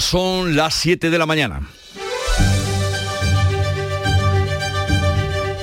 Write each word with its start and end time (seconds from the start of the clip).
son 0.00 0.54
las 0.54 0.74
7 0.74 1.08
de 1.08 1.18
la 1.18 1.24
mañana. 1.24 1.66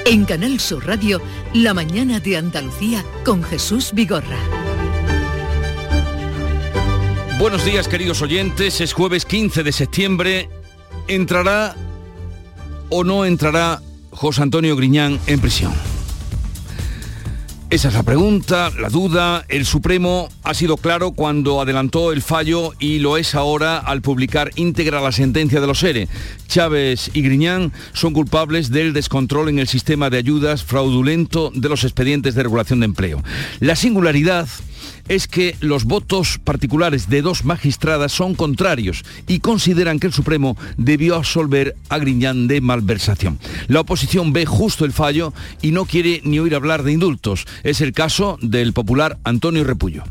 En 0.06 0.26
Canal 0.26 0.60
Sur 0.60 0.88
Radio, 0.88 1.22
La 1.54 1.76
mañana 1.76 2.20
de 2.20 2.38
Andalucía 2.38 3.06
con 3.24 3.44
Jesús 3.44 3.92
Vigorra. 3.94 4.40
Buenos 7.38 7.64
días, 7.64 7.88
queridos 7.88 8.24
oyentes. 8.24 8.82
Es 8.82 8.94
jueves 8.94 9.26
15 9.26 9.62
de 9.62 9.72
septiembre. 9.72 10.50
¿Entrará 11.08 11.76
o 12.90 13.04
no 13.04 13.26
entrará 13.26 13.80
José 14.10 14.42
Antonio 14.42 14.76
Griñán 14.76 15.20
en 15.28 15.40
prisión? 15.40 15.89
Esa 17.72 17.90
es 17.90 17.94
la 17.94 18.02
pregunta, 18.02 18.72
la 18.80 18.90
duda. 18.90 19.46
El 19.48 19.64
Supremo 19.64 20.30
ha 20.42 20.56
sido 20.56 20.76
claro 20.76 21.12
cuando 21.12 21.62
adelantó 21.62 22.12
el 22.12 22.24
fallo 22.24 22.74
y 22.80 22.98
lo 22.98 23.16
es 23.16 23.36
ahora 23.36 23.78
al 23.78 24.02
publicar 24.02 24.50
íntegra 24.56 25.02
la 25.02 25.12
sentencia 25.12 25.62
de 25.62 25.68
los 25.68 25.84
ERE. 25.84 26.08
Chávez 26.48 27.12
y 27.14 27.22
Griñán 27.22 27.72
son 27.94 28.14
culpables 28.14 28.72
del 28.72 28.92
descontrol 28.92 29.50
en 29.50 29.60
el 29.60 29.68
sistema 29.68 30.10
de 30.10 30.18
ayudas 30.18 30.64
fraudulento 30.64 31.52
de 31.54 31.70
los 31.70 31.84
expedientes 31.84 32.34
de 32.34 32.42
regulación 32.42 32.80
de 32.80 32.88
empleo. 32.88 33.24
La 33.60 33.76
singularidad 33.76 34.48
es 35.10 35.28
que 35.28 35.58
los 35.60 35.84
votos 35.84 36.40
particulares 36.42 37.10
de 37.10 37.22
dos 37.22 37.44
magistradas 37.44 38.14
son 38.14 38.36
contrarios 38.36 39.04
y 39.28 39.40
consideran 39.40 40.00
que 40.00 40.08
el 40.08 40.14
Supremo 40.14 40.56
debió 40.78 41.16
absolver 41.16 41.76
a 41.90 41.98
Griñán 41.98 42.48
de 42.48 42.62
malversación. 42.62 43.38
La 43.68 43.82
oposición 43.82 44.32
ve 44.32 44.46
justo 44.46 44.86
el 44.86 44.94
fallo 44.94 45.34
y 45.62 45.72
no 45.72 45.86
quiere 45.86 46.22
ni 46.24 46.40
oír 46.40 46.56
hablar 46.56 46.84
de 46.84 46.94
indultos. 46.94 47.46
Es 47.64 47.82
el 47.82 47.92
caso 47.92 48.38
del 48.42 48.72
popular 48.72 49.18
Antonio 49.24 49.64
Repullo. 49.64 50.04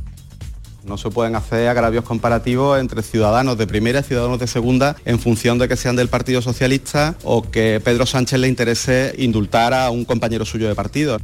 No 0.85 0.97
se 0.97 1.11
pueden 1.11 1.37
hacer 1.37 1.69
agravios 1.69 2.05
comparativos 2.05 2.81
entre 2.81 3.03
ciudadanos 3.03 3.59
de 3.59 3.67
primera 3.67 4.01
y 4.01 4.03
ciudadanos 4.03 4.41
de 4.41 4.47
segunda 4.47 4.97
en 5.05 5.19
función 5.19 5.59
de 5.59 5.69
que 5.69 5.77
sean 5.77 5.97
del 5.97 6.09
Partido 6.09 6.41
Socialista 6.41 7.15
o 7.25 7.43
que 7.43 7.81
Pedro 7.85 8.07
Sánchez 8.07 8.41
le 8.41 8.49
interese 8.49 9.15
indultar 9.19 9.75
a 9.75 9.91
un 9.91 10.07
compañero 10.07 10.47
suyo 10.47 10.67
de 10.67 10.75
partido. 10.75 11.19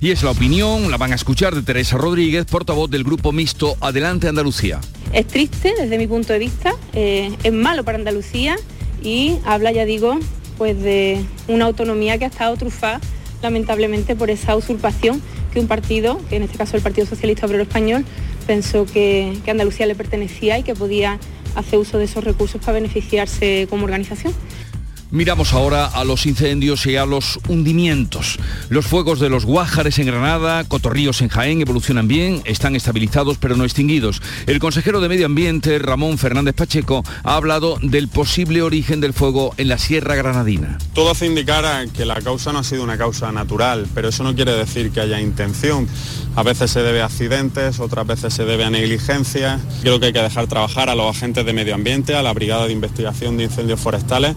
Y 0.00 0.10
es 0.10 0.22
la 0.22 0.30
opinión, 0.30 0.90
la 0.90 0.96
van 0.96 1.12
a 1.12 1.14
escuchar, 1.14 1.54
de 1.54 1.62
Teresa 1.62 1.96
Rodríguez, 1.96 2.44
portavoz 2.44 2.90
del 2.90 3.04
Grupo 3.04 3.32
Mixto 3.32 3.76
Adelante 3.80 4.28
Andalucía. 4.28 4.80
Es 5.12 5.26
triste 5.26 5.74
desde 5.78 5.98
mi 5.98 6.06
punto 6.06 6.32
de 6.32 6.38
vista, 6.38 6.74
eh, 6.92 7.34
es 7.42 7.52
malo 7.52 7.84
para 7.84 7.98
Andalucía 7.98 8.56
y 9.02 9.36
habla, 9.44 9.72
ya 9.72 9.84
digo, 9.84 10.18
pues 10.58 10.80
de 10.82 11.24
una 11.48 11.66
autonomía 11.66 12.18
que 12.18 12.24
ha 12.24 12.28
estado 12.28 12.56
trufada 12.56 13.00
lamentablemente 13.42 14.16
por 14.16 14.30
esa 14.30 14.56
usurpación 14.56 15.22
que 15.52 15.60
un 15.60 15.68
partido, 15.68 16.20
que 16.28 16.36
en 16.36 16.42
este 16.42 16.58
caso 16.58 16.76
el 16.76 16.82
Partido 16.82 17.06
Socialista 17.06 17.46
Obrero 17.46 17.62
Español, 17.62 18.04
pensó 18.46 18.86
que, 18.86 19.38
que 19.44 19.50
Andalucía 19.50 19.86
le 19.86 19.94
pertenecía 19.94 20.58
y 20.58 20.62
que 20.62 20.74
podía 20.74 21.18
hacer 21.54 21.78
uso 21.78 21.98
de 21.98 22.04
esos 22.04 22.22
recursos 22.22 22.60
para 22.60 22.74
beneficiarse 22.74 23.66
como 23.70 23.84
organización. 23.84 24.34
Miramos 25.10 25.52
ahora 25.52 25.86
a 25.86 26.04
los 26.04 26.26
incendios 26.26 26.84
y 26.86 26.96
a 26.96 27.06
los 27.06 27.38
hundimientos. 27.48 28.38
Los 28.68 28.86
fuegos 28.86 29.20
de 29.20 29.28
los 29.28 29.44
Guájares 29.44 29.98
en 29.98 30.06
Granada, 30.06 30.64
Cotorríos 30.64 31.22
en 31.22 31.28
Jaén 31.28 31.60
evolucionan 31.60 32.08
bien, 32.08 32.42
están 32.44 32.74
estabilizados 32.76 33.38
pero 33.38 33.56
no 33.56 33.64
extinguidos. 33.64 34.20
El 34.46 34.58
consejero 34.58 35.00
de 35.00 35.08
Medio 35.08 35.26
Ambiente, 35.26 35.78
Ramón 35.78 36.18
Fernández 36.18 36.54
Pacheco, 36.54 37.04
ha 37.22 37.36
hablado 37.36 37.78
del 37.82 38.08
posible 38.08 38.62
origen 38.62 39.00
del 39.00 39.12
fuego 39.12 39.54
en 39.56 39.68
la 39.68 39.78
Sierra 39.78 40.16
Granadina. 40.16 40.78
Todo 40.92 41.12
hace 41.12 41.26
indicar 41.26 41.56
que 41.96 42.04
la 42.04 42.20
causa 42.20 42.52
no 42.52 42.58
ha 42.58 42.64
sido 42.64 42.84
una 42.84 42.98
causa 42.98 43.32
natural, 43.32 43.86
pero 43.94 44.08
eso 44.08 44.22
no 44.22 44.34
quiere 44.34 44.52
decir 44.52 44.90
que 44.90 45.00
haya 45.00 45.20
intención. 45.20 45.88
A 46.34 46.42
veces 46.42 46.70
se 46.70 46.82
debe 46.82 47.00
a 47.00 47.06
accidentes, 47.06 47.80
otras 47.80 48.06
veces 48.06 48.34
se 48.34 48.44
debe 48.44 48.64
a 48.64 48.70
negligencia. 48.70 49.58
Creo 49.80 49.98
que 49.98 50.06
hay 50.06 50.12
que 50.12 50.22
dejar 50.22 50.46
trabajar 50.48 50.90
a 50.90 50.94
los 50.94 51.16
agentes 51.16 51.46
de 51.46 51.52
medio 51.52 51.74
ambiente, 51.74 52.14
a 52.14 52.22
la 52.22 52.32
Brigada 52.34 52.66
de 52.66 52.72
Investigación 52.72 53.38
de 53.38 53.44
Incendios 53.44 53.80
Forestales, 53.80 54.36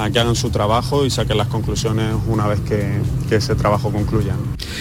a 0.00 0.10
que 0.10 0.18
hagan 0.18 0.36
su 0.36 0.50
trabajo 0.50 1.04
y 1.04 1.10
saquen 1.10 1.36
las 1.36 1.48
conclusiones 1.48 2.14
una 2.26 2.46
vez 2.46 2.60
que, 2.60 3.00
ese 3.30 3.54
trabajo 3.54 3.92
concluya. 3.92 4.34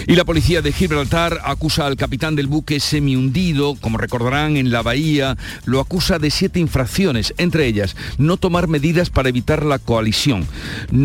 Y 0.08 0.16
la 0.16 0.26
policía 0.26 0.64
de 0.64 0.72
Gibraltar 0.72 1.40
acusa 1.44 1.86
al 1.86 1.98
capitán 1.98 2.36
del 2.36 2.48
buque 2.48 2.80
semi-hundido, 2.80 3.76
como 3.80 4.00
recordarán 4.00 4.58
en 4.58 4.72
la 4.72 4.82
bahía, 4.82 5.38
lo 5.66 5.80
acusa 5.80 6.18
de 6.18 6.32
siete 6.32 6.60
infracciones, 6.60 7.36
entre 7.38 7.68
ellas 7.68 7.96
no 8.18 8.38
tomar 8.38 8.68
medidas 8.68 9.12
para 9.12 9.30
evitar 9.30 9.64
la 9.64 9.78
coalición, 9.78 10.48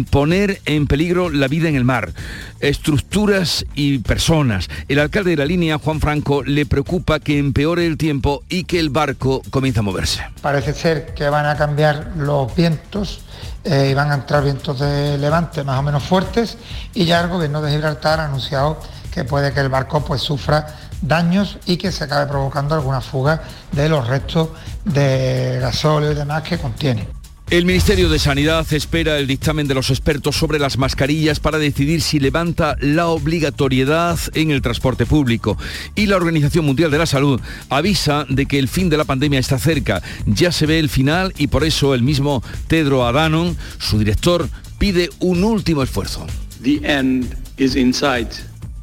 poner 0.08 0.62
en 0.64 0.86
peligro 0.86 1.28
la 1.28 1.48
vida 1.48 1.68
en 1.68 1.76
el 1.76 1.84
mar, 1.84 2.14
estructuras 2.60 3.66
y 3.74 3.98
personas. 3.98 4.68
El 4.88 4.98
alcalde 4.98 5.32
de 5.32 5.36
la 5.36 5.44
línea, 5.44 5.76
Juan 5.78 6.00
Franco, 6.00 6.42
le 6.42 6.64
preocupa 6.64 7.20
que 7.20 7.38
empeore 7.38 7.86
el 7.86 7.98
tiempo 7.98 8.42
y 8.48 8.64
que 8.64 8.80
el 8.80 8.88
barco 8.88 9.42
comience 9.50 9.80
a 9.80 9.82
moverse. 9.82 10.22
Parece 10.40 10.72
ser 10.72 11.14
que 11.14 11.28
van 11.28 11.44
a 11.44 11.56
cambiar 11.56 12.12
los 12.16 12.54
vientos 12.56 13.20
eh, 13.64 13.88
y 13.90 13.94
van 13.94 14.10
a 14.10 14.14
entrar 14.14 14.44
vientos 14.44 14.78
de 14.78 15.16
levante 15.18 15.64
más 15.64 15.78
o 15.78 15.82
menos 15.82 16.02
fuertes 16.02 16.58
y 16.92 17.06
ya 17.06 17.20
el 17.20 17.28
gobierno 17.28 17.62
de 17.62 17.72
Gibraltar 17.72 18.20
ha 18.20 18.26
anunciado 18.26 18.78
que 19.10 19.24
puede 19.24 19.52
que 19.52 19.60
el 19.60 19.68
barco 19.68 20.04
pues 20.04 20.20
sufra 20.20 20.66
daños 21.00 21.58
y 21.66 21.76
que 21.76 21.90
se 21.90 22.04
acabe 22.04 22.26
provocando 22.26 22.74
alguna 22.74 23.00
fuga 23.00 23.42
de 23.72 23.88
los 23.88 24.06
restos 24.06 24.48
de 24.84 25.58
gasóleo 25.60 26.12
y 26.12 26.14
demás 26.14 26.42
que 26.42 26.58
contiene. 26.58 27.23
El 27.54 27.66
Ministerio 27.66 28.08
de 28.08 28.18
Sanidad 28.18 28.66
espera 28.72 29.16
el 29.16 29.28
dictamen 29.28 29.68
de 29.68 29.74
los 29.74 29.90
expertos 29.90 30.34
sobre 30.34 30.58
las 30.58 30.76
mascarillas 30.76 31.38
para 31.38 31.56
decidir 31.56 32.02
si 32.02 32.18
levanta 32.18 32.76
la 32.80 33.06
obligatoriedad 33.06 34.18
en 34.34 34.50
el 34.50 34.60
transporte 34.60 35.06
público. 35.06 35.56
Y 35.94 36.06
la 36.06 36.16
Organización 36.16 36.64
Mundial 36.64 36.90
de 36.90 36.98
la 36.98 37.06
Salud 37.06 37.40
avisa 37.70 38.26
de 38.28 38.46
que 38.46 38.58
el 38.58 38.66
fin 38.66 38.90
de 38.90 38.96
la 38.96 39.04
pandemia 39.04 39.38
está 39.38 39.60
cerca. 39.60 40.02
Ya 40.26 40.50
se 40.50 40.66
ve 40.66 40.80
el 40.80 40.88
final 40.88 41.32
y 41.38 41.46
por 41.46 41.62
eso 41.62 41.94
el 41.94 42.02
mismo 42.02 42.42
Tedro 42.66 43.06
Adhanom, 43.06 43.54
su 43.78 44.00
director, 44.00 44.48
pide 44.80 45.10
un 45.20 45.44
último 45.44 45.84
esfuerzo. 45.84 46.26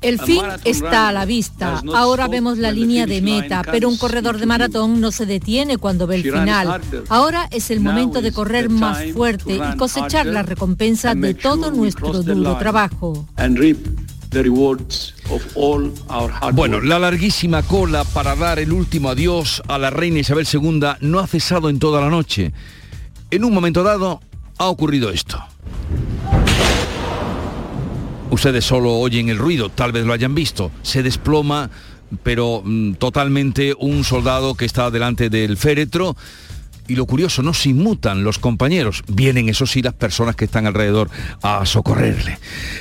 El 0.01 0.19
fin 0.19 0.41
está 0.65 1.09
a 1.09 1.11
la 1.11 1.25
vista. 1.25 1.81
Ahora 1.93 2.27
vemos 2.27 2.57
la 2.57 2.71
línea 2.71 3.05
de 3.05 3.21
meta, 3.21 3.61
pero 3.63 3.87
un 3.87 3.97
corredor 3.97 4.39
de 4.39 4.45
maratón 4.45 4.99
no 4.99 5.11
se 5.11 5.25
detiene 5.25 5.77
cuando 5.77 6.07
ve 6.07 6.15
el 6.15 6.23
final. 6.23 6.81
Ahora 7.09 7.47
es 7.51 7.71
el 7.71 7.79
momento 7.79 8.21
de 8.21 8.31
correr 8.31 8.69
más 8.69 9.11
fuerte 9.13 9.55
y 9.55 9.77
cosechar 9.77 10.25
la 10.25 10.43
recompensa 10.43 11.13
de 11.15 11.33
todo 11.33 11.71
nuestro 11.71 12.23
duro 12.23 12.57
trabajo. 12.57 13.27
Bueno, 16.53 16.79
la 16.79 16.99
larguísima 16.99 17.63
cola 17.63 18.03
para 18.05 18.35
dar 18.35 18.59
el 18.59 18.71
último 18.71 19.09
adiós 19.09 19.61
a 19.67 19.77
la 19.77 19.89
reina 19.89 20.19
Isabel 20.19 20.47
II 20.51 20.81
no 21.01 21.19
ha 21.19 21.27
cesado 21.27 21.69
en 21.69 21.79
toda 21.79 22.01
la 22.01 22.09
noche. 22.09 22.53
En 23.29 23.43
un 23.43 23.53
momento 23.53 23.83
dado 23.83 24.21
ha 24.57 24.67
ocurrido 24.67 25.09
esto. 25.09 25.43
Ustedes 28.31 28.63
solo 28.63 28.93
oyen 28.93 29.27
el 29.27 29.37
ruido, 29.37 29.69
tal 29.69 29.91
vez 29.91 30.05
lo 30.05 30.13
hayan 30.13 30.33
visto. 30.33 30.71
Se 30.83 31.03
desploma, 31.03 31.69
pero 32.23 32.61
mm, 32.63 32.93
totalmente 32.93 33.75
un 33.77 34.05
soldado 34.05 34.55
que 34.55 34.63
está 34.65 34.89
delante 34.89 35.29
del 35.29 35.57
féretro. 35.57 36.15
Y 36.87 36.95
lo 36.95 37.05
curioso, 37.05 37.43
no 37.43 37.53
se 37.53 37.69
inmutan 37.69 38.23
los 38.23 38.39
compañeros, 38.39 39.03
vienen 39.07 39.47
eso 39.47 39.65
sí 39.65 39.81
las 39.81 39.93
personas 39.93 40.35
que 40.35 40.45
están 40.45 40.65
alrededor 40.65 41.09
a 41.41 41.65
socorrerle. 41.65 42.37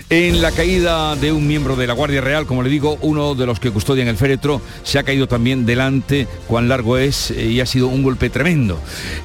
En 0.09 0.41
la 0.41 0.51
caída 0.51 1.15
de 1.15 1.31
un 1.31 1.47
miembro 1.47 1.77
de 1.77 1.87
la 1.87 1.93
Guardia 1.93 2.21
Real, 2.21 2.47
como 2.47 2.63
le 2.63 2.71
digo, 2.71 2.99
uno 3.03 3.35
de 3.35 3.47
los 3.47 3.61
que 3.61 3.71
custodian 3.71 4.09
el 4.09 4.17
féretro 4.17 4.61
se 4.83 4.99
ha 4.99 5.05
caído 5.05 5.29
también 5.29 5.65
delante, 5.67 6.27
cuán 6.49 6.69
largo 6.69 6.97
es, 6.97 7.31
eh, 7.31 7.51
y 7.51 7.61
ha 7.61 7.67
sido 7.67 7.87
un 7.89 8.03
golpe 8.03 8.31
tremendo. 8.31 8.81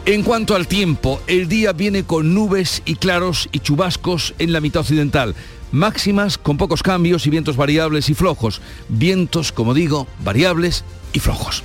En 0.05 0.21
cuanto 0.21 0.55
al 0.55 0.67
tiempo, 0.67 1.19
el 1.25 1.47
día 1.47 1.73
viene 1.73 2.03
con 2.03 2.35
nubes 2.35 2.83
y 2.85 2.95
claros 2.95 3.49
y 3.51 3.59
chubascos 3.61 4.35
en 4.37 4.53
la 4.53 4.61
mitad 4.61 4.81
occidental 4.81 5.35
máximas 5.75 6.37
con 6.37 6.57
pocos 6.57 6.81
cambios 6.81 7.27
y 7.27 7.29
vientos 7.29 7.57
variables 7.57 8.09
y 8.09 8.13
flojos. 8.13 8.61
Vientos, 8.89 9.51
como 9.51 9.73
digo, 9.73 10.07
variables 10.23 10.83
y 11.13 11.19
flojos. 11.19 11.63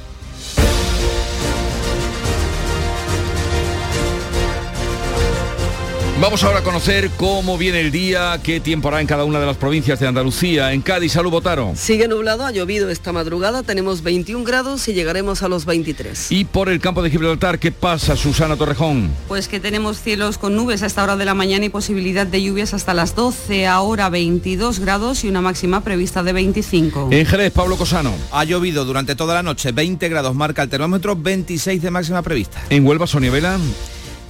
Vamos 6.20 6.44
ahora 6.44 6.58
a 6.58 6.62
conocer 6.62 7.10
cómo 7.16 7.56
viene 7.56 7.80
el 7.80 7.90
día, 7.90 8.38
qué 8.42 8.60
tiempo 8.60 8.88
hará 8.88 9.00
en 9.00 9.06
cada 9.06 9.24
una 9.24 9.40
de 9.40 9.46
las 9.46 9.56
provincias 9.56 9.98
de 10.00 10.06
Andalucía. 10.06 10.70
En 10.74 10.82
Cádiz, 10.82 11.12
salud 11.12 11.30
Botaro. 11.30 11.72
Sigue 11.76 12.08
nublado, 12.08 12.44
ha 12.44 12.50
llovido 12.50 12.90
esta 12.90 13.10
madrugada, 13.10 13.62
tenemos 13.62 14.02
21 14.02 14.44
grados 14.44 14.86
y 14.88 14.92
llegaremos 14.92 15.42
a 15.42 15.48
los 15.48 15.64
23. 15.64 16.30
Y 16.30 16.44
por 16.44 16.68
el 16.68 16.78
campo 16.78 17.02
de 17.02 17.08
Gibraltar, 17.08 17.58
¿qué 17.58 17.72
pasa, 17.72 18.16
Susana 18.16 18.56
Torrejón? 18.56 19.10
Pues 19.28 19.48
que 19.48 19.60
tenemos 19.60 20.02
cielos 20.02 20.36
con 20.36 20.54
nubes 20.56 20.82
a 20.82 20.86
esta 20.86 21.02
hora 21.02 21.16
de 21.16 21.24
la 21.24 21.32
mañana 21.32 21.64
y 21.64 21.70
posibilidad 21.70 22.26
de 22.26 22.42
lluvias 22.42 22.74
hasta 22.74 22.92
las 22.92 23.14
12, 23.14 23.66
ahora 23.66 24.10
22 24.10 24.80
grados 24.80 25.24
y 25.24 25.28
una 25.30 25.40
máxima 25.40 25.82
prevista 25.82 26.22
de 26.22 26.34
25. 26.34 27.08
En 27.12 27.24
Jerez, 27.24 27.50
Pablo 27.50 27.76
Cosano. 27.76 28.12
Ha 28.32 28.44
llovido 28.44 28.84
durante 28.84 29.16
toda 29.16 29.36
la 29.36 29.42
noche, 29.42 29.72
20 29.72 30.06
grados 30.10 30.34
marca 30.34 30.62
el 30.62 30.68
termómetro, 30.68 31.16
26 31.16 31.80
de 31.80 31.90
máxima 31.90 32.20
prevista. 32.20 32.60
En 32.68 32.86
Huelva, 32.86 33.06
Sonia 33.06 33.30
Vela. 33.30 33.58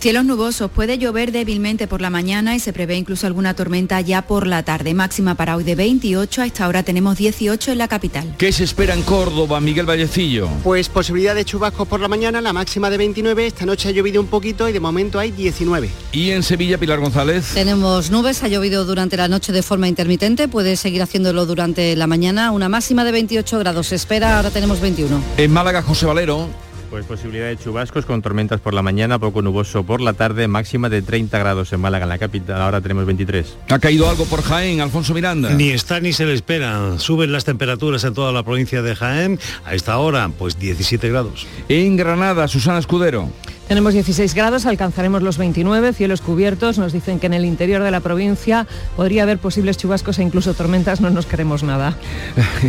Cielos 0.00 0.24
nubosos, 0.24 0.70
puede 0.70 0.96
llover 0.96 1.30
débilmente 1.30 1.86
por 1.86 2.00
la 2.00 2.08
mañana 2.08 2.56
y 2.56 2.58
se 2.58 2.72
prevé 2.72 2.96
incluso 2.96 3.26
alguna 3.26 3.52
tormenta 3.52 4.00
ya 4.00 4.22
por 4.22 4.46
la 4.46 4.62
tarde. 4.62 4.94
Máxima 4.94 5.34
para 5.34 5.56
hoy 5.56 5.62
de 5.62 5.74
28, 5.74 6.40
a 6.40 6.46
esta 6.46 6.68
hora 6.68 6.82
tenemos 6.82 7.18
18 7.18 7.72
en 7.72 7.76
la 7.76 7.86
capital. 7.86 8.34
¿Qué 8.38 8.50
se 8.50 8.64
espera 8.64 8.94
en 8.94 9.02
Córdoba, 9.02 9.60
Miguel 9.60 9.84
Vallecillo? 9.84 10.48
Pues 10.64 10.88
posibilidad 10.88 11.34
de 11.34 11.44
chubascos 11.44 11.86
por 11.86 12.00
la 12.00 12.08
mañana, 12.08 12.40
la 12.40 12.54
máxima 12.54 12.88
de 12.88 12.96
29, 12.96 13.46
esta 13.46 13.66
noche 13.66 13.90
ha 13.90 13.92
llovido 13.92 14.22
un 14.22 14.28
poquito 14.28 14.66
y 14.70 14.72
de 14.72 14.80
momento 14.80 15.18
hay 15.18 15.32
19. 15.32 15.90
¿Y 16.12 16.30
en 16.30 16.44
Sevilla, 16.44 16.78
Pilar 16.78 16.98
González? 16.98 17.50
Tenemos 17.52 18.10
nubes, 18.10 18.42
ha 18.42 18.48
llovido 18.48 18.86
durante 18.86 19.18
la 19.18 19.28
noche 19.28 19.52
de 19.52 19.62
forma 19.62 19.86
intermitente, 19.86 20.48
puede 20.48 20.76
seguir 20.76 21.02
haciéndolo 21.02 21.44
durante 21.44 21.94
la 21.94 22.06
mañana, 22.06 22.52
una 22.52 22.70
máxima 22.70 23.04
de 23.04 23.12
28 23.12 23.58
grados 23.58 23.88
se 23.88 23.96
espera, 23.96 24.38
ahora 24.38 24.48
tenemos 24.48 24.80
21. 24.80 25.22
En 25.36 25.52
Málaga, 25.52 25.82
José 25.82 26.06
Valero. 26.06 26.48
Pues 26.90 27.06
posibilidad 27.06 27.46
de 27.46 27.56
chubascos 27.56 28.04
con 28.04 28.20
tormentas 28.20 28.60
por 28.60 28.74
la 28.74 28.82
mañana, 28.82 29.20
poco 29.20 29.42
nuboso 29.42 29.84
por 29.84 30.00
la 30.00 30.12
tarde, 30.12 30.48
máxima 30.48 30.88
de 30.88 31.02
30 31.02 31.38
grados 31.38 31.72
en 31.72 31.78
Málaga, 31.78 32.02
en 32.02 32.08
la 32.08 32.18
capital, 32.18 32.60
ahora 32.60 32.80
tenemos 32.80 33.06
23. 33.06 33.56
¿Ha 33.68 33.78
caído 33.78 34.10
algo 34.10 34.24
por 34.24 34.42
Jaén, 34.42 34.80
Alfonso 34.80 35.14
Miranda? 35.14 35.50
Ni 35.50 35.70
está 35.70 36.00
ni 36.00 36.12
se 36.12 36.26
le 36.26 36.34
espera. 36.34 36.98
Suben 36.98 37.30
las 37.30 37.44
temperaturas 37.44 38.02
en 38.02 38.12
toda 38.12 38.32
la 38.32 38.42
provincia 38.42 38.82
de 38.82 38.96
Jaén. 38.96 39.38
A 39.64 39.76
esta 39.76 39.98
hora, 39.98 40.28
pues 40.36 40.58
17 40.58 41.08
grados. 41.08 41.46
En 41.68 41.96
Granada, 41.96 42.48
Susana 42.48 42.80
Escudero. 42.80 43.30
Tenemos 43.70 43.92
16 43.92 44.34
grados, 44.34 44.66
alcanzaremos 44.66 45.22
los 45.22 45.38
29, 45.38 45.92
cielos 45.92 46.22
cubiertos. 46.22 46.76
Nos 46.76 46.92
dicen 46.92 47.20
que 47.20 47.26
en 47.26 47.34
el 47.34 47.44
interior 47.44 47.84
de 47.84 47.92
la 47.92 48.00
provincia 48.00 48.66
podría 48.96 49.22
haber 49.22 49.38
posibles 49.38 49.76
chubascos 49.76 50.18
e 50.18 50.24
incluso 50.24 50.54
tormentas, 50.54 51.00
no 51.00 51.08
nos 51.08 51.24
queremos 51.24 51.62
nada. 51.62 51.96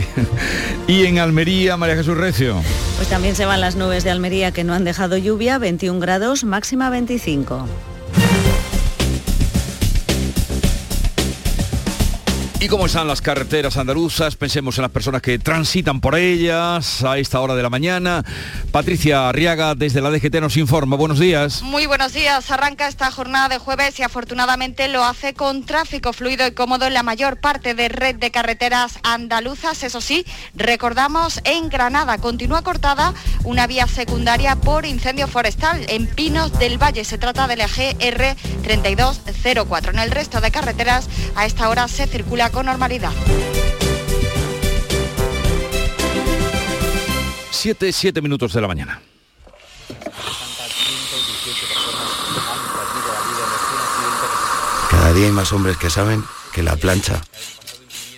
y 0.88 1.08
en 1.08 1.18
Almería, 1.18 1.76
María 1.76 1.96
Jesús 1.96 2.16
Recio. 2.16 2.62
Pues 2.98 3.08
también 3.08 3.36
se 3.36 3.48
van 3.48 3.62
las 3.62 3.76
nubes 3.76 4.04
de 4.04 4.12
Almería 4.12 4.52
que 4.52 4.64
no 4.64 4.76
han 4.76 4.84
dejado 4.84 5.18
lluvia, 5.18 5.58
21 5.58 6.00
grados, 6.00 6.44
máxima 6.44 6.92
25. 6.92 7.66
¿Y 12.64 12.68
cómo 12.68 12.86
están 12.86 13.08
las 13.08 13.24
carreteras 13.24 13.76
andaluzas? 13.78 14.36
Pensemos 14.36 14.78
en 14.78 14.84
las 14.84 14.92
personas 14.92 15.24
que 15.24 15.40
transitan 15.40 16.00
por 16.00 16.16
ellas 16.16 17.04
a 17.04 17.18
esta 17.18 17.40
hora 17.40 17.56
de 17.56 17.64
la 17.64 17.72
mañana. 17.72 18.24
Patricia 18.72 19.28
Arriaga 19.28 19.74
desde 19.74 20.00
la 20.00 20.12
DGT 20.12 20.36
nos 20.36 20.58
informa. 20.58 20.96
Buenos 20.96 21.18
días. 21.18 21.64
Muy 21.64 21.88
buenos 21.88 22.14
días. 22.14 22.52
Arranca 22.52 22.88
esta 22.88 23.10
jornada 23.10 23.50
de 23.50 23.58
jueves 23.58 24.00
y 24.00 24.04
afortunadamente 24.04 24.90
lo 24.90 25.04
hace 25.04 25.34
con 25.34 25.66
tráfico 25.66 26.14
fluido 26.14 26.46
y 26.46 26.52
cómodo 26.52 26.86
en 26.86 26.94
la 26.94 27.02
mayor 27.02 27.38
parte 27.38 27.74
de 27.74 27.90
red 27.90 28.18
de 28.18 28.30
carreteras 28.30 29.00
andaluzas. 29.02 29.82
Eso 29.82 30.00
sí, 30.00 30.24
recordamos 30.54 31.42
en 31.46 31.68
Granada 31.68 32.20
continúa 32.20 32.62
cortada 32.62 33.16
una 33.44 33.66
vía 33.66 33.88
secundaria 33.88 34.56
por 34.56 34.86
incendio 34.86 35.28
forestal 35.28 35.84
en 35.90 36.06
Pinos 36.06 36.60
del 36.60 36.78
Valle. 36.78 37.06
Se 37.06 37.18
trata 37.18 37.48
del 37.48 37.62
eje 37.62 37.98
R3204. 37.98 39.90
En 39.90 40.00
el 40.00 40.12
resto 40.12 40.42
de 40.42 40.52
carreteras 40.52 41.10
a 41.36 41.48
esta 41.48 41.68
hora 41.68 41.88
se 41.88 42.06
circula 42.06 42.51
con 42.52 42.66
normalidad. 42.66 43.14
7, 47.52 47.92
7 47.94 48.22
minutos 48.22 48.54
de 48.54 48.62
la 48.62 48.68
mañana. 48.68 49.02
Cada 54.90 55.14
día 55.14 55.26
hay 55.28 55.32
más 55.32 55.54
hombres 55.54 55.78
que 55.78 55.90
saben 55.90 56.24
que 56.54 56.64
la 56.64 56.76
plancha 56.76 57.22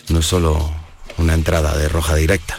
no 0.09 0.19
es 0.19 0.25
solo 0.25 0.73
una 1.17 1.33
entrada 1.33 1.75
de 1.77 1.89
roja 1.89 2.15
directa. 2.15 2.57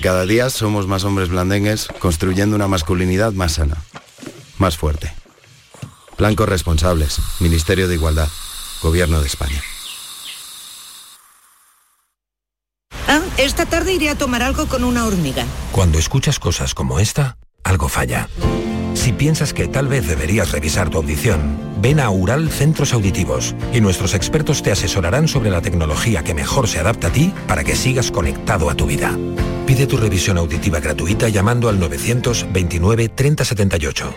Cada 0.00 0.24
día 0.24 0.48
somos 0.50 0.86
más 0.86 1.04
hombres 1.04 1.28
blandengues 1.28 1.88
construyendo 1.98 2.56
una 2.56 2.68
masculinidad 2.68 3.32
más 3.32 3.52
sana, 3.52 3.76
más 4.58 4.78
fuerte. 4.78 5.12
Blancos 6.16 6.48
responsables, 6.48 7.18
Ministerio 7.40 7.88
de 7.88 7.94
Igualdad, 7.94 8.28
Gobierno 8.82 9.20
de 9.20 9.26
España. 9.26 9.62
Ah, 13.08 13.20
esta 13.38 13.66
tarde 13.66 13.92
iré 13.92 14.08
a 14.08 14.14
tomar 14.14 14.42
algo 14.42 14.66
con 14.66 14.84
una 14.84 15.06
hormiga. 15.06 15.44
Cuando 15.72 15.98
escuchas 15.98 16.38
cosas 16.38 16.74
como 16.74 17.00
esta, 17.00 17.36
algo 17.64 17.88
falla. 17.88 18.28
Si 18.94 19.12
piensas 19.12 19.54
que 19.54 19.68
tal 19.68 19.88
vez 19.88 20.06
deberías 20.06 20.52
revisar 20.52 20.90
tu 20.90 20.98
audición, 20.98 21.58
ven 21.80 22.00
a 22.00 22.10
Ural 22.10 22.50
Centros 22.50 22.92
Auditivos 22.92 23.54
y 23.72 23.80
nuestros 23.80 24.14
expertos 24.14 24.62
te 24.62 24.72
asesorarán 24.72 25.28
sobre 25.28 25.50
la 25.50 25.62
tecnología 25.62 26.22
que 26.22 26.34
mejor 26.34 26.68
se 26.68 26.80
adapta 26.80 27.08
a 27.08 27.12
ti 27.12 27.32
para 27.46 27.64
que 27.64 27.76
sigas 27.76 28.10
conectado 28.10 28.68
a 28.68 28.74
tu 28.74 28.86
vida. 28.86 29.16
Pide 29.66 29.86
tu 29.86 29.96
revisión 29.96 30.36
auditiva 30.36 30.80
gratuita 30.80 31.28
llamando 31.28 31.68
al 31.68 31.78
929 31.78 33.08
3078. 33.08 34.14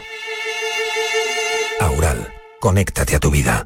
Aural, 1.79 2.33
conéctate 2.59 3.15
a 3.15 3.19
tu 3.19 3.29
vida. 3.29 3.65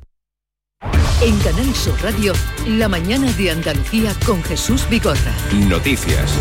En 1.19 1.35
Canal 1.39 1.73
Sur 1.73 1.99
Radio, 2.03 2.31
la 2.67 2.87
mañana 2.87 3.31
de 3.33 3.49
Andalucía 3.49 4.13
con 4.23 4.43
Jesús 4.43 4.87
Bigorra. 4.87 5.33
Noticias. 5.67 6.31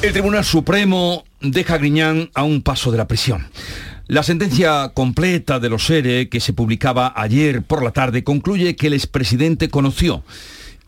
El 0.00 0.10
Tribunal 0.12 0.42
Supremo 0.42 1.24
deja 1.42 1.74
a 1.74 1.78
Griñán 1.78 2.30
a 2.34 2.44
un 2.44 2.62
paso 2.62 2.90
de 2.90 2.96
la 2.96 3.06
prisión. 3.06 3.46
La 4.06 4.22
sentencia 4.22 4.92
completa 4.94 5.60
de 5.60 5.68
los 5.68 5.84
SERE 5.84 6.30
que 6.30 6.40
se 6.40 6.54
publicaba 6.54 7.12
ayer 7.14 7.60
por 7.62 7.82
la 7.84 7.90
tarde 7.90 8.24
concluye 8.24 8.74
que 8.74 8.86
el 8.86 8.94
expresidente 8.94 9.68
conoció 9.68 10.24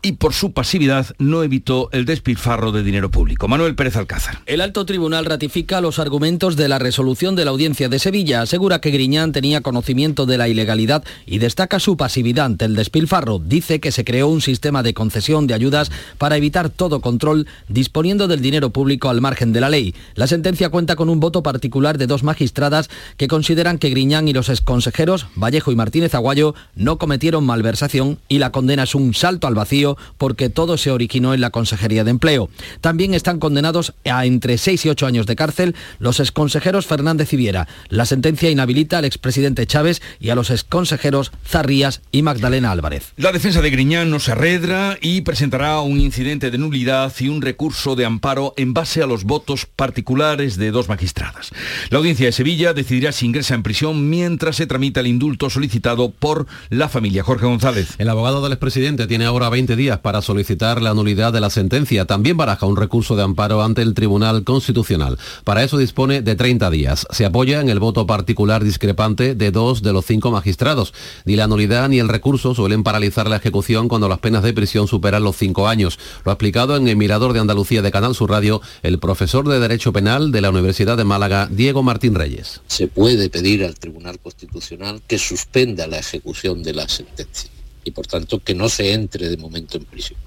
y 0.01 0.13
por 0.13 0.33
su 0.33 0.53
pasividad 0.53 1.07
no 1.17 1.43
evitó 1.43 1.89
el 1.91 2.05
despilfarro 2.05 2.71
de 2.71 2.83
dinero 2.83 3.09
público. 3.09 3.47
Manuel 3.47 3.75
Pérez 3.75 3.95
Alcázar. 3.95 4.39
El 4.45 4.61
alto 4.61 4.85
tribunal 4.85 5.25
ratifica 5.25 5.81
los 5.81 5.99
argumentos 5.99 6.55
de 6.55 6.67
la 6.67 6.79
resolución 6.79 7.35
de 7.35 7.45
la 7.45 7.51
audiencia 7.51 7.89
de 7.89 7.99
Sevilla. 7.99 8.41
Asegura 8.41 8.79
que 8.79 8.91
Griñán 8.91 9.31
tenía 9.31 9.61
conocimiento 9.61 10.25
de 10.25 10.37
la 10.37 10.47
ilegalidad 10.47 11.03
y 11.25 11.39
destaca 11.39 11.79
su 11.79 11.97
pasividad 11.97 12.45
ante 12.45 12.65
el 12.65 12.75
despilfarro. 12.75 13.39
Dice 13.39 13.79
que 13.79 13.91
se 13.91 14.03
creó 14.03 14.27
un 14.27 14.41
sistema 14.41 14.83
de 14.83 14.93
concesión 14.93 15.47
de 15.47 15.53
ayudas 15.53 15.91
para 16.17 16.37
evitar 16.37 16.69
todo 16.69 17.01
control, 17.01 17.47
disponiendo 17.67 18.27
del 18.27 18.41
dinero 18.41 18.69
público 18.69 19.09
al 19.09 19.21
margen 19.21 19.53
de 19.53 19.61
la 19.61 19.69
ley. 19.69 19.95
La 20.15 20.27
sentencia 20.27 20.69
cuenta 20.69 20.95
con 20.95 21.09
un 21.09 21.19
voto 21.19 21.43
particular 21.43 21.97
de 21.97 22.07
dos 22.07 22.23
magistradas 22.23 22.89
que 23.17 23.27
consideran 23.27 23.77
que 23.77 23.89
Griñán 23.89 24.27
y 24.27 24.33
los 24.33 24.49
exconsejeros, 24.49 25.27
Vallejo 25.35 25.71
y 25.71 25.75
Martínez 25.75 26.13
Aguayo, 26.13 26.55
no 26.75 26.97
cometieron 26.97 27.45
malversación 27.45 28.19
y 28.27 28.39
la 28.39 28.51
condena 28.51 28.83
es 28.83 28.95
un 28.95 29.13
salto 29.13 29.47
al 29.47 29.55
vacío 29.55 29.86
porque 30.17 30.49
todo 30.49 30.77
se 30.77 30.91
originó 30.91 31.33
en 31.33 31.41
la 31.41 31.51
Consejería 31.51 32.03
de 32.03 32.11
Empleo. 32.11 32.49
También 32.81 33.13
están 33.13 33.39
condenados 33.39 33.93
a 34.09 34.25
entre 34.25 34.57
6 34.57 34.85
y 34.85 34.89
8 34.89 35.05
años 35.05 35.25
de 35.27 35.35
cárcel 35.35 35.75
los 35.99 36.19
exconsejeros 36.19 36.85
Fernández 36.85 37.31
y 37.33 37.37
Viera. 37.37 37.67
La 37.89 38.05
sentencia 38.05 38.49
inhabilita 38.49 38.97
al 38.97 39.05
expresidente 39.05 39.65
Chávez 39.67 40.01
y 40.19 40.29
a 40.29 40.35
los 40.35 40.49
exconsejeros 40.49 41.31
Zarrías 41.45 42.01
y 42.11 42.23
Magdalena 42.23 42.71
Álvarez. 42.71 43.13
La 43.15 43.31
defensa 43.31 43.61
de 43.61 43.69
Griñán 43.69 44.09
no 44.09 44.19
se 44.19 44.31
arredra 44.31 44.97
y 45.01 45.21
presentará 45.21 45.79
un 45.81 45.99
incidente 45.99 46.51
de 46.51 46.57
nulidad 46.57 47.13
y 47.19 47.29
un 47.29 47.41
recurso 47.41 47.95
de 47.95 48.05
amparo 48.05 48.53
en 48.57 48.73
base 48.73 49.01
a 49.01 49.07
los 49.07 49.23
votos 49.23 49.65
particulares 49.65 50.57
de 50.57 50.71
dos 50.71 50.89
magistradas. 50.89 51.51
La 51.89 51.99
audiencia 51.99 52.25
de 52.25 52.31
Sevilla 52.31 52.73
decidirá 52.73 53.11
si 53.11 53.25
ingresa 53.25 53.55
en 53.55 53.63
prisión 53.63 54.09
mientras 54.09 54.55
se 54.55 54.67
tramita 54.67 54.99
el 54.99 55.07
indulto 55.07 55.49
solicitado 55.49 56.11
por 56.11 56.47
la 56.69 56.89
familia 56.89 57.23
Jorge 57.23 57.45
González. 57.45 57.95
El 57.97 58.09
abogado 58.09 58.41
del 58.41 58.53
expresidente 58.53 59.07
tiene 59.07 59.25
ahora 59.25 59.49
20 59.49 59.75
días 59.77 59.99
para 59.99 60.21
solicitar 60.21 60.81
la 60.81 60.93
nulidad 60.93 61.31
de 61.31 61.39
la 61.39 61.49
sentencia. 61.49 62.05
También 62.05 62.35
baraja 62.35 62.65
un 62.65 62.75
recurso 62.75 63.15
de 63.15 63.23
amparo 63.23 63.63
ante 63.63 63.81
el 63.81 63.93
Tribunal 63.93 64.43
Constitucional. 64.43 65.17
Para 65.45 65.63
eso 65.63 65.77
dispone 65.77 66.21
de 66.21 66.35
30 66.35 66.69
días. 66.69 67.07
Se 67.11 67.25
apoya 67.25 67.61
en 67.61 67.69
el 67.69 67.79
voto 67.79 68.05
particular 68.05 68.63
discrepante 68.63 69.35
de 69.35 69.51
dos 69.51 69.81
de 69.81 69.93
los 69.93 70.05
cinco 70.05 70.31
magistrados. 70.31 70.93
Ni 71.23 71.35
la 71.35 71.47
nulidad 71.47 71.87
ni 71.87 71.99
el 71.99 72.09
recurso 72.09 72.53
suelen 72.53 72.83
paralizar 72.83 73.29
la 73.29 73.37
ejecución 73.37 73.87
cuando 73.87 74.09
las 74.09 74.19
penas 74.19 74.43
de 74.43 74.53
prisión 74.53 74.87
superan 74.87 75.23
los 75.23 75.37
cinco 75.37 75.67
años. 75.67 75.99
Lo 76.25 76.31
ha 76.31 76.33
explicado 76.33 76.75
en 76.75 76.87
el 76.87 76.97
Mirador 76.97 77.33
de 77.33 77.39
Andalucía 77.39 77.81
de 77.81 77.91
Canal 77.91 78.15
Sur 78.15 78.31
Radio 78.31 78.61
el 78.83 78.99
profesor 78.99 79.47
de 79.47 79.59
Derecho 79.59 79.93
Penal 79.93 80.31
de 80.31 80.41
la 80.41 80.49
Universidad 80.49 80.97
de 80.97 81.03
Málaga, 81.03 81.47
Diego 81.51 81.83
Martín 81.83 82.15
Reyes. 82.15 82.61
Se 82.67 82.87
puede 82.87 83.29
pedir 83.29 83.63
al 83.63 83.75
Tribunal 83.75 84.19
Constitucional 84.19 85.01
que 85.07 85.17
suspenda 85.17 85.87
la 85.87 85.99
ejecución 85.99 86.63
de 86.63 86.73
la 86.73 86.87
sentencia 86.87 87.56
y 87.87 87.91
por 87.91 88.05
tanto 88.05 88.43
que 88.43 88.53
no 88.53 88.67
se 88.67 88.93
entre 88.93 89.29
de 89.29 89.37
momento 89.37 89.77
en 89.77 89.85
prisión. 89.85 90.19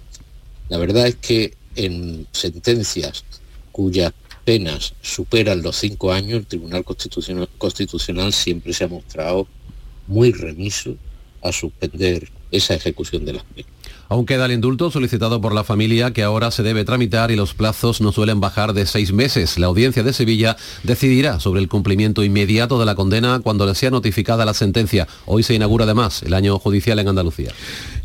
La 0.70 0.78
verdad 0.78 1.06
es 1.06 1.16
que 1.16 1.54
en 1.76 2.26
sentencias 2.32 3.24
cuyas 3.70 4.12
penas 4.44 4.94
superan 5.02 5.62
los 5.62 5.76
cinco 5.76 6.12
años, 6.12 6.40
el 6.40 6.46
Tribunal 6.46 6.84
Constitucional, 6.84 7.48
Constitucional 7.58 8.32
siempre 8.32 8.72
se 8.72 8.84
ha 8.84 8.88
mostrado 8.88 9.46
muy 10.06 10.32
remiso 10.32 10.96
a 11.42 11.52
suspender 11.52 12.30
esa 12.50 12.74
ejecución 12.74 13.24
de 13.24 13.34
las 13.34 13.44
penas. 13.44 13.70
Aún 14.10 14.26
queda 14.26 14.46
el 14.46 14.50
indulto 14.50 14.90
solicitado 14.90 15.40
por 15.40 15.54
la 15.54 15.62
familia 15.62 16.12
que 16.12 16.24
ahora 16.24 16.50
se 16.50 16.64
debe 16.64 16.84
tramitar 16.84 17.30
y 17.30 17.36
los 17.36 17.54
plazos 17.54 18.00
no 18.00 18.10
suelen 18.10 18.40
bajar 18.40 18.72
de 18.72 18.84
seis 18.84 19.12
meses. 19.12 19.56
La 19.56 19.68
audiencia 19.68 20.02
de 20.02 20.12
Sevilla 20.12 20.56
decidirá 20.82 21.38
sobre 21.38 21.60
el 21.60 21.68
cumplimiento 21.68 22.24
inmediato 22.24 22.80
de 22.80 22.86
la 22.86 22.96
condena 22.96 23.38
cuando 23.38 23.66
le 23.66 23.76
sea 23.76 23.90
notificada 23.90 24.44
la 24.44 24.52
sentencia. 24.52 25.06
Hoy 25.26 25.44
se 25.44 25.54
inaugura 25.54 25.84
además 25.84 26.24
el 26.24 26.34
año 26.34 26.58
judicial 26.58 26.98
en 26.98 27.06
Andalucía. 27.06 27.52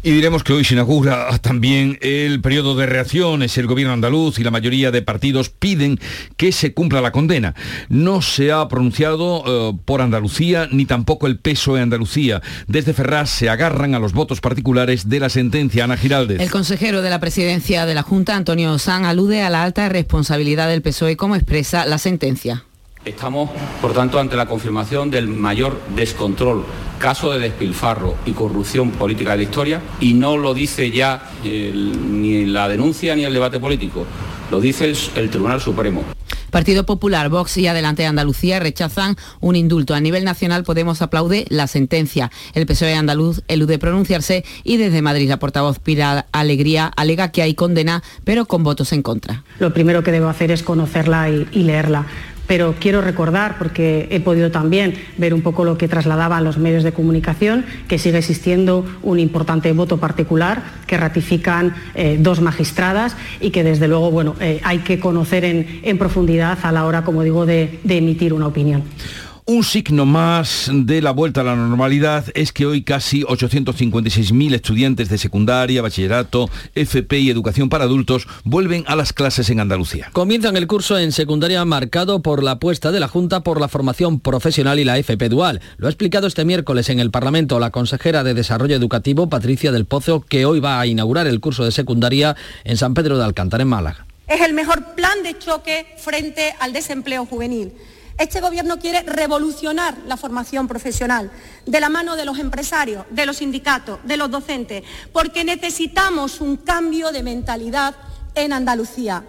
Y 0.05 0.11
diremos 0.11 0.43
que 0.43 0.53
hoy 0.53 0.63
se 0.63 0.75
inaugura 0.75 1.35
también 1.39 1.97
el 1.99 2.39
periodo 2.39 2.75
de 2.75 2.85
reacciones. 2.85 3.57
El 3.57 3.65
gobierno 3.65 3.91
andaluz 3.91 4.37
y 4.37 4.43
la 4.43 4.51
mayoría 4.51 4.91
de 4.91 5.01
partidos 5.01 5.49
piden 5.49 5.99
que 6.37 6.51
se 6.51 6.75
cumpla 6.75 7.01
la 7.01 7.11
condena. 7.11 7.55
No 7.89 8.21
se 8.21 8.51
ha 8.51 8.67
pronunciado 8.67 9.43
eh, 9.47 9.75
por 9.83 10.03
Andalucía 10.03 10.69
ni 10.71 10.85
tampoco 10.85 11.25
el 11.25 11.39
PSOE 11.39 11.81
Andalucía. 11.81 12.43
Desde 12.67 12.93
Ferraz 12.93 13.31
se 13.31 13.49
agarran 13.49 13.95
a 13.95 13.99
los 13.99 14.13
votos 14.13 14.41
particulares 14.41 15.09
de 15.09 15.19
la 15.19 15.29
sentencia. 15.29 15.85
Ana 15.85 15.97
Giraldez. 15.97 16.39
El 16.39 16.51
consejero 16.51 17.01
de 17.01 17.09
la 17.09 17.19
presidencia 17.19 17.87
de 17.87 17.95
la 17.95 18.03
Junta, 18.03 18.35
Antonio 18.35 18.77
San, 18.77 19.05
alude 19.05 19.41
a 19.41 19.49
la 19.49 19.63
alta 19.63 19.89
responsabilidad 19.89 20.69
del 20.69 20.83
PSOE 20.83 21.17
como 21.17 21.35
expresa 21.35 21.83
la 21.87 21.97
sentencia. 21.97 22.63
Estamos, 23.05 23.51
por 23.83 23.93
tanto, 23.93 24.19
ante 24.19 24.35
la 24.35 24.47
confirmación 24.47 25.11
del 25.11 25.27
mayor 25.27 25.79
descontrol, 25.95 26.65
caso 26.97 27.31
de 27.31 27.39
despilfarro 27.39 28.15
y 28.25 28.31
corrupción 28.31 28.89
política 28.89 29.31
de 29.31 29.37
la 29.37 29.43
historia, 29.43 29.81
y 29.99 30.15
no 30.15 30.37
lo 30.37 30.55
dice 30.55 30.89
ya 30.89 31.29
ni 31.43 32.45
la 32.45 32.67
denuncia 32.67 33.15
ni 33.15 33.23
el 33.23 33.31
debate 33.31 33.59
político, 33.59 34.07
lo 34.49 34.59
dice 34.59 34.91
el, 35.15 35.29
Tribunal 35.29 35.61
Supremo. 35.61 36.03
Partido 36.49 36.85
Popular, 36.85 37.29
Vox 37.29 37.57
y 37.57 37.67
Adelante 37.67 38.07
Andalucía 38.07 38.59
rechazan 38.59 39.17
un 39.39 39.55
indulto. 39.55 39.93
A 39.93 39.99
nivel 39.99 40.23
nacional 40.23 40.63
Podemos 40.63 41.01
aplaude 41.01 41.45
la 41.49 41.67
sentencia. 41.67 42.31
El 42.53 42.65
PSOE 42.65 42.95
andaluz 42.95 43.41
elude 43.49 43.77
pronunciarse 43.77 44.45
y 44.63 44.77
desde 44.77 45.01
Madrid 45.01 45.27
la 45.27 45.37
portavoz 45.37 45.79
Pira 45.79 46.27
Alegría 46.31 46.91
alega 46.95 47.31
que 47.31 47.41
hay 47.41 47.55
condena, 47.55 48.03
pero 48.23 48.45
con 48.45 48.63
votos 48.63 48.93
en 48.93 49.03
contra. 49.03 49.43
Lo 49.59 49.73
primero 49.73 50.01
que 50.01 50.11
debo 50.11 50.29
hacer 50.29 50.49
es 50.49 50.63
conocerla 50.63 51.29
y 51.29 51.63
leerla 51.63 52.07
pero 52.47 52.75
quiero 52.79 53.01
recordar, 53.01 53.57
porque 53.57 54.07
he 54.11 54.19
podido 54.19 54.51
también 54.51 54.93
ver 55.17 55.33
un 55.33 55.41
poco 55.41 55.65
lo 55.65 55.77
que 55.77 55.87
trasladaban 55.87 56.43
los 56.43 56.57
medios 56.57 56.83
de 56.83 56.91
comunicación, 56.91 57.65
que 57.87 57.99
sigue 57.99 58.17
existiendo 58.17 58.85
un 59.03 59.19
importante 59.19 59.71
voto 59.73 59.97
particular 59.97 60.63
que 60.87 60.97
ratifican 60.97 61.75
eh, 61.95 62.17
dos 62.19 62.41
magistradas 62.41 63.15
y 63.41 63.49
que 63.49 63.63
desde 63.63 63.87
luego 63.87 64.11
bueno, 64.11 64.35
eh, 64.39 64.59
hay 64.63 64.79
que 64.79 64.99
conocer 64.99 65.45
en, 65.45 65.97
profundidad 65.97 66.59
a 66.63 66.71
la 66.71 66.85
hora, 66.85 67.03
como 67.03 67.23
digo, 67.23 67.45
de 67.45 67.79
emitir 67.85 68.33
una 68.33 68.47
opinión. 68.47 68.83
Un 69.47 69.63
signo 69.63 70.07
más 70.07 70.71
de 70.73 71.03
la 71.03 71.11
vuelta 71.11 71.41
a 71.41 71.43
la 71.43 71.55
normalidad 71.55 72.25
es 72.33 72.51
que 72.51 72.65
hoy 72.65 72.81
casi 72.81 73.21
856.000 73.21 74.55
estudiantes 74.55 75.07
de 75.07 75.19
secundaria, 75.19 75.83
bachillerato, 75.83 76.49
FP 76.73 77.19
y 77.19 77.29
educación 77.29 77.69
para 77.69 77.83
adultos 77.83 78.27
vuelven 78.43 78.83
a 78.87 78.95
las 78.95 79.13
clases 79.13 79.51
en 79.51 79.59
Andalucía. 79.59 80.09
Comienzan 80.13 80.57
el 80.57 80.65
curso 80.65 80.97
en 80.97 81.11
secundaria 81.11 81.63
marcado 81.63 82.23
por 82.23 82.41
la 82.41 82.53
apuesta 82.53 82.91
de 82.91 82.99
la 82.99 83.07
Junta 83.07 83.41
por 83.41 83.61
la 83.61 83.67
formación 83.67 84.19
profesional 84.19 84.79
y 84.79 84.83
la 84.83 84.97
FP 84.97 85.29
dual. 85.29 85.61
Lo 85.77 85.85
ha 85.85 85.91
explicado 85.91 86.25
este 86.25 86.43
miércoles 86.43 86.89
en 86.89 86.99
el 86.99 87.11
Parlamento 87.11 87.59
la 87.59 87.69
consejera 87.69 88.23
de 88.23 88.33
Desarrollo 88.33 88.75
Educativo, 88.75 89.29
Patricia 89.29 89.71
del 89.71 89.85
Pozo, 89.85 90.21
que 90.21 90.47
hoy 90.47 90.59
va 90.59 90.79
a 90.79 90.87
inaugurar 90.87 91.27
el 91.27 91.39
curso 91.39 91.63
de 91.63 91.71
secundaria 91.71 92.35
en 92.63 92.77
San 92.77 92.95
Pedro 92.95 93.19
de 93.19 93.25
Alcántara, 93.25 93.61
en 93.61 93.67
Málaga. 93.67 94.07
Es 94.27 94.41
el 94.41 94.55
mejor 94.55 94.95
plan 94.95 95.21
de 95.21 95.37
choque 95.37 95.85
frente 95.99 96.55
al 96.59 96.73
desempleo 96.73 97.27
juvenil 97.27 97.73
este 98.17 98.39
Gobierno 98.39 98.79
quiere 98.79 99.01
revolucionar 99.03 99.97
la 100.07 100.17
formación 100.17 100.67
profesional 100.67 101.31
de 101.65 101.79
la 101.79 101.89
mano 101.89 102.15
de 102.15 102.25
los 102.25 102.39
empresarios, 102.39 103.05
de 103.09 103.25
los 103.25 103.37
sindicatos, 103.37 103.99
de 104.03 104.17
los 104.17 104.31
docentes, 104.31 104.83
porque 105.11 105.43
necesitamos 105.43 106.39
un 106.39 106.57
cambio 106.57 107.11
de 107.11 107.23
mentalidad 107.23 107.95
en 108.33 108.53
Andalucía. 108.53 109.23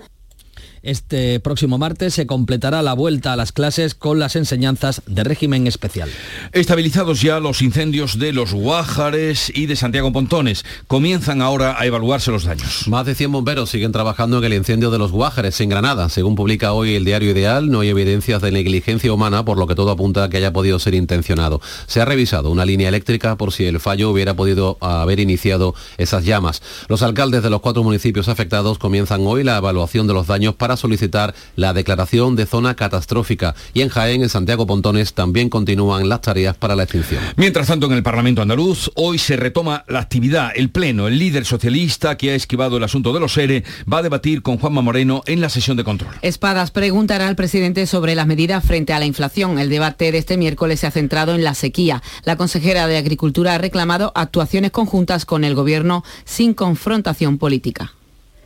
Este 0.86 1.40
próximo 1.40 1.78
martes 1.78 2.14
se 2.14 2.28
completará 2.28 2.80
la 2.80 2.94
vuelta 2.94 3.32
a 3.32 3.36
las 3.36 3.50
clases 3.50 3.96
con 3.96 4.20
las 4.20 4.36
enseñanzas 4.36 5.02
de 5.08 5.24
régimen 5.24 5.66
especial. 5.66 6.08
Estabilizados 6.52 7.20
ya 7.20 7.40
los 7.40 7.60
incendios 7.60 8.20
de 8.20 8.32
los 8.32 8.54
Guájares 8.54 9.50
y 9.52 9.66
de 9.66 9.74
Santiago 9.74 10.12
Pontones, 10.12 10.64
comienzan 10.86 11.42
ahora 11.42 11.74
a 11.76 11.86
evaluarse 11.86 12.30
los 12.30 12.44
daños. 12.44 12.86
Más 12.86 13.04
de 13.04 13.16
100 13.16 13.32
bomberos 13.32 13.68
siguen 13.68 13.90
trabajando 13.90 14.38
en 14.38 14.44
el 14.44 14.54
incendio 14.54 14.92
de 14.92 14.98
los 14.98 15.10
Guájares 15.10 15.60
en 15.60 15.70
Granada. 15.70 16.08
Según 16.08 16.36
publica 16.36 16.72
hoy 16.72 16.94
el 16.94 17.04
diario 17.04 17.32
Ideal, 17.32 17.68
no 17.68 17.80
hay 17.80 17.88
evidencias 17.88 18.40
de 18.40 18.52
negligencia 18.52 19.12
humana, 19.12 19.44
por 19.44 19.58
lo 19.58 19.66
que 19.66 19.74
todo 19.74 19.90
apunta 19.90 20.22
a 20.22 20.28
que 20.28 20.36
haya 20.36 20.52
podido 20.52 20.78
ser 20.78 20.94
intencionado. 20.94 21.60
Se 21.88 22.00
ha 22.00 22.04
revisado 22.04 22.48
una 22.52 22.64
línea 22.64 22.88
eléctrica 22.88 23.34
por 23.34 23.52
si 23.52 23.64
el 23.64 23.80
fallo 23.80 24.08
hubiera 24.08 24.34
podido 24.34 24.78
haber 24.80 25.18
iniciado 25.18 25.74
esas 25.98 26.24
llamas. 26.24 26.62
Los 26.86 27.02
alcaldes 27.02 27.42
de 27.42 27.50
los 27.50 27.60
cuatro 27.60 27.82
municipios 27.82 28.28
afectados 28.28 28.78
comienzan 28.78 29.26
hoy 29.26 29.42
la 29.42 29.56
evaluación 29.56 30.06
de 30.06 30.14
los 30.14 30.28
daños 30.28 30.54
para 30.54 30.75
solicitar 30.76 31.34
la 31.56 31.72
declaración 31.72 32.36
de 32.36 32.46
zona 32.46 32.74
catastrófica 32.74 33.54
y 33.74 33.82
en 33.82 33.88
Jaén, 33.88 34.22
en 34.22 34.28
Santiago 34.28 34.66
Pontones, 34.66 35.14
también 35.14 35.48
continúan 35.48 36.08
las 36.08 36.20
tareas 36.20 36.56
para 36.56 36.76
la 36.76 36.84
extinción. 36.84 37.22
Mientras 37.36 37.66
tanto, 37.66 37.86
en 37.86 37.92
el 37.92 38.02
Parlamento 38.02 38.42
andaluz, 38.42 38.90
hoy 38.94 39.18
se 39.18 39.36
retoma 39.36 39.84
la 39.88 40.00
actividad. 40.00 40.52
El 40.54 40.70
Pleno, 40.70 41.08
el 41.08 41.18
líder 41.18 41.44
socialista 41.44 42.16
que 42.16 42.30
ha 42.30 42.34
esquivado 42.34 42.76
el 42.76 42.84
asunto 42.84 43.12
de 43.12 43.20
los 43.20 43.36
ERE, 43.36 43.64
va 43.90 43.98
a 43.98 44.02
debatir 44.02 44.42
con 44.42 44.58
Juanma 44.58 44.82
Moreno 44.82 45.22
en 45.26 45.40
la 45.40 45.48
sesión 45.48 45.76
de 45.76 45.84
control. 45.84 46.14
Espadas 46.22 46.70
preguntará 46.70 47.28
al 47.28 47.36
presidente 47.36 47.86
sobre 47.86 48.14
las 48.14 48.26
medidas 48.26 48.64
frente 48.64 48.92
a 48.92 48.98
la 48.98 49.06
inflación. 49.06 49.58
El 49.58 49.68
debate 49.68 50.12
de 50.12 50.18
este 50.18 50.36
miércoles 50.36 50.80
se 50.80 50.86
ha 50.86 50.90
centrado 50.90 51.34
en 51.34 51.44
la 51.44 51.54
sequía. 51.54 52.02
La 52.24 52.36
consejera 52.36 52.86
de 52.86 52.96
Agricultura 52.96 53.54
ha 53.54 53.58
reclamado 53.58 54.12
actuaciones 54.14 54.70
conjuntas 54.70 55.24
con 55.24 55.44
el 55.44 55.54
Gobierno 55.54 56.04
sin 56.24 56.54
confrontación 56.54 57.38
política. 57.38 57.92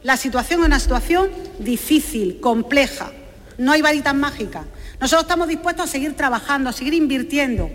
La 0.03 0.17
situación 0.17 0.61
es 0.61 0.67
una 0.67 0.81
situación 0.81 1.31
difícil, 1.59 2.41
compleja. 2.41 3.11
No 3.59 3.73
hay 3.73 3.83
varitas 3.83 4.15
mágicas. 4.15 4.65
Nosotros 5.01 5.23
estamos 5.23 5.49
dispuestos 5.49 5.89
a 5.89 5.93
seguir 5.93 6.17
trabajando, 6.17 6.71
a 6.71 6.73
seguir 6.73 6.95
invirtiendo, 6.95 7.71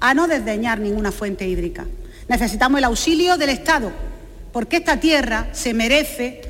a 0.00 0.14
no 0.14 0.26
desdeñar 0.26 0.80
ninguna 0.80 1.12
fuente 1.12 1.46
hídrica. 1.46 1.86
Necesitamos 2.28 2.78
el 2.78 2.84
auxilio 2.84 3.36
del 3.36 3.50
Estado, 3.50 3.92
porque 4.52 4.78
esta 4.78 4.98
tierra 4.98 5.48
se 5.52 5.72
merece 5.72 6.42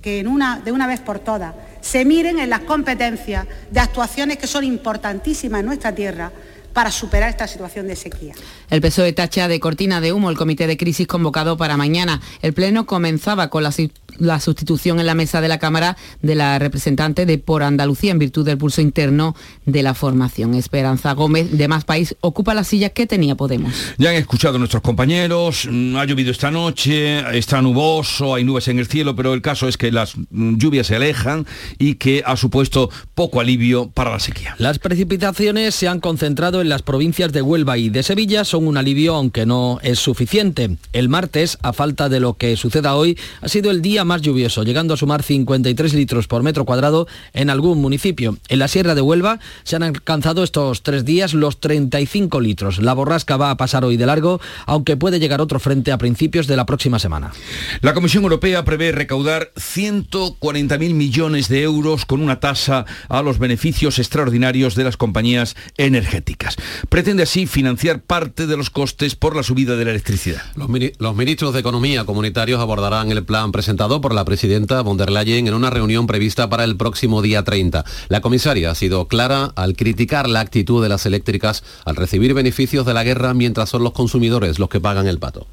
que 0.00 0.22
de 0.22 0.72
una 0.72 0.86
vez 0.86 1.00
por 1.00 1.18
todas 1.18 1.54
se 1.80 2.04
miren 2.04 2.38
en 2.38 2.50
las 2.50 2.60
competencias 2.60 3.46
de 3.70 3.80
actuaciones 3.80 4.38
que 4.38 4.46
son 4.46 4.64
importantísimas 4.64 5.60
en 5.60 5.66
nuestra 5.66 5.94
tierra 5.94 6.30
para 6.72 6.90
superar 6.90 7.30
esta 7.30 7.46
situación 7.46 7.86
de 7.88 7.96
sequía. 7.96 8.34
El 8.70 8.80
PSOE 8.80 9.12
tacha 9.12 9.48
de 9.48 9.60
cortina 9.60 10.00
de 10.00 10.12
humo 10.12 10.30
el 10.30 10.36
comité 10.36 10.66
de 10.66 10.76
crisis 10.76 11.06
convocado 11.06 11.56
para 11.56 11.76
mañana. 11.76 12.20
El 12.42 12.52
Pleno 12.52 12.86
comenzaba 12.86 13.50
con 13.50 13.62
la, 13.62 14.40
sustitución 14.40 15.00
en 15.00 15.06
la 15.06 15.14
mesa 15.14 15.40
de 15.40 15.48
la 15.48 15.58
Cámara 15.58 15.96
de 16.22 16.34
la 16.34 16.58
representante 16.58 17.26
de 17.26 17.38
Por 17.38 17.62
Andalucía 17.62 18.12
en 18.12 18.18
virtud 18.18 18.44
del 18.44 18.58
pulso 18.58 18.80
interno 18.80 19.34
de 19.66 19.82
la 19.82 19.94
formación. 19.94 20.54
Esperanza 20.54 21.12
Gómez, 21.12 21.56
de 21.56 21.68
Más 21.68 21.84
País, 21.84 22.16
ocupa 22.20 22.54
la 22.54 22.64
silla 22.64 22.90
que 22.90 23.06
tenía 23.06 23.34
Podemos. 23.34 23.74
Ya 23.98 24.10
han 24.10 24.16
escuchado 24.16 24.58
nuestros 24.58 24.82
compañeros, 24.82 25.66
mm, 25.70 25.96
ha 25.96 26.04
llovido 26.04 26.30
esta 26.30 26.50
noche, 26.50 27.20
está 27.36 27.62
nuboso, 27.62 28.34
hay 28.34 28.44
nubes 28.44 28.68
en 28.68 28.78
el 28.78 28.86
cielo, 28.86 29.16
pero 29.16 29.34
el 29.34 29.42
caso 29.42 29.66
es 29.68 29.76
que 29.76 29.90
las 29.90 30.16
mm, 30.16 30.56
lluvias 30.56 30.86
se 30.86 30.96
alejan 30.96 31.46
y 31.78 31.94
que 31.94 32.22
ha 32.24 32.36
supuesto 32.36 32.90
poco 33.14 33.40
alivio 33.40 33.90
para 33.90 34.10
la 34.10 34.20
sequía. 34.20 34.54
Las 34.58 34.78
precipitaciones 34.78 35.74
se 35.74 35.88
han 35.88 36.00
concentrado 36.00 36.59
en 36.60 36.68
las 36.68 36.82
provincias 36.82 37.32
de 37.32 37.42
Huelva 37.42 37.78
y 37.78 37.90
de 37.90 38.02
Sevilla 38.02 38.44
son 38.44 38.66
un 38.66 38.76
alivio 38.76 39.14
aunque 39.14 39.46
no 39.46 39.78
es 39.82 39.98
suficiente. 39.98 40.76
El 40.92 41.08
martes, 41.08 41.58
a 41.62 41.72
falta 41.72 42.08
de 42.08 42.20
lo 42.20 42.34
que 42.34 42.56
suceda 42.56 42.94
hoy, 42.94 43.18
ha 43.40 43.48
sido 43.48 43.70
el 43.70 43.82
día 43.82 44.04
más 44.04 44.22
lluvioso, 44.22 44.62
llegando 44.62 44.94
a 44.94 44.96
sumar 44.96 45.22
53 45.22 45.94
litros 45.94 46.26
por 46.26 46.42
metro 46.42 46.64
cuadrado 46.64 47.06
en 47.32 47.50
algún 47.50 47.80
municipio. 47.80 48.36
En 48.48 48.58
la 48.58 48.68
Sierra 48.68 48.94
de 48.94 49.00
Huelva 49.00 49.40
se 49.62 49.76
han 49.76 49.82
alcanzado 49.82 50.42
estos 50.42 50.82
tres 50.82 51.04
días 51.04 51.34
los 51.34 51.60
35 51.60 52.40
litros. 52.40 52.78
La 52.80 52.94
borrasca 52.94 53.36
va 53.36 53.50
a 53.50 53.56
pasar 53.56 53.84
hoy 53.84 53.96
de 53.96 54.06
largo, 54.06 54.40
aunque 54.66 54.96
puede 54.96 55.20
llegar 55.20 55.40
otro 55.40 55.60
frente 55.60 55.92
a 55.92 55.98
principios 55.98 56.46
de 56.46 56.56
la 56.56 56.66
próxima 56.66 56.98
semana. 56.98 57.32
La 57.80 57.94
Comisión 57.94 58.22
Europea 58.22 58.64
prevé 58.64 58.92
recaudar 58.92 59.52
140.000 59.56 60.94
millones 60.94 61.48
de 61.48 61.62
euros 61.62 62.04
con 62.04 62.20
una 62.20 62.40
tasa 62.40 62.86
a 63.08 63.22
los 63.22 63.38
beneficios 63.38 63.98
extraordinarios 63.98 64.74
de 64.74 64.84
las 64.84 64.96
compañías 64.96 65.56
energéticas. 65.76 66.49
Pretende 66.88 67.22
así 67.22 67.46
financiar 67.46 68.00
parte 68.00 68.46
de 68.46 68.56
los 68.56 68.70
costes 68.70 69.14
por 69.14 69.36
la 69.36 69.42
subida 69.42 69.76
de 69.76 69.84
la 69.84 69.90
electricidad. 69.90 70.42
Los, 70.56 71.16
ministros 71.16 71.52
de 71.52 71.60
Economía 71.60 72.04
comunitarios 72.04 72.60
abordarán 72.60 73.10
el 73.10 73.24
plan 73.24 73.52
presentado 73.52 74.00
por 74.00 74.14
la 74.14 74.24
presidenta 74.24 74.82
von 74.82 74.96
der 74.96 75.10
Leyen 75.10 75.46
en 75.46 75.54
una 75.54 75.70
reunión 75.70 76.06
prevista 76.06 76.48
para 76.48 76.64
el 76.64 76.76
próximo 76.76 77.22
día 77.22 77.42
30. 77.42 77.84
La 78.08 78.20
comisaria 78.20 78.70
ha 78.70 78.74
sido 78.74 79.08
clara 79.08 79.52
al 79.56 79.76
criticar 79.76 80.28
la 80.28 80.40
actitud 80.40 80.82
de 80.82 80.88
las 80.88 81.06
eléctricas 81.06 81.62
al 81.84 81.96
recibir 81.96 82.34
beneficios 82.34 82.86
de 82.86 82.94
la 82.94 83.04
guerra 83.04 83.34
mientras 83.34 83.68
son 83.68 83.82
los 83.82 83.92
consumidores 83.92 84.58
los 84.58 84.68
que 84.68 84.80
pagan 84.80 85.06
el 85.06 85.18
pato. 85.18 85.46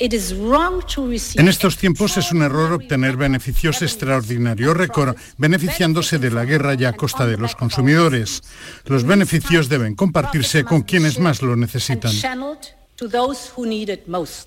En 0.00 1.48
estos 1.48 1.76
tiempos 1.76 2.16
es 2.16 2.32
un 2.32 2.40
error 2.40 2.72
obtener 2.72 3.18
beneficios 3.18 3.82
extraordinarios 3.82 4.74
récord, 4.74 5.14
beneficiándose 5.36 6.18
de 6.18 6.30
la 6.30 6.46
guerra 6.46 6.74
y 6.74 6.86
a 6.86 6.94
costa 6.94 7.26
de 7.26 7.36
los 7.36 7.54
consumidores. 7.54 8.42
Los 8.86 9.04
beneficios 9.04 9.68
deben 9.68 9.94
compartirse 9.94 10.64
con 10.64 10.82
quienes 10.82 11.18
más 11.18 11.42
lo 11.42 11.54
necesitan. 11.54 12.12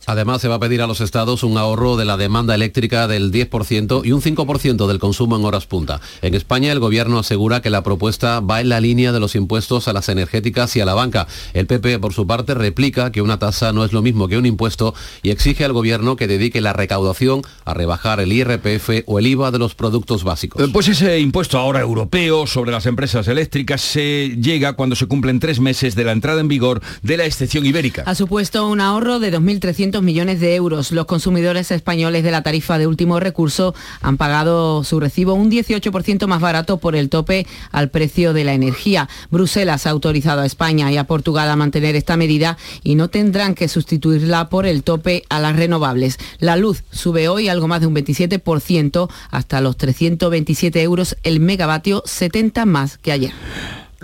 Además, 0.05 0.39
se 0.39 0.47
va 0.47 0.55
a 0.55 0.59
pedir 0.59 0.83
a 0.83 0.87
los 0.87 1.01
estados 1.01 1.41
un 1.41 1.57
ahorro 1.57 1.97
de 1.97 2.05
la 2.05 2.17
demanda 2.17 2.53
eléctrica 2.53 3.07
del 3.07 3.31
10% 3.31 4.05
y 4.05 4.11
un 4.11 4.21
5% 4.21 4.85
del 4.85 4.99
consumo 4.99 5.37
en 5.37 5.43
horas 5.43 5.65
punta. 5.65 6.01
En 6.21 6.35
España, 6.35 6.71
el 6.71 6.79
gobierno 6.79 7.17
asegura 7.17 7.63
que 7.63 7.71
la 7.71 7.81
propuesta 7.81 8.41
va 8.41 8.61
en 8.61 8.69
la 8.69 8.79
línea 8.79 9.11
de 9.11 9.19
los 9.19 9.33
impuestos 9.33 9.87
a 9.87 9.93
las 9.93 10.07
energéticas 10.07 10.75
y 10.75 10.81
a 10.81 10.85
la 10.85 10.93
banca. 10.93 11.27
El 11.55 11.65
PP, 11.65 11.97
por 11.97 12.13
su 12.13 12.27
parte, 12.27 12.53
replica 12.53 13.11
que 13.11 13.23
una 13.23 13.39
tasa 13.39 13.73
no 13.73 13.83
es 13.85 13.91
lo 13.91 14.03
mismo 14.03 14.27
que 14.27 14.37
un 14.37 14.45
impuesto 14.45 14.93
y 15.23 15.31
exige 15.31 15.65
al 15.65 15.73
gobierno 15.73 16.15
que 16.15 16.27
dedique 16.27 16.61
la 16.61 16.73
recaudación 16.73 17.41
a 17.65 17.73
rebajar 17.73 18.19
el 18.19 18.31
IRPF 18.31 19.03
o 19.07 19.17
el 19.17 19.25
IVA 19.25 19.49
de 19.49 19.57
los 19.57 19.73
productos 19.73 20.23
básicos. 20.23 20.61
Eh, 20.61 20.69
Pues 20.71 20.87
ese 20.89 21.19
impuesto 21.19 21.57
ahora 21.57 21.81
europeo 21.81 22.45
sobre 22.45 22.71
las 22.71 22.85
empresas 22.85 23.27
eléctricas 23.27 23.81
se 23.81 24.37
llega 24.39 24.73
cuando 24.73 24.95
se 24.95 25.07
cumplen 25.07 25.39
tres 25.39 25.59
meses 25.59 25.95
de 25.95 26.03
la 26.03 26.11
entrada 26.11 26.39
en 26.39 26.47
vigor 26.47 26.81
de 27.01 27.17
la 27.17 27.25
excepción 27.25 27.65
ibérica. 27.65 28.03
Ha 28.05 28.13
supuesto 28.13 28.42
un 28.51 28.81
ahorro 28.81 29.19
de 29.19 29.31
2.300 29.31 30.01
millones 30.01 30.41
de 30.41 30.55
euros. 30.55 30.91
Los 30.91 31.05
consumidores 31.05 31.71
españoles 31.71 32.23
de 32.23 32.31
la 32.31 32.43
tarifa 32.43 32.77
de 32.77 32.87
último 32.87 33.19
recurso 33.19 33.73
han 34.01 34.17
pagado 34.17 34.83
su 34.83 34.99
recibo 34.99 35.33
un 35.33 35.49
18% 35.49 36.27
más 36.27 36.41
barato 36.41 36.77
por 36.77 36.95
el 36.95 37.09
tope 37.09 37.47
al 37.71 37.89
precio 37.89 38.33
de 38.33 38.43
la 38.43 38.53
energía. 38.53 39.07
Bruselas 39.31 39.87
ha 39.87 39.91
autorizado 39.91 40.41
a 40.41 40.45
España 40.45 40.91
y 40.91 40.97
a 40.97 41.05
Portugal 41.05 41.49
a 41.49 41.55
mantener 41.55 41.95
esta 41.95 42.17
medida 42.17 42.57
y 42.83 42.95
no 42.95 43.09
tendrán 43.09 43.55
que 43.55 43.69
sustituirla 43.69 44.49
por 44.49 44.65
el 44.65 44.83
tope 44.83 45.23
a 45.29 45.39
las 45.39 45.55
renovables. 45.55 46.19
La 46.39 46.57
luz 46.57 46.83
sube 46.91 47.29
hoy 47.29 47.47
algo 47.47 47.69
más 47.69 47.79
de 47.79 47.87
un 47.87 47.95
27% 47.95 49.09
hasta 49.31 49.61
los 49.61 49.77
327 49.77 50.81
euros 50.81 51.15
el 51.23 51.39
megavatio, 51.39 52.03
70 52.05 52.65
más 52.65 52.97
que 52.97 53.13
ayer. 53.13 53.31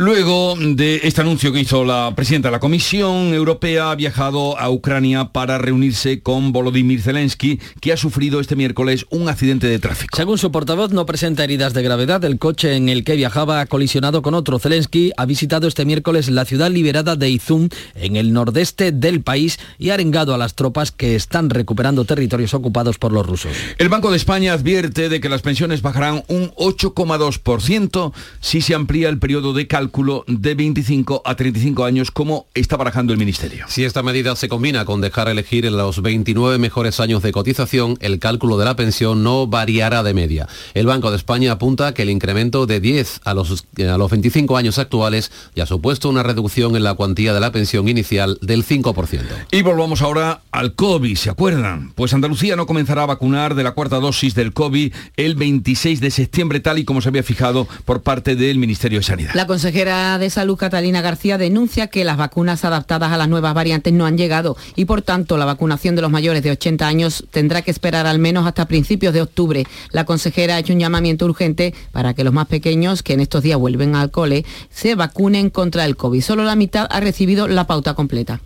Luego 0.01 0.55
de 0.57 1.01
este 1.03 1.19
anuncio 1.19 1.51
que 1.51 1.59
hizo 1.59 1.83
la 1.83 2.13
presidenta 2.15 2.47
de 2.47 2.53
la 2.53 2.61
Comisión 2.61 3.33
Europea, 3.33 3.91
ha 3.91 3.95
viajado 3.95 4.57
a 4.57 4.69
Ucrania 4.69 5.33
para 5.33 5.57
reunirse 5.57 6.21
con 6.21 6.53
Volodymyr 6.53 7.01
Zelensky, 7.01 7.59
que 7.81 7.91
ha 7.91 7.97
sufrido 7.97 8.39
este 8.39 8.55
miércoles 8.55 9.05
un 9.09 9.27
accidente 9.27 9.67
de 9.67 9.77
tráfico. 9.77 10.15
Según 10.15 10.37
su 10.37 10.53
portavoz, 10.53 10.93
no 10.93 11.05
presenta 11.05 11.43
heridas 11.43 11.73
de 11.73 11.83
gravedad. 11.83 12.23
El 12.23 12.39
coche 12.39 12.77
en 12.77 12.87
el 12.87 13.03
que 13.03 13.17
viajaba 13.17 13.59
ha 13.59 13.65
colisionado 13.65 14.21
con 14.21 14.35
otro. 14.35 14.57
Zelensky 14.57 15.11
ha 15.17 15.25
visitado 15.25 15.67
este 15.67 15.83
miércoles 15.83 16.29
la 16.29 16.45
ciudad 16.45 16.71
liberada 16.71 17.17
de 17.17 17.31
Izum, 17.31 17.67
en 17.95 18.15
el 18.15 18.31
nordeste 18.31 18.93
del 18.93 19.21
país, 19.21 19.59
y 19.79 19.89
ha 19.89 19.95
arengado 19.95 20.33
a 20.33 20.37
las 20.37 20.55
tropas 20.55 20.93
que 20.93 21.15
están 21.15 21.49
recuperando 21.49 22.05
territorios 22.05 22.53
ocupados 22.53 22.97
por 22.97 23.11
los 23.11 23.25
rusos. 23.25 23.51
El 23.77 23.89
Banco 23.89 24.11
de 24.11 24.15
España 24.15 24.53
advierte 24.53 25.09
de 25.09 25.19
que 25.19 25.27
las 25.27 25.41
pensiones 25.41 25.81
bajarán 25.81 26.23
un 26.29 26.51
8,2% 26.51 28.13
si 28.39 28.61
se 28.61 28.75
amplía 28.75 29.09
el 29.09 29.19
periodo 29.19 29.51
de 29.51 29.67
cálculo 29.67 29.88
de 30.27 30.55
25 30.55 31.22
a 31.25 31.36
35 31.36 31.84
años 31.84 32.12
como 32.12 32.48
está 32.53 32.77
barajando 32.77 33.13
el 33.13 33.19
Ministerio. 33.19 33.65
Si 33.67 33.84
esta 33.84 34.03
medida 34.03 34.36
se 34.36 34.50
combina 34.50 34.86
con 34.86 35.01
dejar 35.01 35.27
elegir 35.29 35.65
en 35.65 35.77
los 35.77 36.01
29 36.01 36.58
mejores 36.58 37.00
años 37.00 37.22
de 37.24 37.31
cotización, 37.31 37.98
el 38.00 38.19
cálculo 38.19 38.58
de 38.58 38.65
la 38.65 38.75
pensión 38.75 39.24
no 39.24 39.48
variará 39.48 40.03
de 40.03 40.13
media. 40.13 40.48
El 40.74 40.86
Banco 40.86 41.12
de 41.12 41.17
España 41.17 41.53
apunta 41.53 41.93
que 41.93 42.03
el 42.03 42.10
incremento 42.10 42.65
de 42.65 42.79
10 42.79 43.22
a 43.24 43.34
los, 43.34 43.65
a 43.77 43.98
los 43.98 44.12
25 44.12 44.58
años 44.58 44.77
actuales 44.77 45.31
ya 45.55 45.63
ha 45.63 45.67
supuesto 45.67 46.10
una 46.10 46.24
reducción 46.24 46.75
en 46.75 46.84
la 46.84 46.93
cuantía 46.93 47.34
de 47.34 47.39
la 47.39 47.51
pensión 47.51 47.88
inicial 47.88 48.38
del 48.41 48.65
5%. 48.65 49.22
Y 49.51 49.62
volvamos 49.62 50.01
ahora 50.01 50.41
al 50.51 50.75
COVID, 50.75 51.15
¿se 51.15 51.29
acuerdan? 51.29 51.91
Pues 51.96 52.13
Andalucía 52.13 52.55
no 52.55 52.65
comenzará 52.65 53.03
a 53.03 53.08
vacunar 53.08 53.55
de 53.55 53.63
la 53.63 53.72
cuarta 53.72 53.98
dosis 53.98 54.36
del 54.36 54.53
COVID 54.53 54.93
el 55.17 55.36
26 55.36 56.00
de 56.00 56.12
septiembre, 56.12 56.60
tal 56.60 56.79
y 56.79 56.86
como 56.86 57.01
se 57.01 57.10
había 57.10 57.24
fijado 57.24 57.67
por 57.86 58.01
parte 58.01 58.36
del 58.36 58.58
Ministerio 58.60 59.00
de 59.00 59.03
Sanidad. 59.03 59.34
La 59.34 59.48
consejera 59.48 59.78
de 59.79 60.29
Salud, 60.29 60.57
Catalina 60.57 61.01
García, 61.01 61.38
denuncia 61.38 61.88
que 61.88 62.03
las 62.03 62.17
vacunas 62.17 62.65
adaptadas 62.65 63.13
a 63.13 63.17
las 63.17 63.29
nuevas 63.29 63.53
variantes 63.53 63.93
no 63.93 64.05
han 64.05 64.17
llegado 64.17 64.57
y, 64.75 64.83
por 64.83 65.01
tanto, 65.01 65.38
la 65.38 65.45
vacunación 65.45 65.95
de 65.95 66.01
los 66.01 66.12
mayores 66.12 66.43
de 66.43 66.51
80 66.51 66.86
años 66.86 67.24
tendrá 67.31 67.62
que 67.62 67.71
esperar 67.71 68.05
al 68.05 68.19
menos 68.19 68.45
hasta 68.45 68.67
principios 68.67 69.13
de 69.13 69.21
octubre. 69.21 69.65
La 69.93 70.03
consejera 70.03 70.55
ha 70.55 70.59
hecho 70.59 70.74
un 70.74 70.79
llamamiento 70.79 71.24
urgente 71.24 71.74
para 71.93 72.13
que 72.13 72.25
los 72.25 72.33
más 72.33 72.48
pequeños, 72.48 73.03
que 73.03 73.13
en 73.13 73.21
estos 73.21 73.41
días 73.41 73.57
vuelven 73.57 73.95
al 73.95 74.12
cole, 74.12 74.43
se 74.69 74.95
vacunen 74.95 75.50
contra 75.50 75.86
el 75.86 75.95
COVID. 75.95 76.21
Solo 76.21 76.43
la 76.43 76.57
mitad 76.57 76.86
ha 76.89 77.00
recibido 77.00 77.48
la 77.48 77.65
pauta 77.65 77.93
completa. 77.93 78.41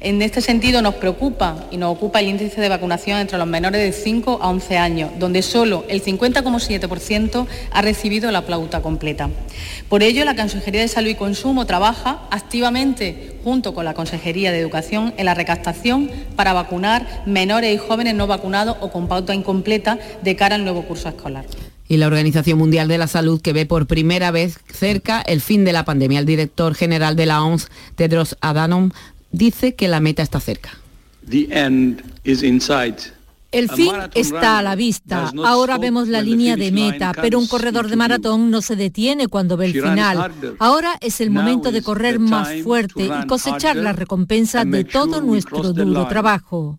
En 0.00 0.22
este 0.22 0.40
sentido 0.40 0.80
nos 0.80 0.94
preocupa 0.94 1.66
y 1.72 1.76
nos 1.76 1.92
ocupa 1.92 2.20
el 2.20 2.28
índice 2.28 2.60
de 2.60 2.68
vacunación 2.68 3.18
entre 3.18 3.36
los 3.36 3.48
menores 3.48 3.82
de 3.82 3.92
5 3.92 4.38
a 4.40 4.48
11 4.48 4.78
años, 4.78 5.10
donde 5.18 5.42
solo 5.42 5.84
el 5.88 6.04
50,7% 6.04 7.46
ha 7.72 7.82
recibido 7.82 8.30
la 8.30 8.46
pauta 8.46 8.80
completa. 8.80 9.28
Por 9.88 10.04
ello, 10.04 10.24
la 10.24 10.36
Consejería 10.36 10.82
de 10.82 10.88
Salud 10.88 11.10
y 11.10 11.14
Consumo 11.16 11.66
trabaja 11.66 12.22
activamente 12.30 13.38
junto 13.42 13.74
con 13.74 13.84
la 13.84 13.94
Consejería 13.94 14.52
de 14.52 14.60
Educación 14.60 15.14
en 15.16 15.24
la 15.24 15.34
recaptación 15.34 16.10
para 16.36 16.52
vacunar 16.52 17.24
menores 17.26 17.74
y 17.74 17.78
jóvenes 17.78 18.14
no 18.14 18.28
vacunados 18.28 18.76
o 18.80 18.92
con 18.92 19.08
pauta 19.08 19.34
incompleta 19.34 19.98
de 20.22 20.36
cara 20.36 20.54
al 20.54 20.64
nuevo 20.64 20.82
curso 20.82 21.08
escolar 21.08 21.44
y 21.88 21.96
la 21.96 22.06
Organización 22.06 22.58
Mundial 22.58 22.86
de 22.86 22.98
la 22.98 23.06
Salud 23.06 23.40
que 23.40 23.54
ve 23.54 23.64
por 23.64 23.86
primera 23.86 24.30
vez 24.30 24.58
cerca 24.70 25.22
el 25.22 25.40
fin 25.40 25.64
de 25.64 25.72
la 25.72 25.86
pandemia. 25.86 26.18
El 26.18 26.26
director 26.26 26.74
general 26.74 27.16
de 27.16 27.26
la 27.26 27.42
OMS, 27.42 27.68
Tedros 27.96 28.36
Adhanom, 28.42 28.90
dice 29.30 29.74
que 29.74 29.88
la 29.88 30.00
meta 30.00 30.22
está 30.22 30.40
cerca. 30.40 30.70
El 33.50 33.70
fin 33.70 33.92
está 34.14 34.58
a 34.58 34.62
la 34.62 34.76
vista. 34.76 35.32
Ahora 35.44 35.78
vemos 35.78 36.08
la 36.08 36.20
línea 36.20 36.56
de 36.56 36.70
meta, 36.70 37.12
pero 37.14 37.38
un 37.38 37.46
corredor 37.46 37.88
de 37.88 37.96
maratón 37.96 38.50
no 38.50 38.60
se 38.60 38.76
detiene 38.76 39.28
cuando 39.28 39.56
ve 39.56 39.66
el 39.66 39.72
final. 39.72 40.32
Ahora 40.58 40.96
es 41.00 41.20
el 41.20 41.30
momento 41.30 41.72
de 41.72 41.82
correr 41.82 42.18
más 42.18 42.62
fuerte 42.62 43.06
y 43.06 43.26
cosechar 43.26 43.76
la 43.76 43.92
recompensa 43.92 44.64
de 44.64 44.84
todo 44.84 45.20
nuestro 45.22 45.72
duro 45.72 46.06
trabajo. 46.08 46.78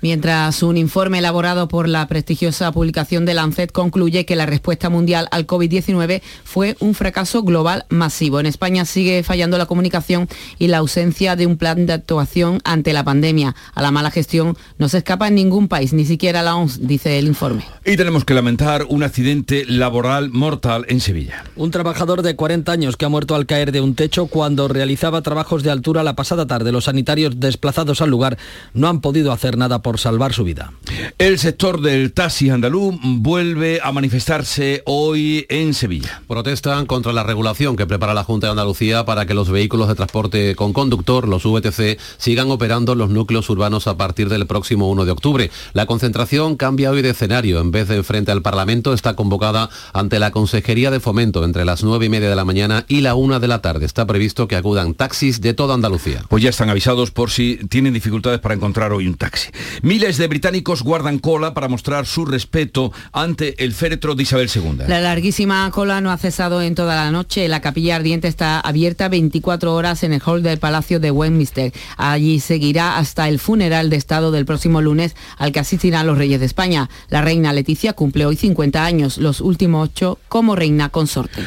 Mientras 0.00 0.62
un 0.62 0.76
informe 0.76 1.18
elaborado 1.18 1.68
por 1.68 1.88
la 1.88 2.06
prestigiosa 2.08 2.72
publicación 2.72 3.24
de 3.24 3.34
Lancet 3.34 3.70
concluye 3.70 4.24
que 4.24 4.36
la 4.36 4.46
respuesta 4.46 4.90
mundial 4.90 5.28
al 5.30 5.46
COVID-19 5.46 6.22
fue 6.44 6.76
un 6.80 6.94
fracaso 6.94 7.42
global 7.42 7.84
masivo. 7.88 8.40
En 8.40 8.46
España 8.46 8.84
sigue 8.84 9.22
fallando 9.22 9.58
la 9.58 9.66
comunicación 9.66 10.28
y 10.58 10.68
la 10.68 10.78
ausencia 10.78 11.36
de 11.36 11.46
un 11.46 11.56
plan 11.56 11.86
de 11.86 11.92
actuación 11.92 12.60
ante 12.64 12.92
la 12.92 13.04
pandemia. 13.04 13.54
A 13.74 13.82
la 13.82 13.90
mala 13.90 14.10
gestión 14.10 14.56
no 14.78 14.88
se 14.88 14.98
escapa 14.98 15.28
en 15.28 15.36
ningún 15.36 15.68
país, 15.68 15.92
ni 15.92 16.04
siquiera 16.04 16.42
la 16.42 16.56
OMS, 16.56 16.86
dice 16.86 17.18
el 17.18 17.26
informe. 17.26 17.64
Y 17.84 17.96
tenemos 17.96 18.24
que 18.24 18.34
lamentar 18.34 18.86
un 18.88 19.02
accidente 19.02 19.64
laboral 19.66 20.30
mortal 20.30 20.84
en 20.88 21.00
Sevilla. 21.00 21.44
Un 21.54 21.70
trabajador 21.70 22.22
de 22.22 22.34
40 22.34 22.72
años 22.72 22.96
que 22.96 23.04
ha 23.04 23.08
muerto 23.08 23.34
al 23.34 23.46
caer 23.46 23.70
de 23.70 23.80
un 23.80 23.94
techo 23.94 24.26
cuando 24.26 24.66
realizaba 24.68 25.22
trabajos 25.22 25.62
de 25.62 25.70
altura 25.70 26.02
la 26.02 26.16
pasada 26.16 26.46
tarde. 26.46 26.72
Los 26.72 26.84
sanitarios 26.84 27.38
desplazados 27.38 28.00
al 28.00 28.10
lugar 28.16 28.38
no 28.72 28.88
han 28.88 29.00
podido 29.00 29.30
hacer 29.30 29.58
nada 29.58 29.82
por 29.82 29.98
salvar 29.98 30.32
su 30.32 30.42
vida. 30.42 30.72
El 31.18 31.38
sector 31.38 31.82
del 31.82 32.12
taxi 32.12 32.48
andaluz 32.48 32.94
vuelve 33.02 33.80
a 33.82 33.92
manifestarse 33.92 34.82
hoy 34.86 35.44
en 35.50 35.74
Sevilla. 35.74 36.22
Protestan 36.26 36.86
contra 36.86 37.12
la 37.12 37.22
regulación 37.22 37.76
que 37.76 37.86
prepara 37.86 38.14
la 38.14 38.24
Junta 38.24 38.46
de 38.46 38.52
Andalucía 38.52 39.04
para 39.04 39.26
que 39.26 39.34
los 39.34 39.50
vehículos 39.50 39.88
de 39.88 39.94
transporte 39.94 40.54
con 40.54 40.72
conductor, 40.72 41.28
los 41.28 41.44
VTC, 41.44 41.98
sigan 42.16 42.50
operando 42.50 42.92
en 42.92 42.98
los 42.98 43.10
núcleos 43.10 43.50
urbanos 43.50 43.86
a 43.86 43.96
partir 43.96 44.30
del 44.30 44.46
próximo 44.46 44.88
1 44.90 45.04
de 45.04 45.10
octubre. 45.10 45.50
La 45.74 45.86
concentración 45.86 46.56
cambia 46.56 46.90
hoy 46.90 47.02
de 47.02 47.10
escenario. 47.10 47.60
En 47.60 47.70
vez 47.70 47.88
de 47.88 48.02
frente 48.02 48.32
al 48.32 48.42
Parlamento, 48.42 48.94
está 48.94 49.14
convocada 49.14 49.68
ante 49.92 50.18
la 50.18 50.30
Consejería 50.30 50.90
de 50.90 51.00
Fomento 51.00 51.44
entre 51.44 51.64
las 51.64 51.84
9 51.84 52.06
y 52.06 52.08
media 52.08 52.30
de 52.30 52.36
la 52.36 52.44
mañana 52.44 52.84
y 52.88 53.02
la 53.02 53.14
1 53.14 53.40
de 53.40 53.48
la 53.48 53.60
tarde. 53.60 53.84
Está 53.84 54.06
previsto 54.06 54.48
que 54.48 54.56
acudan 54.56 54.94
taxis 54.94 55.40
de 55.40 55.52
toda 55.52 55.74
Andalucía. 55.74 56.22
Pues 56.28 56.42
ya 56.42 56.50
están 56.50 56.70
avisados 56.70 57.10
por 57.10 57.30
si 57.30 57.56
tienen 57.68 57.92
dificultades 57.92 58.05
para 58.40 58.54
encontrar 58.54 58.92
hoy 58.92 59.06
un 59.06 59.14
taxi. 59.14 59.48
Miles 59.82 60.16
de 60.16 60.28
británicos 60.28 60.82
guardan 60.82 61.18
cola 61.18 61.54
para 61.54 61.68
mostrar 61.68 62.06
su 62.06 62.24
respeto 62.24 62.92
ante 63.12 63.62
el 63.64 63.72
féretro 63.72 64.14
de 64.14 64.22
Isabel 64.22 64.50
II. 64.54 64.84
La 64.86 65.00
larguísima 65.00 65.70
cola 65.70 66.00
no 66.00 66.10
ha 66.10 66.16
cesado 66.16 66.62
en 66.62 66.74
toda 66.74 66.94
la 66.94 67.10
noche. 67.10 67.48
La 67.48 67.60
capilla 67.60 67.96
ardiente 67.96 68.28
está 68.28 68.60
abierta 68.60 69.08
24 69.08 69.74
horas 69.74 70.02
en 70.02 70.12
el 70.12 70.22
hall 70.24 70.42
del 70.42 70.58
Palacio 70.58 71.00
de 71.00 71.10
Westminster. 71.10 71.72
Allí 71.96 72.40
seguirá 72.40 72.96
hasta 72.98 73.28
el 73.28 73.38
funeral 73.38 73.90
de 73.90 73.96
Estado 73.96 74.30
del 74.30 74.46
próximo 74.46 74.80
lunes 74.80 75.16
al 75.36 75.52
que 75.52 75.60
asistirán 75.60 76.06
los 76.06 76.18
reyes 76.18 76.40
de 76.40 76.46
España. 76.46 76.88
La 77.08 77.22
reina 77.22 77.52
Leticia 77.52 77.92
cumple 77.92 78.26
hoy 78.26 78.36
50 78.36 78.84
años, 78.84 79.18
los 79.18 79.40
últimos 79.40 79.88
ocho 79.88 80.18
como 80.28 80.56
reina 80.56 80.88
consorte. 80.88 81.42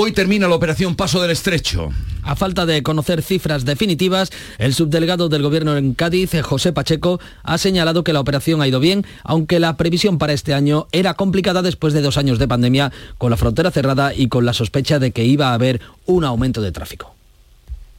Hoy 0.00 0.12
termina 0.12 0.46
la 0.46 0.54
operación 0.54 0.94
Paso 0.94 1.20
del 1.20 1.32
Estrecho. 1.32 1.90
A 2.22 2.36
falta 2.36 2.66
de 2.66 2.84
conocer 2.84 3.20
cifras 3.20 3.64
definitivas, 3.64 4.30
el 4.58 4.72
subdelegado 4.72 5.28
del 5.28 5.42
Gobierno 5.42 5.76
en 5.76 5.92
Cádiz, 5.92 6.40
José 6.40 6.72
Pacheco, 6.72 7.18
ha 7.42 7.58
señalado 7.58 8.04
que 8.04 8.12
la 8.12 8.20
operación 8.20 8.62
ha 8.62 8.68
ido 8.68 8.78
bien, 8.78 9.04
aunque 9.24 9.58
la 9.58 9.76
previsión 9.76 10.18
para 10.18 10.34
este 10.34 10.54
año 10.54 10.86
era 10.92 11.14
complicada 11.14 11.62
después 11.62 11.94
de 11.94 12.00
dos 12.00 12.16
años 12.16 12.38
de 12.38 12.46
pandemia, 12.46 12.92
con 13.18 13.32
la 13.32 13.36
frontera 13.36 13.72
cerrada 13.72 14.14
y 14.14 14.28
con 14.28 14.46
la 14.46 14.52
sospecha 14.52 15.00
de 15.00 15.10
que 15.10 15.24
iba 15.24 15.48
a 15.48 15.54
haber 15.54 15.80
un 16.06 16.22
aumento 16.22 16.62
de 16.62 16.70
tráfico. 16.70 17.16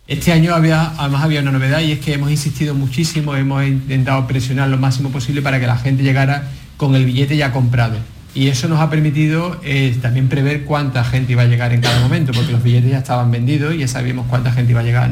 Este 0.08 0.32
año 0.32 0.56
había, 0.56 0.94
además 0.98 1.26
había 1.26 1.42
una 1.42 1.52
novedad 1.52 1.82
y 1.82 1.92
es 1.92 2.00
que 2.00 2.14
hemos 2.14 2.32
insistido 2.32 2.76
muchísimo, 2.76 3.36
hemos 3.36 3.68
intentado 3.68 4.26
presionar 4.26 4.70
lo 4.70 4.78
máximo 4.78 5.12
posible 5.12 5.42
para 5.42 5.60
que 5.60 5.68
la 5.68 5.76
gente 5.76 6.04
llegara 6.04 6.50
con 6.78 6.96
el 6.96 7.04
billete 7.04 7.36
ya 7.36 7.52
comprado 7.52 7.98
y 8.40 8.48
eso 8.48 8.70
nos 8.70 8.80
ha 8.80 8.90
permitido 8.90 9.60
eh, 9.66 9.98
también 10.02 10.30
prever 10.30 10.64
cuánta 10.64 11.04
gente 11.04 11.34
iba 11.34 11.42
a 11.42 11.46
llegar 11.46 11.74
en 11.74 11.82
cada 11.82 12.00
momento, 12.00 12.32
porque 12.32 12.54
los 12.54 12.64
billetes 12.64 12.90
ya 12.90 13.00
estaban 13.00 13.30
vendidos 13.32 13.76
y 13.76 13.80
ya 13.80 13.88
sabíamos 13.90 14.28
cuánta 14.28 14.50
gente 14.50 14.72
iba 14.72 14.80
a 14.80 14.84
llegar. 14.84 15.12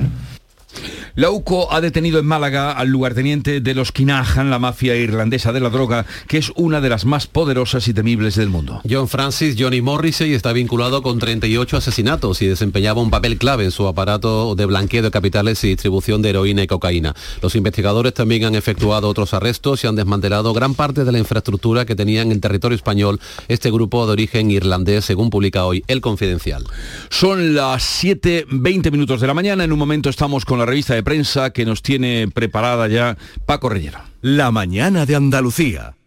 La 1.16 1.32
UCO 1.32 1.74
ha 1.74 1.82
detenido 1.82 2.20
en 2.20 2.26
Málaga 2.26 2.72
al 2.74 2.90
lugarteniente 2.90 3.60
de 3.60 3.74
los 3.74 3.92
Kinahan, 3.92 4.52
la 4.52 4.60
mafia 4.60 4.96
irlandesa 4.96 5.52
de 5.52 5.60
la 5.60 5.70
droga, 5.70 6.06
que 6.28 6.38
es 6.38 6.52
una 6.56 6.80
de 6.80 6.90
las 6.90 7.06
más 7.06 7.26
poderosas 7.26 7.88
y 7.88 7.94
temibles 7.94 8.36
del 8.36 8.50
mundo. 8.50 8.82
John 8.88 9.08
Francis 9.08 9.56
Johnny 9.58 9.82
Morrissey 9.82 10.34
está 10.34 10.54
vinculado 10.54 11.02
con 11.02 11.18
38 11.18 11.78
asesinatos 11.78 12.42
y 12.42 12.48
desempeñaba 12.48 13.02
un 13.02 13.10
papel 13.10 13.38
clave 13.38 13.64
en 13.64 13.72
su 13.72 13.88
aparato 13.88 14.54
de 14.56 14.66
blanqueo 14.66 15.02
de 15.02 15.10
capitales 15.10 15.64
y 15.64 15.70
distribución 15.70 16.22
de 16.22 16.30
heroína 16.30 16.64
y 16.64 16.68
cocaína. 16.68 17.16
Los 17.42 17.56
investigadores 17.56 18.14
también 18.14 18.46
han 18.46 18.56
efectuado 18.56 19.10
otros 19.10 19.34
arrestos 19.34 19.84
y 19.84 19.88
han 19.88 19.96
desmantelado 19.96 20.54
gran 20.54 20.76
parte 20.76 21.04
de 21.04 21.12
la 21.12 21.18
infraestructura 21.18 21.86
que 21.86 21.96
tenía 21.96 22.22
en 22.22 22.32
el 22.32 22.42
territorio 22.42 22.76
español 22.76 23.20
este 23.48 23.72
grupo 23.72 24.06
de 24.06 24.12
origen 24.12 24.52
irlandés, 24.52 25.06
según 25.06 25.30
publica 25.30 25.66
hoy 25.66 25.84
El 25.88 26.02
Confidencial. 26.02 26.64
Son 27.10 27.56
las 27.56 28.04
7.20 28.04 28.92
minutos 28.92 29.20
de 29.22 29.28
la 29.28 29.34
mañana. 29.34 29.64
En 29.64 29.72
un 29.72 29.80
momento 29.80 30.10
estamos 30.10 30.46
con 30.46 30.57
la 30.60 30.66
revista 30.66 30.96
de 30.96 31.04
prensa 31.04 31.52
que 31.52 31.66
nos 31.66 31.82
tiene 31.82 32.28
preparada 32.28 32.88
ya 32.88 33.18
Paco 33.46 33.70
Rellero. 33.70 34.00
La 34.22 34.52
mañana 34.52 35.06
de 35.06 35.16
Andalucía. 35.16 35.98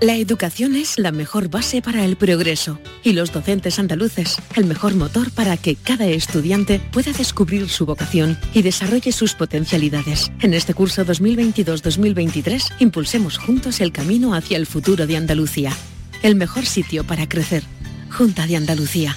La 0.00 0.14
educación 0.14 0.76
es 0.76 0.96
la 0.96 1.10
mejor 1.10 1.48
base 1.48 1.82
para 1.82 2.04
el 2.04 2.16
progreso 2.16 2.78
y 3.02 3.14
los 3.14 3.32
docentes 3.32 3.80
andaluces 3.80 4.36
el 4.54 4.64
mejor 4.64 4.94
motor 4.94 5.32
para 5.32 5.56
que 5.56 5.74
cada 5.74 6.06
estudiante 6.06 6.80
pueda 6.92 7.12
descubrir 7.12 7.68
su 7.68 7.84
vocación 7.84 8.38
y 8.54 8.62
desarrolle 8.62 9.10
sus 9.10 9.34
potencialidades. 9.34 10.30
En 10.40 10.54
este 10.54 10.72
curso 10.72 11.04
2022-2023 11.04 12.74
impulsemos 12.78 13.38
juntos 13.38 13.80
el 13.80 13.90
camino 13.90 14.34
hacia 14.34 14.56
el 14.56 14.66
futuro 14.66 15.06
de 15.06 15.16
Andalucía. 15.16 15.72
El 16.22 16.36
mejor 16.36 16.64
sitio 16.64 17.02
para 17.02 17.28
crecer. 17.28 17.64
Junta 18.08 18.46
de 18.46 18.56
Andalucía. 18.56 19.16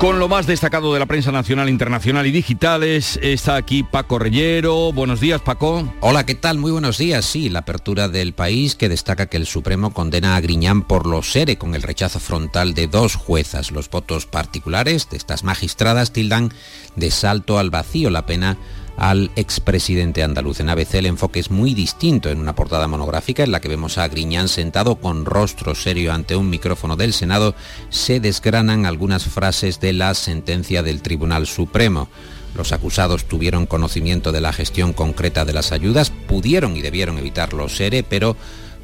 Con 0.00 0.18
lo 0.18 0.28
más 0.28 0.46
destacado 0.46 0.94
de 0.94 0.98
la 0.98 1.04
prensa 1.04 1.30
nacional, 1.30 1.68
internacional 1.68 2.26
y 2.26 2.30
digitales, 2.30 3.20
está 3.22 3.56
aquí 3.56 3.82
Paco 3.82 4.18
Reyero. 4.18 4.94
Buenos 4.94 5.20
días, 5.20 5.42
Paco. 5.42 5.92
Hola, 6.00 6.24
¿qué 6.24 6.34
tal? 6.34 6.56
Muy 6.56 6.70
buenos 6.70 6.96
días. 6.96 7.26
Sí, 7.26 7.50
la 7.50 7.58
apertura 7.58 8.08
del 8.08 8.32
país 8.32 8.76
que 8.76 8.88
destaca 8.88 9.26
que 9.26 9.36
el 9.36 9.44
Supremo 9.44 9.92
condena 9.92 10.36
a 10.36 10.40
Griñán 10.40 10.84
por 10.84 11.06
los 11.06 11.30
SERE 11.30 11.58
con 11.58 11.74
el 11.74 11.82
rechazo 11.82 12.18
frontal 12.18 12.72
de 12.72 12.86
dos 12.86 13.14
juezas. 13.14 13.72
Los 13.72 13.90
votos 13.90 14.24
particulares 14.24 15.10
de 15.10 15.18
estas 15.18 15.44
magistradas 15.44 16.14
tildan 16.14 16.50
de 16.96 17.10
salto 17.10 17.58
al 17.58 17.68
vacío 17.68 18.08
la 18.08 18.24
pena 18.24 18.56
al 19.00 19.30
expresidente 19.34 20.22
andaluz. 20.22 20.60
En 20.60 20.68
ABC 20.68 20.94
el 20.94 21.06
enfoque 21.06 21.40
es 21.40 21.50
muy 21.50 21.72
distinto 21.72 22.28
en 22.28 22.38
una 22.38 22.54
portada 22.54 22.86
monográfica 22.86 23.42
en 23.42 23.50
la 23.50 23.60
que 23.60 23.68
vemos 23.68 23.96
a 23.96 24.06
Griñán 24.06 24.46
sentado 24.46 24.96
con 24.96 25.24
rostro 25.24 25.74
serio 25.74 26.12
ante 26.12 26.36
un 26.36 26.50
micrófono 26.50 26.96
del 26.96 27.14
Senado. 27.14 27.54
Se 27.88 28.20
desgranan 28.20 28.84
algunas 28.84 29.24
frases 29.24 29.80
de 29.80 29.94
la 29.94 30.12
sentencia 30.12 30.82
del 30.82 31.00
Tribunal 31.00 31.46
Supremo. 31.46 32.08
Los 32.54 32.72
acusados 32.72 33.24
tuvieron 33.24 33.64
conocimiento 33.64 34.32
de 34.32 34.42
la 34.42 34.52
gestión 34.52 34.92
concreta 34.92 35.46
de 35.46 35.54
las 35.54 35.72
ayudas, 35.72 36.10
pudieron 36.10 36.76
y 36.76 36.82
debieron 36.82 37.16
evitar 37.16 37.54
los 37.54 37.76
SERE, 37.76 38.02
pero 38.02 38.36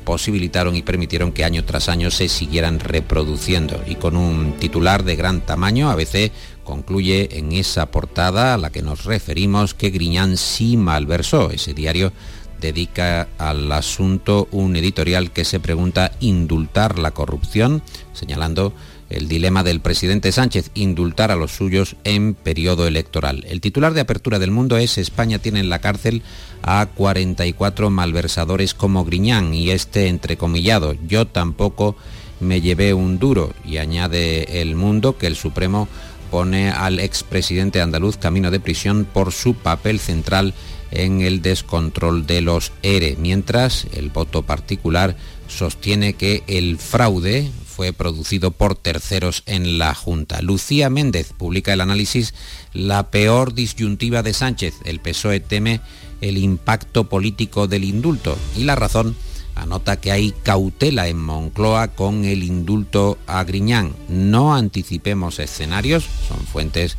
posibilitaron 0.05 0.77
y 0.77 0.83
permitieron 0.83 1.33
que 1.33 1.45
año 1.45 1.65
tras 1.65 1.91
año 1.91 2.11
se 2.11 2.29
siguieran 2.29 2.81
reproduciendo. 2.81 3.83
Y 3.87 3.97
con 3.97 4.17
un 4.17 4.55
titular 4.55 5.05
de 5.05 5.17
gran 5.17 5.43
tamaño, 5.43 5.91
ABC 5.91 6.31
concluye 6.67 7.39
en 7.39 7.53
esa 7.53 7.87
portada 7.87 8.53
a 8.53 8.59
la 8.59 8.71
que 8.71 8.83
nos 8.83 9.07
referimos 9.07 9.73
que 9.73 9.89
Griñán 9.89 10.37
sí 10.37 10.77
malversó. 10.77 11.51
Ese 11.51 11.73
diario 11.73 12.13
dedica 12.61 13.29
al 13.39 13.73
asunto 13.73 14.49
un 14.51 14.77
editorial 14.77 15.31
que 15.31 15.47
se 15.47 15.61
pregunta 15.61 16.13
indultar 16.21 16.99
la 16.99 17.13
corrupción, 17.13 17.83
señalando 18.13 18.75
el 19.09 19.29
dilema 19.29 19.63
del 19.63 19.81
presidente 19.81 20.33
Sánchez, 20.33 20.71
indultar 20.75 21.31
a 21.31 21.37
los 21.37 21.53
suyos 21.53 21.97
en 22.05 22.35
periodo 22.35 22.87
electoral. 22.87 23.45
El 23.49 23.61
titular 23.61 23.95
de 23.95 24.01
apertura 24.01 24.39
del 24.39 24.51
mundo 24.51 24.77
es 24.77 24.99
España 24.99 25.39
tiene 25.39 25.61
en 25.61 25.69
la 25.69 25.81
cárcel 25.81 26.23
a 26.63 26.87
44 26.87 27.89
malversadores 27.89 28.75
como 28.75 29.05
Griñán 29.05 29.55
y 29.55 29.71
este 29.71 30.09
entrecomillado, 30.09 30.95
yo 31.07 31.27
tampoco 31.27 31.97
me 32.41 32.61
llevé 32.61 32.95
un 32.95 33.19
duro 33.19 33.53
y 33.65 33.79
añade 33.79 34.61
el 34.61 34.75
mundo 34.75 35.17
que 35.17 35.27
el 35.27 35.37
Supremo 35.37 35.89
pone 36.31 36.71
al 36.71 37.01
expresidente 37.01 37.81
andaluz 37.81 38.17
camino 38.17 38.51
de 38.51 38.61
prisión 38.61 39.05
por 39.05 39.33
su 39.33 39.55
papel 39.55 39.99
central 39.99 40.55
en 40.91 41.21
el 41.21 41.43
descontrol 41.43 42.27
de 42.27 42.41
los 42.41 42.73
ERE, 42.83 43.17
mientras 43.19 43.87
el 43.93 44.11
voto 44.11 44.43
particular 44.43 45.17
sostiene 45.49 46.15
que 46.15 46.45
el 46.47 46.79
fraude 46.79 47.51
fue 47.67 47.93
producido 47.93 48.53
por 48.53 48.75
terceros 48.75 49.43
en 49.47 49.79
la 49.79 49.95
Junta. 49.95 50.41
Lucía 50.41 50.89
Méndez 50.89 51.33
publica 51.37 51.73
el 51.73 51.83
análisis 51.83 52.33
La 52.73 53.11
peor 53.11 53.53
disyuntiva 53.53 54.23
de 54.23 54.33
Sánchez. 54.33 54.75
El 54.85 55.01
PSOE 55.01 55.41
teme 55.41 55.81
el 56.23 56.39
impacto 56.39 57.09
político 57.09 57.69
del 57.69 57.85
indulto 57.85 58.39
y 58.57 58.65
la 58.65 58.77
razón 58.77 59.15
anota 59.57 59.97
que 59.97 60.13
hay 60.13 60.33
cautela 60.43 61.09
en 61.09 61.19
Moncloa 61.19 61.89
con 61.89 62.25
el 62.25 62.45
indulto 62.45 63.19
a 63.27 63.43
Griñán. 63.43 63.93
No 64.09 64.55
anticipemos 64.55 65.39
escenarios, 65.39 66.07
son 66.29 66.39
fuentes 66.47 66.97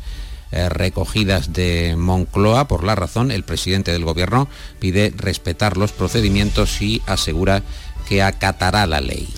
eh, 0.50 0.68
recogidas 0.68 1.52
de 1.52 1.94
Moncloa. 1.96 2.68
Por 2.68 2.84
la 2.84 2.94
razón, 2.94 3.30
el 3.30 3.44
presidente 3.44 3.92
del 3.92 4.04
gobierno 4.04 4.48
pide 4.80 5.12
respetar 5.16 5.76
los 5.76 5.92
procedimientos 5.92 6.82
y 6.82 7.00
asegura 7.06 7.62
que 8.08 8.22
acatará 8.22 8.86
la 8.86 9.00
ley. 9.00 9.28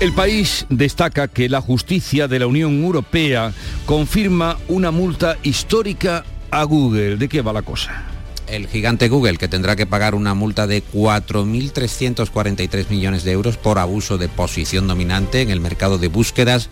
El 0.00 0.12
país 0.12 0.66
destaca 0.68 1.28
que 1.28 1.48
la 1.48 1.60
justicia 1.60 2.26
de 2.26 2.38
la 2.38 2.46
Unión 2.46 2.82
Europea 2.82 3.52
confirma 3.86 4.58
una 4.68 4.90
multa 4.90 5.36
histórica 5.42 6.24
a 6.50 6.64
Google. 6.64 7.16
¿De 7.16 7.28
qué 7.28 7.42
va 7.42 7.52
la 7.52 7.62
cosa? 7.62 8.11
El 8.52 8.68
gigante 8.68 9.08
Google, 9.08 9.38
que 9.38 9.48
tendrá 9.48 9.76
que 9.76 9.86
pagar 9.86 10.14
una 10.14 10.34
multa 10.34 10.66
de 10.66 10.84
4.343 10.84 12.90
millones 12.90 13.24
de 13.24 13.32
euros 13.32 13.56
por 13.56 13.78
abuso 13.78 14.18
de 14.18 14.28
posición 14.28 14.86
dominante 14.86 15.40
en 15.40 15.50
el 15.50 15.60
mercado 15.60 15.96
de 15.96 16.08
búsquedas 16.08 16.68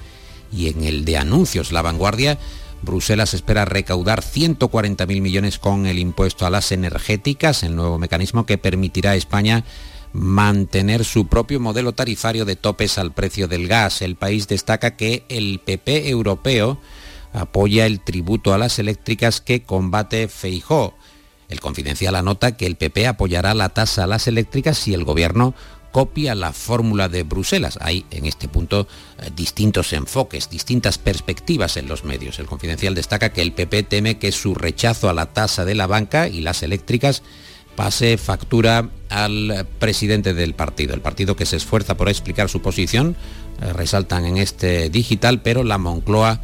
y 0.53 0.69
en 0.69 0.85
el 0.85 1.07
de 1.07 1.17
anuncios. 1.17 1.73
La 1.73 1.81
vanguardia, 1.81 2.39
Bruselas 2.83 3.33
espera 3.33 3.65
recaudar 3.65 4.23
140.000 4.23 5.23
millones 5.23 5.59
con 5.59 5.87
el 5.87 5.99
impuesto 5.99 6.45
a 6.45 6.51
las 6.51 6.71
energéticas, 6.71 7.63
el 7.63 7.77
nuevo 7.77 7.99
mecanismo 7.99 8.45
que 8.45 8.59
permitirá 8.59 9.13
a 9.13 9.17
España 9.17 9.65
mantener 10.13 11.05
su 11.05 11.29
propio 11.29 11.61
modelo 11.61 11.93
tarifario 11.93 12.45
de 12.45 12.57
topes 12.57 12.99
al 12.99 13.13
precio 13.13 13.49
del 13.49 13.69
gas. 13.69 14.03
El 14.03 14.17
país 14.17 14.49
destaca 14.49 14.97
que 14.97 15.25
el 15.31 15.61
PP 15.65 16.11
europeo 16.11 16.79
apoya 17.33 17.87
el 17.87 18.01
tributo 18.01 18.53
a 18.53 18.59
las 18.59 18.79
eléctricas 18.79 19.41
que 19.41 19.63
combate 19.63 20.29
Feijó. 20.29 20.95
El 21.51 21.61
confidencial 21.61 22.15
anota 22.15 22.57
que 22.57 22.67
el 22.67 22.77
PP 22.77 23.07
apoyará 23.07 23.55
la 23.55 23.69
tasa 23.69 24.05
a 24.05 24.07
las 24.07 24.27
eléctricas 24.27 24.79
si 24.79 24.95
el 24.95 25.05
gobierno 25.05 25.55
copia 25.91 26.35
la 26.35 26.53
fórmula 26.53 27.09
de 27.09 27.25
Bruselas. 27.25 27.79
Hay 27.83 28.07
en 28.13 28.25
este 28.25 28.49
punto 28.49 28.87
eh, 29.19 29.31
distintos 29.35 29.93
enfoques, 29.93 30.49
distintas 30.49 30.99
perspectivas 30.99 31.77
en 31.77 31.89
los 31.89 32.05
medios. 32.05 32.39
El 32.39 32.47
confidencial 32.47 32.95
destaca 32.95 33.33
que 33.33 33.43
el 33.43 33.53
PP 33.53 33.83
teme 33.83 34.19
que 34.19 34.33
su 34.33 34.55
rechazo 34.55 35.11
a 35.11 35.15
la 35.15 35.27
tasa 35.27 35.65
de 35.65 35.75
la 35.75 35.87
banca 35.87 36.29
y 36.29 36.41
las 36.41 36.63
eléctricas 36.63 37.23
pase 37.75 38.19
factura 38.19 38.89
al 39.09 39.67
presidente 39.79 40.35
del 40.35 40.55
partido. 40.55 40.95
El 40.95 41.01
partido 41.01 41.37
que 41.37 41.47
se 41.47 41.57
esfuerza 41.57 41.97
por 41.97 42.09
explicar 42.09 42.49
su 42.49 42.63
posición, 42.63 43.17
eh, 43.61 43.73
resaltan 43.73 44.25
en 44.25 44.37
este 44.37 44.91
digital, 44.91 45.43
pero 45.43 45.65
la 45.65 45.79
Moncloa 45.79 46.41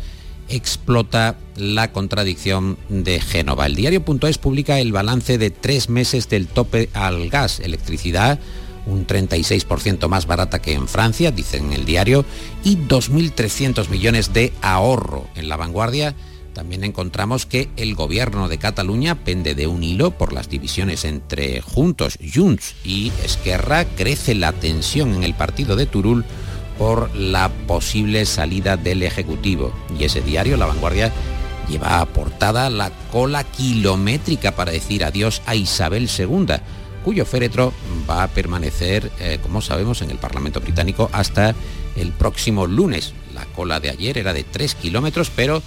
explota 0.48 1.36
la 1.56 1.92
contradicción 1.92 2.78
de 2.88 3.20
Génova. 3.20 3.66
El 3.66 3.74
diario.es 3.74 4.38
publica 4.38 4.78
el 4.80 4.92
balance 4.92 5.38
de 5.38 5.50
tres 5.50 5.88
meses 5.88 6.28
del 6.28 6.46
tope 6.46 6.88
al 6.92 7.28
gas, 7.30 7.60
electricidad, 7.60 8.38
un 8.86 9.06
36% 9.06 10.08
más 10.08 10.26
barata 10.26 10.60
que 10.60 10.72
en 10.72 10.88
Francia, 10.88 11.30
dicen 11.30 11.66
en 11.66 11.72
el 11.72 11.84
diario, 11.84 12.24
y 12.62 12.76
2.300 12.76 13.88
millones 13.88 14.32
de 14.32 14.52
ahorro. 14.62 15.26
En 15.34 15.48
la 15.48 15.56
vanguardia 15.56 16.14
también 16.56 16.84
encontramos 16.84 17.44
que 17.44 17.68
el 17.76 17.94
gobierno 17.94 18.48
de 18.48 18.56
Cataluña 18.56 19.14
pende 19.24 19.54
de 19.54 19.66
un 19.66 19.84
hilo 19.84 20.12
por 20.12 20.32
las 20.32 20.48
divisiones 20.48 21.04
entre 21.04 21.60
Juntos, 21.60 22.18
Junts 22.34 22.74
y 22.82 23.12
Esquerra. 23.22 23.84
Crece 23.84 24.34
la 24.34 24.52
tensión 24.52 25.14
en 25.14 25.22
el 25.22 25.34
partido 25.34 25.76
de 25.76 25.84
Turul 25.84 26.24
por 26.78 27.14
la 27.14 27.48
posible 27.66 28.26
salida 28.26 28.76
del 28.76 29.02
Ejecutivo. 29.02 29.72
Y 29.98 30.04
ese 30.04 30.20
diario, 30.20 30.56
La 30.56 30.66
Vanguardia, 30.66 31.12
lleva 31.68 32.00
aportada 32.00 32.70
la 32.70 32.90
cola 33.10 33.44
kilométrica 33.44 34.54
para 34.54 34.72
decir 34.72 35.04
adiós 35.04 35.42
a 35.46 35.54
Isabel 35.54 36.08
II, 36.16 36.46
cuyo 37.04 37.24
féretro 37.24 37.72
va 38.08 38.24
a 38.24 38.28
permanecer, 38.28 39.10
eh, 39.20 39.38
como 39.42 39.62
sabemos, 39.62 40.02
en 40.02 40.10
el 40.10 40.18
Parlamento 40.18 40.60
británico 40.60 41.08
hasta 41.12 41.54
el 41.96 42.12
próximo 42.12 42.66
lunes. 42.66 43.14
La 43.34 43.44
cola 43.46 43.80
de 43.80 43.90
ayer 43.90 44.18
era 44.18 44.32
de 44.32 44.44
3 44.44 44.74
kilómetros, 44.74 45.30
pero 45.34 45.62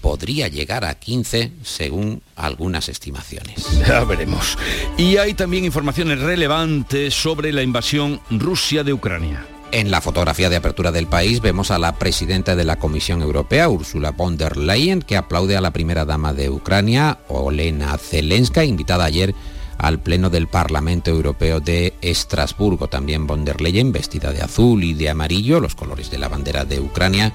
podría 0.00 0.48
llegar 0.48 0.84
a 0.84 0.94
15 0.94 1.52
según 1.62 2.22
algunas 2.36 2.88
estimaciones. 2.88 3.66
Ya 3.88 4.04
veremos. 4.04 4.58
Y 4.96 5.16
hay 5.16 5.34
también 5.34 5.64
informaciones 5.64 6.20
relevantes 6.20 7.14
sobre 7.14 7.52
la 7.52 7.62
invasión 7.62 8.20
Rusia 8.30 8.84
de 8.84 8.92
Ucrania. 8.92 9.46
En 9.70 9.90
la 9.90 10.00
fotografía 10.00 10.48
de 10.48 10.56
apertura 10.56 10.92
del 10.92 11.06
país 11.06 11.42
vemos 11.42 11.70
a 11.70 11.78
la 11.78 11.92
presidenta 11.96 12.56
de 12.56 12.64
la 12.64 12.76
Comisión 12.76 13.20
Europea, 13.20 13.68
Ursula 13.68 14.12
von 14.12 14.38
der 14.38 14.56
Leyen, 14.56 15.02
que 15.02 15.16
aplaude 15.16 15.58
a 15.58 15.60
la 15.60 15.72
primera 15.72 16.06
dama 16.06 16.32
de 16.32 16.48
Ucrania, 16.48 17.18
Olena 17.28 17.98
Zelenska, 17.98 18.64
invitada 18.64 19.04
ayer 19.04 19.34
al 19.76 20.00
Pleno 20.00 20.30
del 20.30 20.48
Parlamento 20.48 21.10
Europeo 21.10 21.60
de 21.60 21.92
Estrasburgo. 22.00 22.88
También 22.88 23.26
von 23.26 23.44
der 23.44 23.60
Leyen, 23.60 23.92
vestida 23.92 24.32
de 24.32 24.40
azul 24.40 24.82
y 24.84 24.94
de 24.94 25.10
amarillo, 25.10 25.60
los 25.60 25.74
colores 25.74 26.10
de 26.10 26.16
la 26.16 26.28
bandera 26.28 26.64
de 26.64 26.80
Ucrania, 26.80 27.34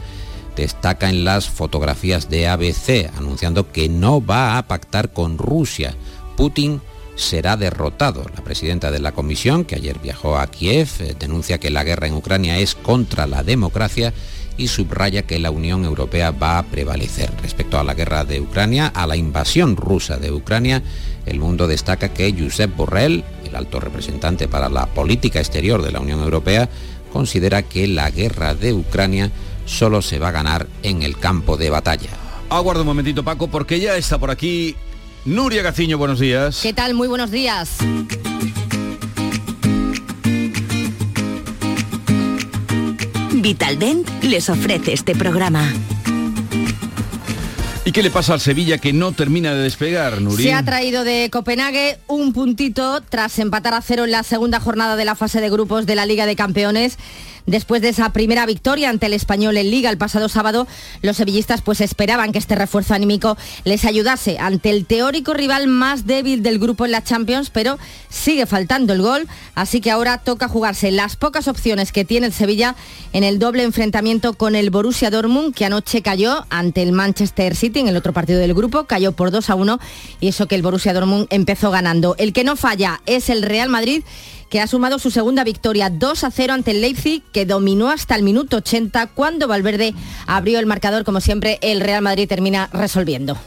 destaca 0.55 1.09
en 1.09 1.25
las 1.25 1.47
fotografías 1.49 2.31
de 2.31 2.47
ABC, 2.47 3.11
anunciando 3.15 3.71
que 3.71 3.89
no 3.89 4.25
va 4.25 4.57
a 4.57 4.67
pactar 4.67 5.13
con 5.13 5.37
Rusia. 5.37 5.95
Putin 6.35 6.81
será 7.15 7.57
derrotado. 7.57 8.25
La 8.35 8.43
presidenta 8.43 8.91
de 8.91 8.99
la 8.99 9.11
comisión, 9.11 9.65
que 9.65 9.75
ayer 9.75 9.99
viajó 9.99 10.37
a 10.37 10.47
Kiev, 10.47 10.89
eh, 10.99 11.15
denuncia 11.17 11.59
que 11.59 11.69
la 11.69 11.83
guerra 11.83 12.07
en 12.07 12.15
Ucrania 12.15 12.59
es 12.59 12.75
contra 12.75 13.27
la 13.27 13.43
democracia 13.43 14.13
y 14.57 14.67
subraya 14.67 15.23
que 15.23 15.39
la 15.39 15.51
Unión 15.51 15.83
Europea 15.83 16.31
va 16.31 16.59
a 16.59 16.63
prevalecer. 16.63 17.31
Respecto 17.41 17.79
a 17.79 17.83
la 17.83 17.93
guerra 17.93 18.23
de 18.23 18.39
Ucrania, 18.39 18.87
a 18.87 19.07
la 19.07 19.15
invasión 19.15 19.75
rusa 19.75 20.17
de 20.17 20.31
Ucrania, 20.31 20.83
el 21.25 21.39
mundo 21.39 21.67
destaca 21.67 22.13
que 22.13 22.33
Josep 22.37 22.75
Borrell, 22.75 23.23
el 23.45 23.55
alto 23.55 23.79
representante 23.79 24.47
para 24.47 24.69
la 24.69 24.85
política 24.87 25.39
exterior 25.39 25.81
de 25.81 25.91
la 25.91 25.99
Unión 25.99 26.21
Europea, 26.21 26.69
considera 27.11 27.63
que 27.63 27.87
la 27.87 28.09
guerra 28.11 28.53
de 28.53 28.73
Ucrania 28.73 29.31
solo 29.65 30.01
se 30.01 30.19
va 30.19 30.29
a 30.29 30.31
ganar 30.33 30.67
en 30.83 31.03
el 31.03 31.17
campo 31.17 31.57
de 31.57 31.69
batalla. 31.69 32.09
Aguarda 32.49 32.81
un 32.81 32.87
momentito 32.87 33.23
Paco 33.23 33.47
porque 33.47 33.79
ya 33.79 33.95
está 33.95 34.19
por 34.19 34.29
aquí 34.29 34.75
Nuria 35.25 35.61
Gaciño, 35.61 35.97
buenos 35.97 36.19
días. 36.19 36.59
¿Qué 36.61 36.73
tal? 36.73 36.93
Muy 36.93 37.07
buenos 37.07 37.31
días. 37.31 37.77
Vitaldent 43.31 44.07
les 44.23 44.49
ofrece 44.49 44.93
este 44.93 45.15
programa. 45.15 45.71
¿Y 47.85 47.91
qué 47.91 48.01
le 48.01 48.09
pasa 48.09 48.33
al 48.33 48.39
Sevilla 48.39 48.77
que 48.77 48.93
no 48.93 49.11
termina 49.11 49.53
de 49.53 49.63
despegar, 49.63 50.21
Nuria? 50.21 50.45
Se 50.45 50.53
ha 50.53 50.63
traído 50.63 51.03
de 51.03 51.29
Copenhague 51.29 51.99
un 52.07 52.31
puntito 52.31 53.01
tras 53.01 53.39
empatar 53.39 53.73
a 53.73 53.81
cero 53.81 54.05
en 54.05 54.11
la 54.11 54.23
segunda 54.23 54.59
jornada 54.59 54.95
de 54.95 55.05
la 55.05 55.15
fase 55.15 55.41
de 55.41 55.49
grupos 55.49 55.85
de 55.85 55.95
la 55.95 56.05
Liga 56.05 56.25
de 56.25 56.35
Campeones 56.35 56.97
Después 57.45 57.81
de 57.81 57.89
esa 57.89 58.13
primera 58.13 58.45
victoria 58.45 58.89
ante 58.89 59.07
el 59.07 59.13
español 59.13 59.57
en 59.57 59.69
Liga 59.69 59.89
el 59.89 59.97
pasado 59.97 60.29
sábado, 60.29 60.65
los 61.01 61.17
sevillistas 61.17 61.61
pues 61.61 61.81
esperaban 61.81 62.31
que 62.31 62.39
este 62.39 62.55
refuerzo 62.55 62.93
anímico 62.93 63.37
les 63.65 63.83
ayudase 63.83 64.37
ante 64.39 64.69
el 64.69 64.85
teórico 64.85 65.33
rival 65.33 65.67
más 65.67 66.05
débil 66.05 66.41
del 66.41 66.57
grupo 66.57 66.85
en 66.85 66.91
la 66.91 67.03
Champions, 67.03 67.49
pero 67.49 67.77
sigue 68.09 68.45
faltando 68.45 68.93
el 68.93 69.01
gol, 69.01 69.27
así 69.55 69.81
que 69.81 69.91
ahora 69.91 70.19
toca 70.19 70.47
jugarse 70.47 70.91
las 70.91 71.17
pocas 71.17 71.49
opciones 71.49 71.91
que 71.91 72.05
tiene 72.05 72.27
el 72.27 72.33
Sevilla 72.33 72.75
en 73.11 73.23
el 73.25 73.39
doble 73.39 73.63
enfrentamiento 73.63 74.33
con 74.33 74.55
el 74.55 74.69
Borussia 74.69 75.09
Dortmund, 75.09 75.53
que 75.53 75.65
anoche 75.65 76.01
cayó 76.01 76.45
ante 76.49 76.81
el 76.81 76.93
Manchester 76.93 77.55
City 77.55 77.79
en 77.79 77.89
el 77.89 77.97
otro 77.97 78.13
partido 78.13 78.39
del 78.39 78.53
grupo, 78.53 78.85
cayó 78.85 79.11
por 79.11 79.31
2 79.31 79.49
a 79.49 79.55
1 79.55 79.79
y 80.21 80.29
eso 80.29 80.47
que 80.47 80.55
el 80.55 80.61
Borussia 80.61 80.93
Dortmund 80.93 81.27
empezó 81.29 81.71
ganando. 81.71 82.15
El 82.17 82.31
que 82.31 82.45
no 82.45 82.55
falla 82.55 83.01
es 83.05 83.29
el 83.29 83.41
Real 83.41 83.69
Madrid 83.69 84.03
que 84.53 84.61
ha 84.61 84.67
sumado 84.67 84.99
su 84.99 85.09
segunda 85.09 85.43
victoria 85.43 85.89
2 85.89 86.23
a 86.25 86.29
0 86.29 86.53
ante 86.53 86.69
el 86.69 86.81
Leipzig, 86.81 87.23
que 87.33 87.45
dominó 87.45 87.89
hasta 87.89 88.15
el 88.15 88.23
minuto 88.23 88.57
80 88.57 89.07
cuando 89.07 89.49
Valverde 89.49 89.93
abrió 90.27 90.59
el 90.59 90.65
marcador. 90.65 91.03
Como 91.03 91.19
siempre, 91.19 91.59
el 91.61 91.81
Real 91.81 92.01
Madrid 92.01 92.29
termina 92.29 92.69
resolviendo. 92.71 93.37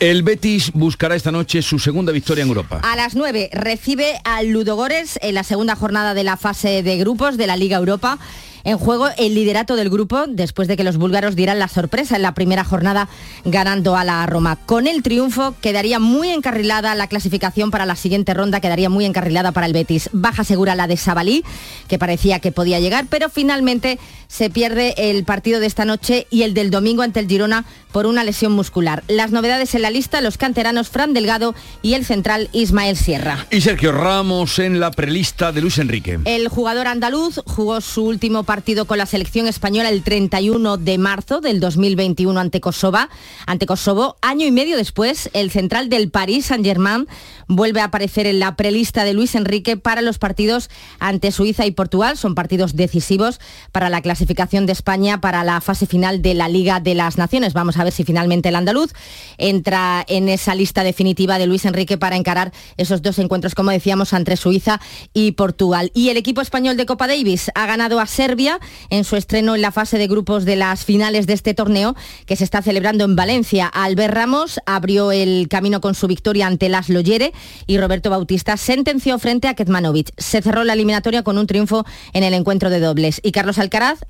El 0.00 0.24
Betis 0.24 0.72
buscará 0.72 1.14
esta 1.14 1.30
noche 1.30 1.62
su 1.62 1.78
segunda 1.78 2.10
victoria 2.10 2.42
en 2.42 2.48
Europa. 2.48 2.80
A 2.82 2.96
las 2.96 3.14
9 3.14 3.50
recibe 3.52 4.20
al 4.24 4.48
Ludogores 4.48 5.16
en 5.22 5.36
la 5.36 5.44
segunda 5.44 5.76
jornada 5.76 6.12
de 6.12 6.24
la 6.24 6.36
fase 6.36 6.82
de 6.82 6.96
grupos 6.98 7.36
de 7.36 7.46
la 7.46 7.56
Liga 7.56 7.76
Europa 7.76 8.18
en 8.64 8.78
juego 8.78 9.08
el 9.16 9.34
liderato 9.34 9.76
del 9.76 9.90
grupo 9.90 10.26
después 10.28 10.68
de 10.68 10.76
que 10.76 10.84
los 10.84 10.96
búlgaros 10.96 11.36
dieran 11.36 11.58
la 11.58 11.68
sorpresa 11.68 12.16
en 12.16 12.22
la 12.22 12.34
primera 12.34 12.64
jornada 12.64 13.08
ganando 13.44 13.96
a 13.96 14.04
la 14.04 14.24
Roma. 14.26 14.56
Con 14.56 14.86
el 14.86 15.02
triunfo 15.02 15.54
quedaría 15.60 15.98
muy 15.98 16.30
encarrilada 16.30 16.94
la 16.94 17.06
clasificación 17.06 17.70
para 17.70 17.86
la 17.86 17.96
siguiente 17.96 18.34
ronda, 18.34 18.60
quedaría 18.60 18.88
muy 18.88 19.04
encarrilada 19.04 19.52
para 19.52 19.66
el 19.66 19.72
Betis. 19.72 20.10
Baja 20.12 20.44
segura 20.44 20.74
la 20.74 20.86
de 20.86 20.96
Sabalí, 20.96 21.44
que 21.88 21.98
parecía 21.98 22.40
que 22.40 22.52
podía 22.52 22.80
llegar, 22.80 23.06
pero 23.08 23.28
finalmente 23.28 23.98
se 24.32 24.48
pierde 24.48 24.94
el 24.96 25.24
partido 25.24 25.60
de 25.60 25.66
esta 25.66 25.84
noche 25.84 26.26
y 26.30 26.42
el 26.42 26.54
del 26.54 26.70
domingo 26.70 27.02
ante 27.02 27.20
el 27.20 27.28
Girona 27.28 27.66
por 27.92 28.06
una 28.06 28.24
lesión 28.24 28.52
muscular. 28.52 29.04
Las 29.06 29.30
novedades 29.30 29.74
en 29.74 29.82
la 29.82 29.90
lista, 29.90 30.22
los 30.22 30.38
canteranos 30.38 30.88
Fran 30.88 31.12
Delgado 31.12 31.54
y 31.82 31.92
el 31.92 32.06
central 32.06 32.48
Ismael 32.52 32.96
Sierra. 32.96 33.46
Y 33.50 33.60
Sergio 33.60 33.92
Ramos 33.92 34.58
en 34.58 34.80
la 34.80 34.90
prelista 34.90 35.52
de 35.52 35.60
Luis 35.60 35.76
Enrique. 35.76 36.18
El 36.24 36.48
jugador 36.48 36.86
andaluz 36.86 37.42
jugó 37.44 37.82
su 37.82 38.06
último 38.06 38.44
partido 38.44 38.86
con 38.86 38.96
la 38.96 39.04
selección 39.04 39.46
española 39.46 39.90
el 39.90 40.02
31 40.02 40.78
de 40.78 40.96
marzo 40.96 41.42
del 41.42 41.60
2021 41.60 42.40
ante 42.40 42.62
Kosovo. 42.62 43.00
Ante 43.44 43.66
Kosovo, 43.66 44.16
año 44.22 44.46
y 44.46 44.50
medio 44.50 44.78
después, 44.78 45.28
el 45.34 45.50
central 45.50 45.90
del 45.90 46.10
Paris 46.10 46.46
Saint-Germain 46.46 47.06
vuelve 47.48 47.80
a 47.80 47.84
aparecer 47.84 48.26
en 48.26 48.38
la 48.38 48.56
prelista 48.56 49.04
de 49.04 49.12
Luis 49.12 49.34
Enrique 49.34 49.76
para 49.76 50.00
los 50.00 50.18
partidos 50.18 50.70
ante 50.98 51.32
Suiza 51.32 51.66
y 51.66 51.70
Portugal. 51.72 52.16
Son 52.16 52.34
partidos 52.34 52.76
decisivos 52.76 53.38
para 53.72 53.90
la 53.90 54.00
clasificación 54.22 54.66
de 54.66 54.72
España 54.72 55.20
para 55.20 55.42
la 55.42 55.60
fase 55.60 55.84
final 55.84 56.22
de 56.22 56.34
la 56.34 56.48
Liga 56.48 56.78
de 56.78 56.94
las 56.94 57.18
Naciones. 57.18 57.54
Vamos 57.54 57.76
a 57.76 57.82
ver 57.82 57.92
si 57.92 58.04
finalmente 58.04 58.50
el 58.50 58.54
andaluz 58.54 58.92
entra 59.36 60.04
en 60.06 60.28
esa 60.28 60.54
lista 60.54 60.84
definitiva 60.84 61.38
de 61.38 61.48
Luis 61.48 61.64
Enrique 61.64 61.98
para 61.98 62.14
encarar 62.14 62.52
esos 62.76 63.02
dos 63.02 63.18
encuentros, 63.18 63.56
como 63.56 63.72
decíamos, 63.72 64.12
entre 64.12 64.36
Suiza 64.36 64.80
y 65.12 65.32
Portugal. 65.32 65.90
Y 65.92 66.10
el 66.10 66.16
equipo 66.18 66.40
español 66.40 66.76
de 66.76 66.86
Copa 66.86 67.08
Davis 67.08 67.50
ha 67.56 67.66
ganado 67.66 67.98
a 67.98 68.06
Serbia 68.06 68.60
en 68.90 69.02
su 69.02 69.16
estreno 69.16 69.56
en 69.56 69.62
la 69.62 69.72
fase 69.72 69.98
de 69.98 70.06
grupos 70.06 70.44
de 70.44 70.54
las 70.54 70.84
finales 70.84 71.26
de 71.26 71.32
este 71.32 71.52
torneo 71.52 71.96
que 72.24 72.36
se 72.36 72.44
está 72.44 72.62
celebrando 72.62 73.04
en 73.04 73.16
Valencia. 73.16 73.66
Albert 73.66 74.14
Ramos 74.14 74.60
abrió 74.66 75.10
el 75.10 75.48
camino 75.48 75.80
con 75.80 75.96
su 75.96 76.06
victoria 76.06 76.46
ante 76.46 76.68
Las 76.68 76.88
Loyere 76.88 77.32
y 77.66 77.76
Roberto 77.76 78.08
Bautista 78.08 78.56
sentenció 78.56 79.18
frente 79.18 79.48
a 79.48 79.54
Ketmanovic. 79.54 80.12
Se 80.16 80.42
cerró 80.42 80.62
la 80.62 80.74
eliminatoria 80.74 81.24
con 81.24 81.38
un 81.38 81.48
triunfo 81.48 81.84
en 82.12 82.22
el 82.22 82.34
encuentro 82.34 82.70
de 82.70 82.78
dobles 82.78 83.20
y 83.24 83.32
Carlos 83.32 83.58
Alcaraz, 83.58 84.04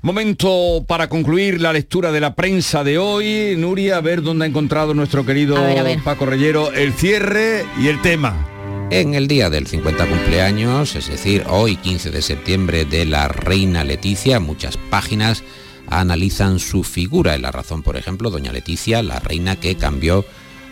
Momento 0.00 0.84
para 0.86 1.08
concluir 1.08 1.60
la 1.60 1.72
lectura 1.72 2.12
de 2.12 2.20
la 2.20 2.36
prensa 2.36 2.84
de 2.84 2.98
hoy. 2.98 3.56
Nuria, 3.56 3.96
a 3.96 4.00
ver 4.00 4.22
dónde 4.22 4.44
ha 4.44 4.48
encontrado 4.48 4.94
nuestro 4.94 5.26
querido 5.26 5.56
Paco 6.04 6.24
Reyero 6.24 6.72
el 6.72 6.92
cierre 6.92 7.64
y 7.80 7.88
el 7.88 8.00
tema. 8.00 8.46
En 8.90 9.14
el 9.14 9.26
día 9.26 9.50
del 9.50 9.66
50 9.66 10.06
cumpleaños, 10.06 10.94
es 10.94 11.08
decir, 11.08 11.44
hoy 11.48 11.76
15 11.76 12.12
de 12.12 12.22
septiembre 12.22 12.84
de 12.84 13.06
la 13.06 13.26
reina 13.26 13.82
Leticia, 13.82 14.38
muchas 14.38 14.76
páginas 14.76 15.42
analizan 15.88 16.60
su 16.60 16.84
figura. 16.84 17.34
En 17.34 17.42
la 17.42 17.50
razón, 17.50 17.82
por 17.82 17.96
ejemplo, 17.96 18.30
doña 18.30 18.52
Leticia, 18.52 19.02
la 19.02 19.18
reina 19.18 19.56
que 19.56 19.74
cambió 19.74 20.24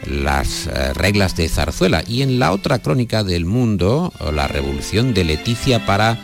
las 0.09 0.69
eh, 0.69 0.93
reglas 0.95 1.35
de 1.35 1.49
zarzuela. 1.49 2.05
Y 2.07 2.23
en 2.23 2.39
la 2.39 2.53
otra 2.53 2.79
crónica 2.79 3.25
del 3.25 3.45
mundo, 3.45 4.13
la 4.33 4.47
revolución 4.47 5.15
de 5.15 5.25
Leticia 5.25 5.85
para 5.85 6.17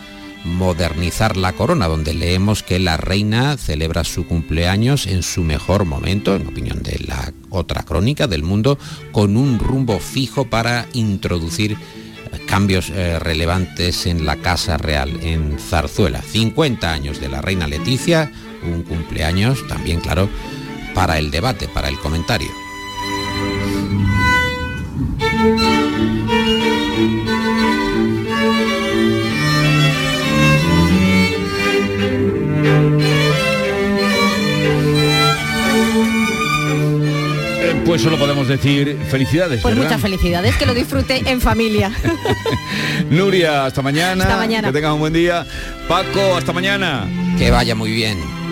modernizar 0.43 1.37
la 1.37 1.53
corona, 1.53 1.87
donde 1.87 2.13
leemos 2.13 2.63
que 2.63 2.79
la 2.79 2.97
reina 2.97 3.57
celebra 3.57 4.03
su 4.03 4.25
cumpleaños 4.25 5.07
en 5.07 5.23
su 5.23 5.43
mejor 5.43 5.85
momento, 5.85 6.35
en 6.35 6.47
opinión 6.47 6.83
de 6.83 6.99
la 7.07 7.33
otra 7.49 7.83
crónica 7.83 8.27
del 8.27 8.43
mundo, 8.43 8.77
con 9.11 9.37
un 9.37 9.59
rumbo 9.59 9.99
fijo 9.99 10.45
para 10.45 10.87
introducir 10.93 11.77
cambios 12.47 12.89
eh, 12.89 13.19
relevantes 13.19 14.05
en 14.05 14.25
la 14.25 14.37
Casa 14.37 14.77
Real, 14.77 15.19
en 15.21 15.57
Zarzuela. 15.59 16.21
50 16.21 16.91
años 16.91 17.19
de 17.19 17.29
la 17.29 17.41
reina 17.41 17.67
Leticia, 17.67 18.31
un 18.63 18.83
cumpleaños 18.83 19.65
también, 19.67 19.99
claro, 19.99 20.29
para 20.93 21.17
el 21.17 21.31
debate, 21.31 21.67
para 21.67 21.89
el 21.89 21.97
comentario. 21.99 22.62
Eh, 37.61 37.81
pues 37.85 38.01
solo 38.01 38.17
podemos 38.17 38.47
decir 38.47 38.97
felicidades. 39.09 39.61
Pues 39.61 39.75
muchas 39.75 40.01
felicidades, 40.01 40.55
que 40.57 40.65
lo 40.65 40.73
disfrute 40.73 41.23
en 41.29 41.41
familia. 41.41 41.91
Nuria, 43.09 43.65
hasta 43.65 43.81
mañana. 43.81 44.23
Hasta 44.23 44.37
mañana. 44.37 44.67
Que 44.67 44.73
tengas 44.73 44.93
un 44.93 44.99
buen 44.99 45.13
día. 45.13 45.45
Paco, 45.87 46.35
hasta 46.35 46.53
mañana. 46.53 47.07
Que 47.37 47.51
vaya 47.51 47.75
muy 47.75 47.91
bien. 47.91 48.42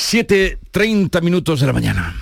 Siete, 0.00 0.60
treinta 0.70 1.20
minutos 1.20 1.58
de 1.58 1.66
la 1.66 1.72
mañana. 1.72 2.14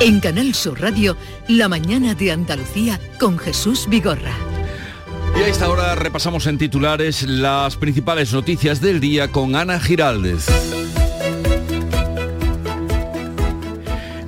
En 0.00 0.20
Canal 0.20 0.54
Sur 0.54 0.80
Radio, 0.80 1.18
La 1.48 1.68
mañana 1.68 2.14
de 2.14 2.32
Andalucía 2.32 2.98
con 3.20 3.38
Jesús 3.38 3.86
Vigorra. 3.90 4.32
Y 5.38 5.42
a 5.42 5.48
esta 5.48 5.68
hora 5.68 5.94
repasamos 5.96 6.46
en 6.46 6.56
titulares 6.56 7.22
las 7.24 7.76
principales 7.76 8.32
noticias 8.32 8.80
del 8.80 9.00
día 9.00 9.30
con 9.30 9.54
Ana 9.54 9.78
Giraldez. 9.78 10.46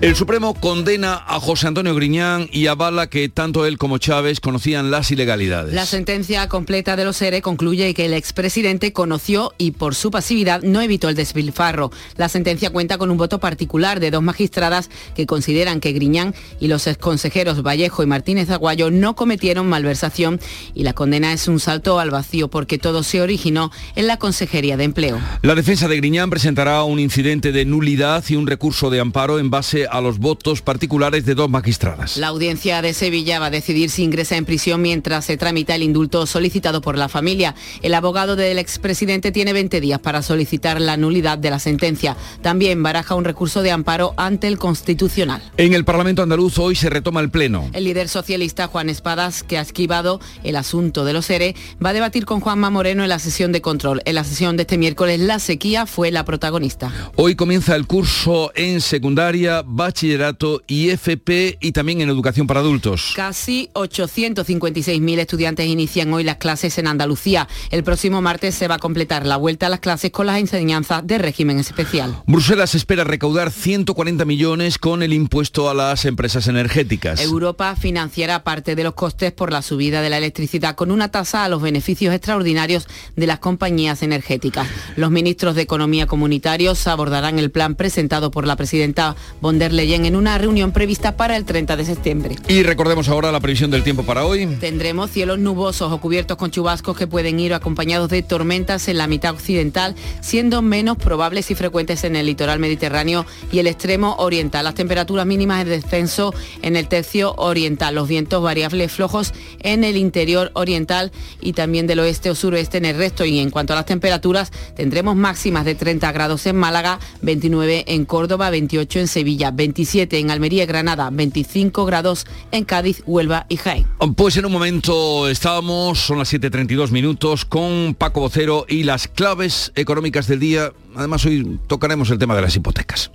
El 0.05 0.17
Supremo 0.17 0.53
condena 0.53 1.15
a 1.27 1.41
José 1.41 1.67
Antonio 1.67 1.95
Griñán 1.95 2.47
y 2.53 2.67
avala 2.67 3.07
que 3.07 3.31
tanto 3.31 3.65
él 3.65 3.79
como 3.79 3.97
Chávez 3.97 4.39
conocían 4.39 4.91
las 4.91 5.11
ilegalidades. 5.11 5.73
La 5.73 5.87
sentencia 5.87 6.47
completa 6.47 6.95
de 6.95 7.07
los 7.07 7.23
ERE 7.23 7.41
concluye 7.41 7.95
que 7.95 8.05
el 8.05 8.13
expresidente 8.13 8.93
conoció 8.93 9.55
y 9.57 9.71
por 9.71 9.95
su 9.95 10.11
pasividad 10.11 10.61
no 10.61 10.83
evitó 10.83 11.09
el 11.09 11.15
despilfarro. 11.15 11.91
La 12.19 12.29
sentencia 12.29 12.69
cuenta 12.69 12.99
con 12.99 13.11
un 13.11 13.17
voto 13.17 13.41
particular 13.41 13.99
de 13.99 14.11
dos 14.11 14.23
magistradas 14.23 14.91
que 15.17 15.25
consideran 15.25 15.81
que 15.81 15.93
Griñán 15.93 16.35
y 16.61 16.69
los 16.69 16.87
exconsejeros 16.87 17.63
Vallejo 17.63 18.03
y 18.03 18.07
Martínez 18.07 18.51
Aguayo 18.51 18.91
no 18.91 19.17
cometieron 19.17 19.71
malversación 19.71 20.39
y 20.75 20.83
la 20.83 20.93
condena 20.93 21.33
es 21.33 21.49
un 21.49 21.61
salto 21.61 21.99
al 21.99 22.11
vacío 22.11 22.49
porque 22.49 22.77
todo 22.77 23.05
se 23.05 23.23
originó 23.23 23.73
en 23.97 24.07
la 24.07 24.19
Consejería 24.19 24.77
de 24.77 24.85
Empleo. 24.85 25.19
La 25.41 25.55
defensa 25.55 25.89
de 25.89 25.97
Griñán 25.97 26.29
presentará 26.29 26.83
un 26.83 27.01
incidente 27.01 27.53
de 27.53 27.65
nulidad 27.65 28.23
y 28.29 28.37
un 28.37 28.47
recurso 28.47 28.91
de 28.91 29.01
amparo 29.01 29.39
en 29.39 29.49
base 29.49 29.87
a 29.94 29.94
los 30.01 30.19
votos 30.19 30.63
particulares 30.63 31.25
de 31.25 31.35
dos 31.35 31.51
magistradas. 31.51 32.17
La 32.17 32.29
audiencia 32.29 32.83
de 32.83 32.95
Sevilla 32.95 33.39
va 33.39 33.47
a 33.47 33.51
decidir 33.51 33.91
si 33.91 34.03
ingresa 34.03 34.37
en 34.37 34.45
prisión 34.45 34.83
mientras 34.83 35.25
se 35.25 35.37
tramita 35.37 35.75
el 35.75 35.83
indulto 35.83 36.27
solicitado 36.27 36.81
por 36.81 36.99
la 36.99 37.09
familia. 37.09 37.55
El 37.83 37.95
abogado 37.95 38.37
del 38.37 38.59
expresidente 38.59 39.33
tiene 39.33 39.53
20 39.53 39.81
días 39.81 39.99
para 39.99 40.23
solicitar 40.23 40.81
la 40.81 40.97
nulidad 40.97 41.39
de 41.39 41.51
la 41.51 41.59
sentencia. 41.59 42.17
También 42.43 42.83
baraja 42.83 43.15
un 43.15 43.25
recurso 43.25 43.63
de 43.63 43.71
amparo 43.71 44.15
ante 44.17 44.49
el 44.49 44.59
Constitucional. 44.59 45.43
En 45.57 45.75
el 45.75 45.85
Parlamento 45.85 46.23
andaluz 46.23 46.59
hoy 46.59 46.75
se 46.75 46.91
retoma 46.91 47.21
el 47.21 47.31
Pleno. 47.31 47.69
El 47.73 47.85
líder 47.85 48.09
socialista 48.09 48.67
Juan 48.67 48.89
Espadas, 48.89 49.43
que 49.43 49.59
ha 49.59 49.63
esquivado 49.63 50.21
el 50.43 50.57
asunto 50.57 51.05
de 51.05 51.13
los 51.13 51.29
ERE, 51.31 51.55
va 51.85 51.91
a 51.91 51.93
debatir 51.93 52.25
con 52.25 52.41
Juanma 52.41 52.71
Moreno 52.71 53.03
en 53.03 53.09
la 53.09 53.19
sesión 53.19 53.53
de 53.53 53.61
control. 53.61 54.03
En 54.05 54.15
la 54.15 54.25
sesión 54.25 54.57
de 54.57 54.63
este 54.63 54.79
miércoles, 54.79 55.21
la 55.21 55.39
sequía 55.39 55.87
fue 55.87 56.11
la 56.11 56.25
protagonista. 56.25 56.93
Hoy 57.17 57.35
comienza 57.35 57.77
el 57.77 57.87
curso 57.87 58.53
en 58.55 58.81
secundaria, 58.81 59.63
bachillerato 59.85 60.63
y 60.67 60.89
FP 60.89 61.59
y 61.61 61.73
también 61.73 62.01
en 62.01 62.09
educación 62.09 62.47
para 62.47 62.61
adultos. 62.61 63.13
Casi 63.15 63.69
856.000 63.75 65.19
estudiantes 65.19 65.67
inician 65.67 66.13
hoy 66.13 66.25
las 66.25 66.37
clases 66.37 66.79
en 66.79 66.87
Andalucía. 66.87 67.49
El 67.71 67.85
próximo 67.85 68.23
martes 68.23 68.55
se 68.55 68.67
va 68.67 68.77
a 68.77 68.79
completar 68.79 69.27
la 69.27 69.37
vuelta 69.37 69.67
a 69.67 69.69
las 69.69 69.81
clases 69.81 70.11
con 70.11 70.27
las 70.27 70.39
enseñanzas 70.39 71.07
de 71.07 71.19
régimen 71.19 71.59
especial. 71.59 72.23
Bruselas 72.27 72.75
espera 72.75 73.05
recaudar 73.05 73.51
140 73.51 74.25
millones 74.25 74.79
con 74.79 75.03
el 75.03 75.13
impuesto 75.13 75.69
a 75.69 75.75
las 75.75 76.07
empresas 76.07 76.49
energéticas. 76.49 77.21
Europa 77.21 77.77
financiará 77.77 78.43
parte 78.43 78.75
de 78.77 78.85
los 78.85 78.95
costes 78.95 79.33
por 79.33 79.53
la 79.53 79.61
subida 79.61 80.01
de 80.01 80.09
la 80.09 80.17
electricidad 80.17 80.77
con 80.77 80.91
una 80.91 81.11
tasa 81.11 81.45
a 81.45 81.49
los 81.51 81.61
beneficios 81.61 82.15
extraordinarios 82.15 82.89
de 83.17 83.27
las 83.27 83.39
compañías 83.39 84.03
energéticas. 84.03 84.67
Los 84.97 85.11
ministros 85.11 85.55
de 85.55 85.63
Economía 85.63 86.07
comunitarios 86.07 86.87
abordarán 86.87 87.39
el 87.39 87.51
plan 87.51 87.75
presentado 87.75 88.31
por 88.31 88.47
la 88.47 88.57
presidenta 88.57 89.15
von 89.41 89.59
der 89.59 89.64
Leyen 89.73 90.05
en 90.05 90.17
una 90.17 90.39
reunión 90.39 90.73
prevista 90.73 91.17
para 91.17 91.37
el 91.37 91.45
30 91.45 91.77
de 91.77 91.85
septiembre. 91.85 92.37
Y 92.49 92.63
recordemos 92.63 93.09
ahora 93.09 93.33
la 93.33 93.41
previsión 93.41 93.71
del 93.71 93.83
tiempo 93.83 94.03
para 94.05 94.25
hoy. 94.25 94.47
Tendremos 94.61 95.11
cielos 95.11 95.39
nubosos 95.39 95.93
o 95.93 96.01
cubiertos 96.01 96.37
con 96.37 96.51
chubascos 96.51 96.97
que 96.97 97.07
pueden 97.07 97.41
ir 97.41 97.55
acompañados 97.55 98.09
de 98.11 98.23
tormentas 98.23 98.89
en 98.89 98.99
la 98.99 99.07
mitad 99.07 99.33
occidental, 99.33 99.95
siendo 100.21 100.63
menos 100.63 100.97
probables 100.97 101.51
y 101.51 101.55
frecuentes 101.55 102.05
en 102.05 102.17
el 102.17 102.27
litoral 102.27 102.59
mediterráneo 102.59 103.27
y 103.53 103.59
el 103.59 103.67
extremo 103.67 104.17
oriental. 104.19 104.65
Las 104.65 104.75
temperaturas 104.75 105.27
mínimas 105.27 105.65
de 105.65 105.71
descenso 105.71 106.35
en 106.63 106.77
el 106.77 106.89
tercio 106.89 107.35
oriental, 107.37 107.95
los 107.95 108.09
vientos 108.09 108.43
variables 108.43 108.93
flojos 108.93 109.33
en 109.61 109.85
el 109.85 109.97
interior 109.97 110.51
oriental 110.55 111.13
y 111.41 111.53
también 111.53 111.87
del 111.87 112.01
oeste 112.01 112.31
o 112.31 112.35
suroeste 112.35 112.79
en 112.79 112.85
el 112.85 112.97
resto. 112.97 113.25
Y 113.25 113.39
en 113.39 113.51
cuanto 113.51 113.73
a 113.73 113.77
las 113.77 113.87
temperaturas, 113.87 114.51
tendremos 114.77 115.17
máximas 115.17 115.65
de 115.65 115.75
30 115.75 116.13
grados 116.13 116.47
en 116.47 116.57
Málaga, 116.57 116.99
29 117.23 117.85
en 117.89 118.05
Córdoba, 118.05 118.51
28 118.51 119.01
en 119.01 119.09
Sevilla, 119.09 119.51
27 119.55 120.19
en 120.19 120.31
Almería 120.31 120.65
y 120.65 120.67
Granada, 120.67 121.11
25 121.11 121.85
grados 121.85 122.27
en 122.51 122.65
Cádiz, 122.65 123.03
Huelva 123.07 123.47
y 123.49 123.57
Jaén. 123.57 123.87
Pues 124.17 124.37
en 124.37 124.47
un 124.47 124.53
momento 124.53 125.29
estábamos, 125.29 125.99
son 125.99 126.19
las 126.19 126.33
7.32 126.33 126.91
minutos, 126.91 127.45
con 127.45 127.95
Paco 127.99 128.21
Vocero 128.21 128.67
y 128.69 128.85
las 128.85 129.09
claves 129.09 129.73
económicas 129.75 130.27
del 130.27 130.41
día. 130.41 130.73
Además 130.95 131.25
hoy 131.25 131.59
tocaremos 131.67 132.11
el 132.11 132.19
tema 132.19 132.35
de 132.37 132.43
las 132.43 132.57
hipotecas. 132.57 133.11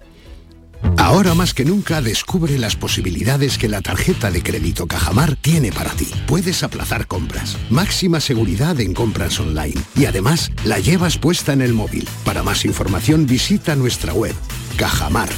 Ahora 0.98 1.34
más 1.34 1.54
que 1.54 1.66
nunca 1.66 2.02
descubre 2.02 2.58
las 2.58 2.76
posibilidades 2.76 3.58
que 3.58 3.68
la 3.68 3.82
tarjeta 3.82 4.32
de 4.32 4.42
crédito 4.42 4.88
Cajamar 4.88 5.36
tiene 5.36 5.72
para 5.72 5.92
ti. 5.92 6.08
Puedes 6.28 6.64
aplazar 6.64 7.08
compras, 7.08 7.58
máxima 7.70 8.20
seguridad 8.20 8.80
en 8.80 8.94
compras 8.94 9.40
online 9.40 9.82
y 9.96 10.06
además 10.06 10.52
la 10.64 10.80
llevas 10.80 11.18
puesta 11.18 11.54
en 11.54 11.62
el 11.62 11.74
móvil. 11.74 12.08
Para 12.26 12.44
más 12.44 12.66
información 12.66 13.26
visita 13.26 13.76
nuestra 13.76 14.14
web. 14.14 14.36
Cajamar. 14.78 15.30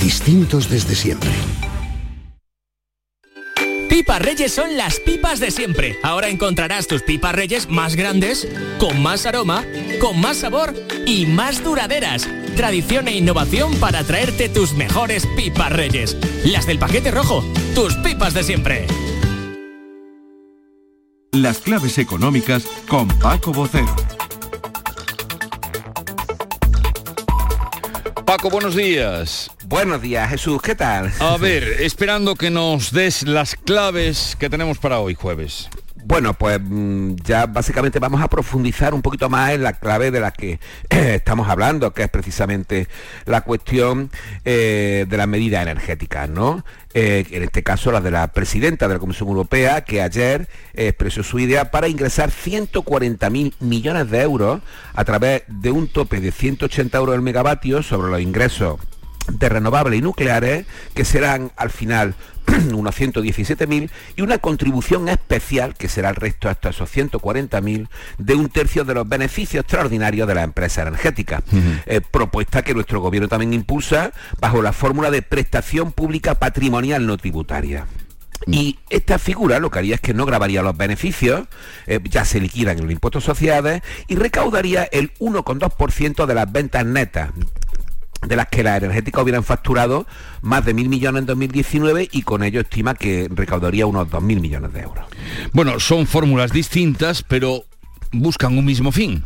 Distintos 0.00 0.70
desde 0.70 0.94
siempre. 0.94 1.30
Pipas 3.88 4.22
Reyes 4.22 4.52
son 4.52 4.76
las 4.76 5.00
pipas 5.00 5.40
de 5.40 5.50
siempre. 5.50 5.98
Ahora 6.02 6.28
encontrarás 6.28 6.86
tus 6.86 7.02
pipas 7.02 7.34
Reyes 7.34 7.68
más 7.68 7.96
grandes, 7.96 8.46
con 8.78 9.02
más 9.02 9.26
aroma, 9.26 9.64
con 10.00 10.20
más 10.20 10.38
sabor 10.38 10.72
y 11.04 11.26
más 11.26 11.64
duraderas. 11.64 12.28
Tradición 12.56 13.08
e 13.08 13.16
innovación 13.16 13.74
para 13.76 14.04
traerte 14.04 14.48
tus 14.48 14.72
mejores 14.74 15.26
pipas 15.36 15.72
Reyes. 15.72 16.16
Las 16.44 16.66
del 16.66 16.78
paquete 16.78 17.10
rojo, 17.10 17.44
tus 17.74 17.94
pipas 17.96 18.34
de 18.34 18.44
siempre. 18.44 18.86
Las 21.32 21.58
claves 21.58 21.98
económicas 21.98 22.64
con 22.88 23.08
Paco 23.18 23.52
Bocero. 23.52 24.17
Paco, 28.28 28.50
buenos 28.50 28.76
días. 28.76 29.50
Buenos 29.64 30.02
días, 30.02 30.28
Jesús, 30.28 30.60
¿qué 30.60 30.74
tal? 30.74 31.10
A 31.18 31.38
ver, 31.38 31.64
esperando 31.80 32.34
que 32.34 32.50
nos 32.50 32.92
des 32.92 33.22
las 33.22 33.54
claves 33.54 34.36
que 34.38 34.50
tenemos 34.50 34.76
para 34.76 35.00
hoy 35.00 35.14
jueves. 35.14 35.70
Bueno, 36.08 36.32
pues 36.32 36.58
mm, 36.58 37.16
ya 37.16 37.44
básicamente 37.44 37.98
vamos 37.98 38.22
a 38.22 38.28
profundizar 38.28 38.94
un 38.94 39.02
poquito 39.02 39.28
más 39.28 39.50
en 39.50 39.62
la 39.62 39.74
clave 39.74 40.10
de 40.10 40.20
la 40.20 40.30
que 40.30 40.58
estamos 40.88 41.50
hablando, 41.50 41.92
que 41.92 42.04
es 42.04 42.08
precisamente 42.08 42.88
la 43.26 43.42
cuestión 43.42 44.10
eh, 44.46 45.04
de 45.06 45.16
las 45.18 45.28
medidas 45.28 45.60
energéticas, 45.60 46.30
¿no? 46.30 46.64
Eh, 46.94 47.26
en 47.30 47.42
este 47.42 47.62
caso 47.62 47.92
la 47.92 48.00
de 48.00 48.10
la 48.10 48.28
presidenta 48.28 48.88
de 48.88 48.94
la 48.94 49.00
Comisión 49.00 49.28
Europea, 49.28 49.84
que 49.84 50.00
ayer 50.00 50.48
expresó 50.72 51.22
su 51.22 51.40
idea 51.40 51.70
para 51.70 51.88
ingresar 51.88 52.30
140.000 52.30 53.52
millones 53.60 54.10
de 54.10 54.22
euros 54.22 54.62
a 54.94 55.04
través 55.04 55.42
de 55.46 55.70
un 55.70 55.88
tope 55.88 56.22
de 56.22 56.32
180 56.32 56.96
euros 56.96 57.16
el 57.16 57.22
megavatio 57.22 57.82
sobre 57.82 58.10
los 58.10 58.22
ingresos 58.22 58.80
de 59.28 59.48
renovables 59.48 59.98
y 59.98 60.02
nucleares, 60.02 60.66
que 60.94 61.04
serán 61.04 61.52
al 61.56 61.70
final 61.70 62.14
unos 62.74 62.98
117.000 62.98 63.90
y 64.16 64.22
una 64.22 64.38
contribución 64.38 65.08
especial, 65.08 65.74
que 65.74 65.88
será 65.88 66.10
el 66.10 66.16
resto 66.16 66.48
hasta 66.48 66.70
esos 66.70 66.94
140.000, 66.94 67.88
de 68.18 68.34
un 68.34 68.48
tercio 68.48 68.84
de 68.84 68.94
los 68.94 69.08
beneficios 69.08 69.62
extraordinarios 69.62 70.26
de 70.26 70.34
las 70.34 70.44
empresas 70.44 70.86
energéticas. 70.86 71.42
Eh, 71.86 72.00
propuesta 72.00 72.62
que 72.62 72.74
nuestro 72.74 73.00
gobierno 73.00 73.28
también 73.28 73.52
impulsa 73.52 74.12
bajo 74.40 74.62
la 74.62 74.72
fórmula 74.72 75.10
de 75.10 75.22
prestación 75.22 75.92
pública 75.92 76.34
patrimonial 76.34 77.06
no 77.06 77.16
tributaria. 77.16 77.86
Y 78.46 78.78
esta 78.88 79.18
figura 79.18 79.58
lo 79.58 79.70
que 79.70 79.80
haría 79.80 79.96
es 79.96 80.00
que 80.00 80.14
no 80.14 80.24
grabaría 80.24 80.62
los 80.62 80.76
beneficios, 80.76 81.48
eh, 81.86 82.00
ya 82.04 82.24
se 82.24 82.40
liquidan 82.40 82.78
en 82.78 82.84
los 82.84 82.92
impuestos 82.92 83.24
sociales 83.24 83.82
y 84.06 84.14
recaudaría 84.14 84.84
el 84.84 85.12
1,2% 85.18 86.24
de 86.24 86.34
las 86.34 86.50
ventas 86.50 86.86
netas 86.86 87.30
de 88.26 88.36
las 88.36 88.48
que 88.48 88.62
las 88.62 88.82
energéticas 88.82 89.22
hubieran 89.22 89.44
facturado 89.44 90.06
más 90.42 90.64
de 90.64 90.74
mil 90.74 90.88
millones 90.88 91.20
en 91.20 91.26
2019 91.26 92.08
y 92.10 92.22
con 92.22 92.42
ello 92.42 92.60
estima 92.60 92.94
que 92.94 93.28
recaudaría 93.30 93.86
unos 93.86 94.10
dos 94.10 94.22
mil 94.22 94.40
millones 94.40 94.72
de 94.72 94.80
euros. 94.80 95.04
Bueno, 95.52 95.78
son 95.80 96.06
fórmulas 96.06 96.52
distintas, 96.52 97.22
pero 97.22 97.64
buscan 98.12 98.56
un 98.58 98.64
mismo 98.64 98.92
fin. 98.92 99.24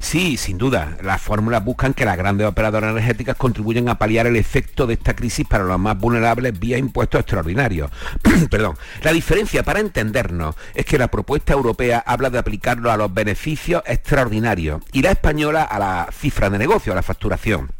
Sí, 0.00 0.38
sin 0.38 0.56
duda. 0.56 0.96
Las 1.02 1.20
fórmulas 1.20 1.62
buscan 1.62 1.92
que 1.92 2.06
las 2.06 2.16
grandes 2.16 2.46
operadoras 2.46 2.90
energéticas 2.90 3.36
contribuyan 3.36 3.90
a 3.90 3.98
paliar 3.98 4.26
el 4.26 4.36
efecto 4.36 4.86
de 4.86 4.94
esta 4.94 5.14
crisis 5.14 5.46
para 5.46 5.64
los 5.64 5.78
más 5.78 5.98
vulnerables 5.98 6.58
vía 6.58 6.78
impuestos 6.78 7.20
extraordinarios. 7.20 7.90
Perdón. 8.50 8.76
La 9.02 9.12
diferencia, 9.12 9.62
para 9.62 9.80
entendernos, 9.80 10.56
es 10.74 10.86
que 10.86 10.96
la 10.96 11.08
propuesta 11.08 11.52
europea 11.52 12.02
habla 12.06 12.30
de 12.30 12.38
aplicarlo 12.38 12.90
a 12.90 12.96
los 12.96 13.12
beneficios 13.12 13.82
extraordinarios 13.84 14.82
y 14.92 15.02
la 15.02 15.10
española 15.10 15.64
a 15.64 15.78
la 15.78 16.08
cifra 16.18 16.48
de 16.48 16.58
negocio, 16.58 16.92
a 16.92 16.96
la 16.96 17.02
facturación 17.02 17.70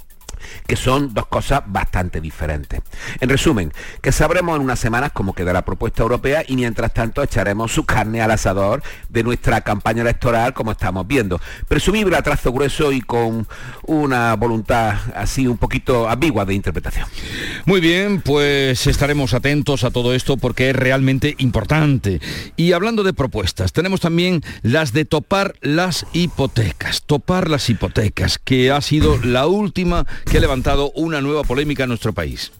que 0.66 0.76
son 0.76 1.14
dos 1.14 1.26
cosas 1.26 1.62
bastante 1.66 2.20
diferentes. 2.20 2.80
En 3.20 3.28
resumen, 3.28 3.72
que 4.02 4.12
sabremos 4.12 4.56
en 4.56 4.62
unas 4.62 4.78
semanas 4.78 5.12
cómo 5.12 5.34
queda 5.34 5.52
la 5.52 5.64
propuesta 5.64 6.02
europea 6.02 6.44
y 6.46 6.56
mientras 6.56 6.92
tanto 6.92 7.22
echaremos 7.22 7.72
su 7.72 7.84
carne 7.84 8.22
al 8.22 8.30
asador 8.30 8.82
de 9.08 9.22
nuestra 9.22 9.60
campaña 9.62 10.02
electoral 10.02 10.54
como 10.54 10.72
estamos 10.72 11.06
viendo. 11.06 11.40
Presumible 11.68 12.16
a 12.16 12.22
trazo 12.22 12.52
grueso 12.52 12.92
y 12.92 13.00
con 13.00 13.46
una 13.86 14.34
voluntad 14.36 14.94
así 15.14 15.46
un 15.46 15.58
poquito 15.58 16.08
ambigua 16.08 16.44
de 16.44 16.54
interpretación. 16.54 17.06
Muy 17.66 17.80
bien, 17.80 18.20
pues 18.20 18.86
estaremos 18.86 19.34
atentos 19.34 19.84
a 19.84 19.90
todo 19.90 20.14
esto 20.14 20.36
porque 20.36 20.70
es 20.70 20.76
realmente 20.76 21.34
importante. 21.38 22.20
Y 22.56 22.72
hablando 22.72 23.02
de 23.02 23.12
propuestas, 23.12 23.72
tenemos 23.72 24.00
también 24.00 24.42
las 24.62 24.92
de 24.92 25.04
topar 25.04 25.54
las 25.60 26.06
hipotecas. 26.12 27.02
Topar 27.02 27.48
las 27.48 27.68
hipotecas, 27.70 28.38
que 28.38 28.70
ha 28.70 28.80
sido 28.80 29.18
la 29.22 29.46
última 29.46 30.06
que 30.30 30.38
ha 30.38 30.40
levantado 30.40 30.92
una 30.94 31.20
nueva 31.20 31.42
polémica 31.42 31.82
en 31.82 31.88
nuestro 31.88 32.12
país. 32.12 32.52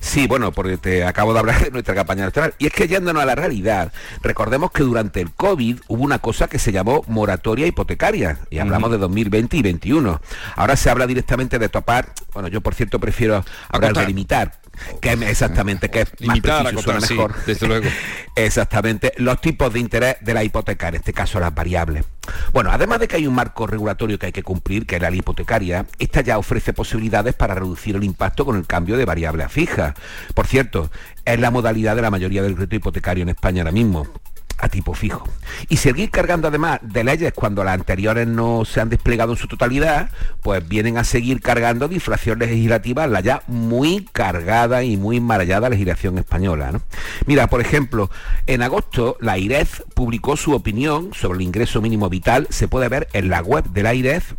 Sí, 0.00 0.26
bueno, 0.26 0.52
porque 0.52 0.76
te 0.76 1.04
acabo 1.04 1.32
de 1.32 1.38
hablar 1.38 1.64
de 1.64 1.70
nuestra 1.70 1.94
campaña 1.94 2.22
electoral. 2.24 2.54
Y 2.58 2.66
es 2.66 2.72
que 2.72 2.86
yéndonos 2.86 3.22
a 3.22 3.26
la 3.26 3.34
realidad, 3.34 3.92
recordemos 4.22 4.70
que 4.72 4.82
durante 4.82 5.20
el 5.20 5.32
COVID 5.32 5.80
hubo 5.88 6.04
una 6.04 6.18
cosa 6.18 6.48
que 6.48 6.58
se 6.58 6.70
llamó 6.70 7.04
moratoria 7.06 7.66
hipotecaria. 7.66 8.40
Y 8.50 8.58
hablamos 8.58 8.90
de 8.90 8.98
2020 8.98 9.56
y 9.56 9.62
2021. 9.62 10.20
Ahora 10.56 10.76
se 10.76 10.90
habla 10.90 11.06
directamente 11.06 11.58
de 11.58 11.68
topar. 11.68 12.12
Bueno, 12.34 12.48
yo 12.48 12.60
por 12.60 12.74
cierto 12.74 13.00
prefiero 13.00 13.42
hablar 13.70 13.94
de 13.94 14.06
limitar 14.06 14.57
que 15.00 15.12
exactamente, 15.12 15.90
que 15.90 16.02
es 16.02 16.12
más 16.20 16.40
preciso, 16.40 17.14
mejor. 17.14 17.34
desde 17.46 17.66
luego. 17.66 17.88
exactamente, 18.36 19.12
los 19.16 19.40
tipos 19.40 19.72
de 19.72 19.80
interés 19.80 20.16
de 20.20 20.34
la 20.34 20.44
hipoteca, 20.44 20.88
en 20.88 20.96
este 20.96 21.12
caso 21.12 21.40
las 21.40 21.54
variables. 21.54 22.04
Bueno, 22.52 22.70
además 22.70 23.00
de 23.00 23.08
que 23.08 23.16
hay 23.16 23.26
un 23.26 23.34
marco 23.34 23.66
regulatorio 23.66 24.18
que 24.18 24.26
hay 24.26 24.32
que 24.32 24.42
cumplir, 24.42 24.86
que 24.86 24.96
es 24.96 25.02
la 25.02 25.10
hipotecaria, 25.10 25.86
esta 25.98 26.20
ya 26.20 26.38
ofrece 26.38 26.72
posibilidades 26.72 27.34
para 27.34 27.54
reducir 27.54 27.96
el 27.96 28.04
impacto 28.04 28.44
con 28.44 28.56
el 28.56 28.66
cambio 28.66 28.96
de 28.96 29.04
variable 29.04 29.44
a 29.44 29.48
fija. 29.48 29.94
Por 30.34 30.46
cierto, 30.46 30.90
es 31.24 31.40
la 31.40 31.50
modalidad 31.50 31.96
de 31.96 32.02
la 32.02 32.10
mayoría 32.10 32.42
del 32.42 32.54
crédito 32.54 32.76
hipotecario 32.76 33.22
en 33.22 33.30
España 33.30 33.62
ahora 33.62 33.72
mismo 33.72 34.06
a 34.58 34.68
tipo 34.68 34.94
fijo. 34.94 35.24
Y 35.68 35.76
seguir 35.76 36.10
cargando 36.10 36.48
además 36.48 36.80
de 36.82 37.04
leyes 37.04 37.32
cuando 37.32 37.64
las 37.64 37.74
anteriores 37.74 38.26
no 38.26 38.64
se 38.64 38.80
han 38.80 38.88
desplegado 38.88 39.32
en 39.32 39.38
su 39.38 39.46
totalidad, 39.46 40.10
pues 40.42 40.66
vienen 40.66 40.98
a 40.98 41.04
seguir 41.04 41.40
cargando 41.40 41.88
de 41.88 41.94
inflación 41.94 42.38
legislativa 42.38 43.06
la 43.06 43.20
ya 43.20 43.42
muy 43.46 44.06
cargada 44.12 44.82
y 44.82 44.96
muy 44.96 45.20
marallada 45.20 45.70
legislación 45.70 46.18
española. 46.18 46.80
Mira, 47.26 47.46
por 47.46 47.60
ejemplo, 47.60 48.10
en 48.46 48.62
agosto 48.62 49.16
la 49.20 49.38
IREF 49.38 49.82
publicó 49.94 50.36
su 50.36 50.52
opinión 50.52 51.10
sobre 51.14 51.38
el 51.38 51.42
ingreso 51.42 51.80
mínimo 51.80 52.08
vital, 52.08 52.46
se 52.50 52.68
puede 52.68 52.88
ver 52.88 53.08
en 53.12 53.28
la 53.28 53.40
web 53.40 53.64
de 53.70 53.82
la 53.82 53.94
IREF 53.94 54.32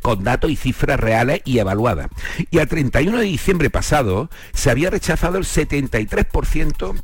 con 0.00 0.24
datos 0.24 0.50
y 0.50 0.56
cifras 0.56 0.98
reales 0.98 1.40
y 1.44 1.58
evaluadas. 1.58 2.08
Y 2.50 2.58
al 2.58 2.68
31 2.68 3.18
de 3.18 3.24
diciembre 3.24 3.70
pasado 3.70 4.28
se 4.52 4.70
había 4.70 4.90
rechazado 4.90 5.38
el 5.38 5.44
73% 5.44 7.02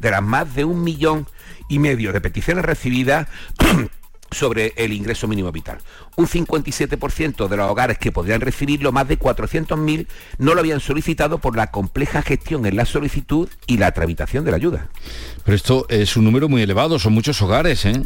de 0.00 0.10
las 0.10 0.22
más 0.22 0.54
de 0.54 0.64
un 0.64 0.82
millón 0.82 1.26
y 1.68 1.78
medio 1.78 2.12
de 2.12 2.20
peticiones 2.20 2.64
recibidas 2.64 3.28
sobre 4.30 4.72
el 4.76 4.92
ingreso 4.92 5.28
mínimo 5.28 5.52
vital. 5.52 5.78
Un 6.16 6.26
57% 6.26 7.48
de 7.48 7.56
los 7.56 7.70
hogares 7.70 7.98
que 7.98 8.12
podrían 8.12 8.40
recibirlo, 8.40 8.92
más 8.92 9.08
de 9.08 9.18
400.000, 9.18 10.06
no 10.38 10.54
lo 10.54 10.60
habían 10.60 10.80
solicitado 10.80 11.38
por 11.38 11.56
la 11.56 11.70
compleja 11.70 12.22
gestión 12.22 12.66
en 12.66 12.76
la 12.76 12.86
solicitud 12.86 13.48
y 13.66 13.78
la 13.78 13.92
tramitación 13.92 14.44
de 14.44 14.50
la 14.50 14.56
ayuda. 14.56 14.88
Pero 15.44 15.56
esto 15.56 15.86
es 15.88 16.16
un 16.16 16.24
número 16.24 16.48
muy 16.48 16.62
elevado, 16.62 16.98
son 16.98 17.12
muchos 17.12 17.40
hogares, 17.42 17.84
¿eh? 17.84 18.02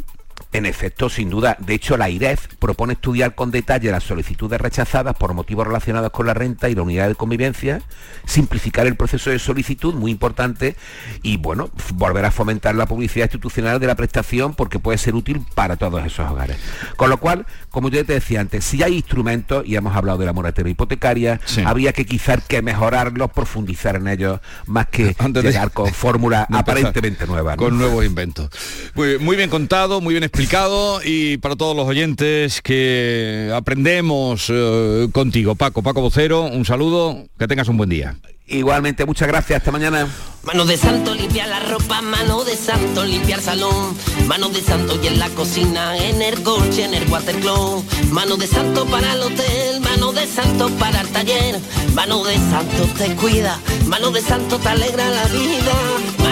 En 0.52 0.66
efecto, 0.66 1.08
sin 1.08 1.30
duda. 1.30 1.56
De 1.60 1.74
hecho, 1.74 1.96
la 1.96 2.10
IREF 2.10 2.48
propone 2.58 2.94
estudiar 2.94 3.36
con 3.36 3.52
detalle 3.52 3.92
las 3.92 4.02
solicitudes 4.02 4.60
rechazadas 4.60 5.14
por 5.14 5.32
motivos 5.32 5.64
relacionados 5.64 6.10
con 6.10 6.26
la 6.26 6.34
renta 6.34 6.68
y 6.68 6.74
la 6.74 6.82
unidad 6.82 7.06
de 7.06 7.14
convivencia, 7.14 7.82
simplificar 8.26 8.88
el 8.88 8.96
proceso 8.96 9.30
de 9.30 9.38
solicitud, 9.38 9.94
muy 9.94 10.10
importante, 10.10 10.74
y 11.22 11.36
bueno, 11.36 11.70
volver 11.94 12.24
a 12.24 12.32
fomentar 12.32 12.74
la 12.74 12.86
publicidad 12.86 13.26
institucional 13.26 13.78
de 13.78 13.86
la 13.86 13.94
prestación 13.94 14.54
porque 14.54 14.80
puede 14.80 14.98
ser 14.98 15.14
útil 15.14 15.40
para 15.54 15.76
todos 15.76 16.04
esos 16.04 16.28
hogares. 16.28 16.56
Con 16.96 17.10
lo 17.10 17.18
cual, 17.18 17.46
como 17.70 17.88
yo 17.88 18.04
te 18.04 18.14
decía 18.14 18.40
antes, 18.40 18.64
si 18.64 18.82
hay 18.82 18.96
instrumentos, 18.96 19.64
y 19.64 19.76
hemos 19.76 19.94
hablado 19.94 20.18
de 20.18 20.26
la 20.26 20.32
moratoria 20.32 20.72
hipotecaria, 20.72 21.40
habría 21.64 21.92
que 21.92 22.04
quizás 22.04 22.42
que 22.44 22.60
mejorarlos, 22.60 23.30
profundizar 23.30 23.96
en 23.96 24.08
ellos, 24.08 24.40
más 24.66 24.88
que 24.88 25.14
Antes 25.18 25.44
llegar 25.44 25.70
con 25.70 25.92
fórmulas 25.92 26.46
aparentemente 26.52 27.24
nuevas. 27.28 27.56
Con 27.56 27.78
nuevos 27.78 28.04
inventos. 28.04 28.50
muy 28.94 29.36
bien 29.36 29.48
contado, 29.48 30.00
muy 30.00 30.14
bien 30.14 30.24
explicado 30.24 30.29
y 31.04 31.38
para 31.38 31.56
todos 31.56 31.76
los 31.76 31.86
oyentes 31.86 32.62
que 32.62 33.52
aprendemos 33.54 34.46
eh, 34.48 35.08
contigo. 35.12 35.54
Paco, 35.54 35.82
Paco 35.82 36.00
Vocero, 36.00 36.42
un 36.44 36.64
saludo, 36.64 37.26
que 37.38 37.46
tengas 37.46 37.68
un 37.68 37.76
buen 37.76 37.90
día. 37.90 38.16
Igualmente, 38.46 39.06
muchas 39.06 39.28
gracias, 39.28 39.58
hasta 39.58 39.70
mañana. 39.70 40.08
Mano 40.42 40.64
de 40.64 40.76
santo 40.76 41.14
limpiar 41.14 41.48
la 41.48 41.60
ropa, 41.60 42.00
mano 42.00 42.42
de 42.44 42.56
santo 42.56 43.04
limpiar 43.04 43.40
salón, 43.40 43.94
mano 44.26 44.48
de 44.48 44.60
santo 44.60 44.98
y 45.02 45.06
en 45.06 45.18
la 45.18 45.28
cocina, 45.28 45.96
en 45.96 46.22
el 46.22 46.42
coche, 46.42 46.84
en 46.84 46.94
el 46.94 47.08
watercloak, 47.08 47.84
mano 48.10 48.36
de 48.36 48.46
santo 48.46 48.86
para 48.86 49.12
el 49.12 49.20
hotel, 49.20 49.80
mano 49.82 50.12
de 50.12 50.26
santo 50.26 50.70
para 50.78 51.02
el 51.02 51.08
taller, 51.08 51.60
mano 51.94 52.24
de 52.24 52.36
santo 52.36 52.88
te 52.96 53.14
cuida, 53.16 53.60
mano 53.86 54.10
de 54.10 54.22
santo 54.22 54.58
te 54.58 54.68
alegra 54.68 55.10
la 55.10 55.24
vida, 55.26 55.72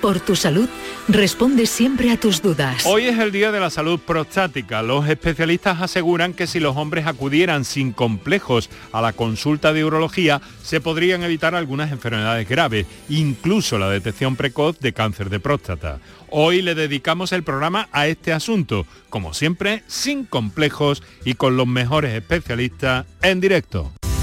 por 0.00 0.20
tu 0.20 0.36
salud, 0.36 0.68
responde 1.08 1.66
siempre 1.66 2.10
a 2.10 2.18
tus 2.18 2.42
dudas. 2.42 2.84
Hoy 2.86 3.06
es 3.06 3.18
el 3.18 3.32
Día 3.32 3.52
de 3.52 3.60
la 3.60 3.70
Salud 3.70 4.00
Prostática. 4.00 4.82
Los 4.82 5.08
especialistas 5.08 5.80
aseguran 5.80 6.32
que 6.32 6.46
si 6.46 6.60
los 6.60 6.76
hombres 6.76 7.06
acudieran 7.06 7.64
sin 7.64 7.92
complejos 7.92 8.70
a 8.92 9.00
la 9.02 9.12
consulta 9.12 9.72
de 9.72 9.84
urología, 9.84 10.40
se 10.62 10.80
podrían 10.80 11.22
evitar 11.22 11.54
algunas 11.54 11.92
enfermedades 11.92 12.48
graves, 12.48 12.86
incluso 13.08 13.78
la 13.78 13.90
detección 13.90 14.36
precoz 14.36 14.78
de 14.80 14.92
cáncer 14.92 15.30
de 15.30 15.40
próstata. 15.40 15.98
Hoy 16.30 16.62
le 16.62 16.74
dedicamos 16.74 17.32
el 17.32 17.42
programa 17.42 17.88
a 17.92 18.06
este 18.06 18.32
asunto, 18.32 18.86
como 19.08 19.34
siempre, 19.34 19.82
sin 19.86 20.24
complejos 20.24 21.02
y 21.24 21.34
con 21.34 21.56
los 21.56 21.66
mejores 21.66 22.14
especialistas 22.14 23.06
en 23.22 23.40
directo. 23.40 23.92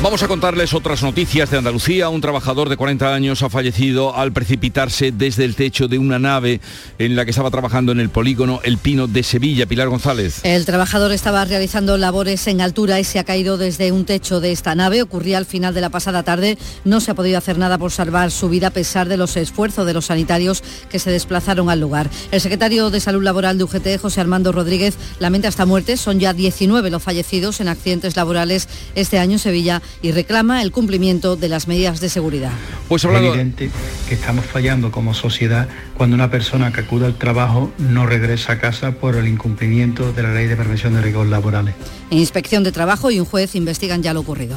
Vamos 0.00 0.22
a 0.22 0.28
contarles 0.28 0.74
otras 0.74 1.02
noticias 1.02 1.50
de 1.50 1.58
Andalucía. 1.58 2.08
Un 2.08 2.20
trabajador 2.20 2.68
de 2.68 2.76
40 2.76 3.12
años 3.12 3.42
ha 3.42 3.50
fallecido 3.50 4.14
al 4.14 4.32
precipitarse 4.32 5.10
desde 5.10 5.44
el 5.44 5.56
techo 5.56 5.88
de 5.88 5.98
una 5.98 6.20
nave 6.20 6.60
en 7.00 7.16
la 7.16 7.24
que 7.24 7.32
estaba 7.32 7.50
trabajando 7.50 7.90
en 7.90 7.98
el 7.98 8.08
polígono 8.08 8.60
El 8.62 8.78
Pino 8.78 9.08
de 9.08 9.24
Sevilla. 9.24 9.66
Pilar 9.66 9.88
González. 9.88 10.38
El 10.44 10.66
trabajador 10.66 11.10
estaba 11.10 11.44
realizando 11.44 11.98
labores 11.98 12.46
en 12.46 12.60
altura 12.60 13.00
y 13.00 13.04
se 13.04 13.18
ha 13.18 13.24
caído 13.24 13.58
desde 13.58 13.90
un 13.90 14.04
techo 14.04 14.38
de 14.40 14.52
esta 14.52 14.76
nave. 14.76 15.02
Ocurría 15.02 15.36
al 15.36 15.46
final 15.46 15.74
de 15.74 15.80
la 15.80 15.90
pasada 15.90 16.22
tarde. 16.22 16.58
No 16.84 17.00
se 17.00 17.10
ha 17.10 17.14
podido 17.14 17.36
hacer 17.36 17.58
nada 17.58 17.76
por 17.76 17.90
salvar 17.90 18.30
su 18.30 18.48
vida 18.48 18.68
a 18.68 18.70
pesar 18.70 19.08
de 19.08 19.16
los 19.16 19.36
esfuerzos 19.36 19.84
de 19.84 19.94
los 19.94 20.06
sanitarios 20.06 20.62
que 20.88 21.00
se 21.00 21.10
desplazaron 21.10 21.70
al 21.70 21.80
lugar. 21.80 22.08
El 22.30 22.40
secretario 22.40 22.90
de 22.90 23.00
Salud 23.00 23.24
Laboral 23.24 23.58
de 23.58 23.64
UGT, 23.64 24.00
José 24.00 24.20
Armando 24.20 24.52
Rodríguez, 24.52 24.96
lamenta 25.18 25.48
esta 25.48 25.66
muerte. 25.66 25.96
Son 25.96 26.20
ya 26.20 26.34
19 26.34 26.88
los 26.88 27.02
fallecidos 27.02 27.60
en 27.60 27.66
accidentes 27.66 28.14
laborales 28.14 28.68
este 28.94 29.18
año 29.18 29.32
en 29.32 29.38
Sevilla 29.40 29.82
y 30.02 30.12
reclama 30.12 30.62
el 30.62 30.72
cumplimiento 30.72 31.36
de 31.36 31.48
las 31.48 31.68
medidas 31.68 32.00
de 32.00 32.08
seguridad. 32.08 32.52
Pues 32.88 33.04
Es 33.04 33.10
evidente 33.10 33.70
que 34.08 34.14
estamos 34.14 34.46
fallando 34.46 34.90
como 34.90 35.14
sociedad 35.14 35.68
cuando 35.96 36.14
una 36.14 36.30
persona 36.30 36.72
que 36.72 36.80
acude 36.80 37.06
al 37.06 37.16
trabajo 37.16 37.72
no 37.78 38.06
regresa 38.06 38.54
a 38.54 38.58
casa 38.58 38.92
por 38.92 39.16
el 39.16 39.28
incumplimiento 39.28 40.12
de 40.12 40.22
la 40.22 40.32
ley 40.32 40.46
de 40.46 40.56
prevención 40.56 40.94
de 40.94 41.02
riesgos 41.02 41.28
laborales. 41.28 41.74
En 42.10 42.18
Inspección 42.18 42.64
de 42.64 42.72
Trabajo 42.72 43.10
y 43.10 43.20
un 43.20 43.26
juez 43.26 43.54
investigan 43.54 44.02
ya 44.02 44.14
lo 44.14 44.20
ocurrido. 44.20 44.56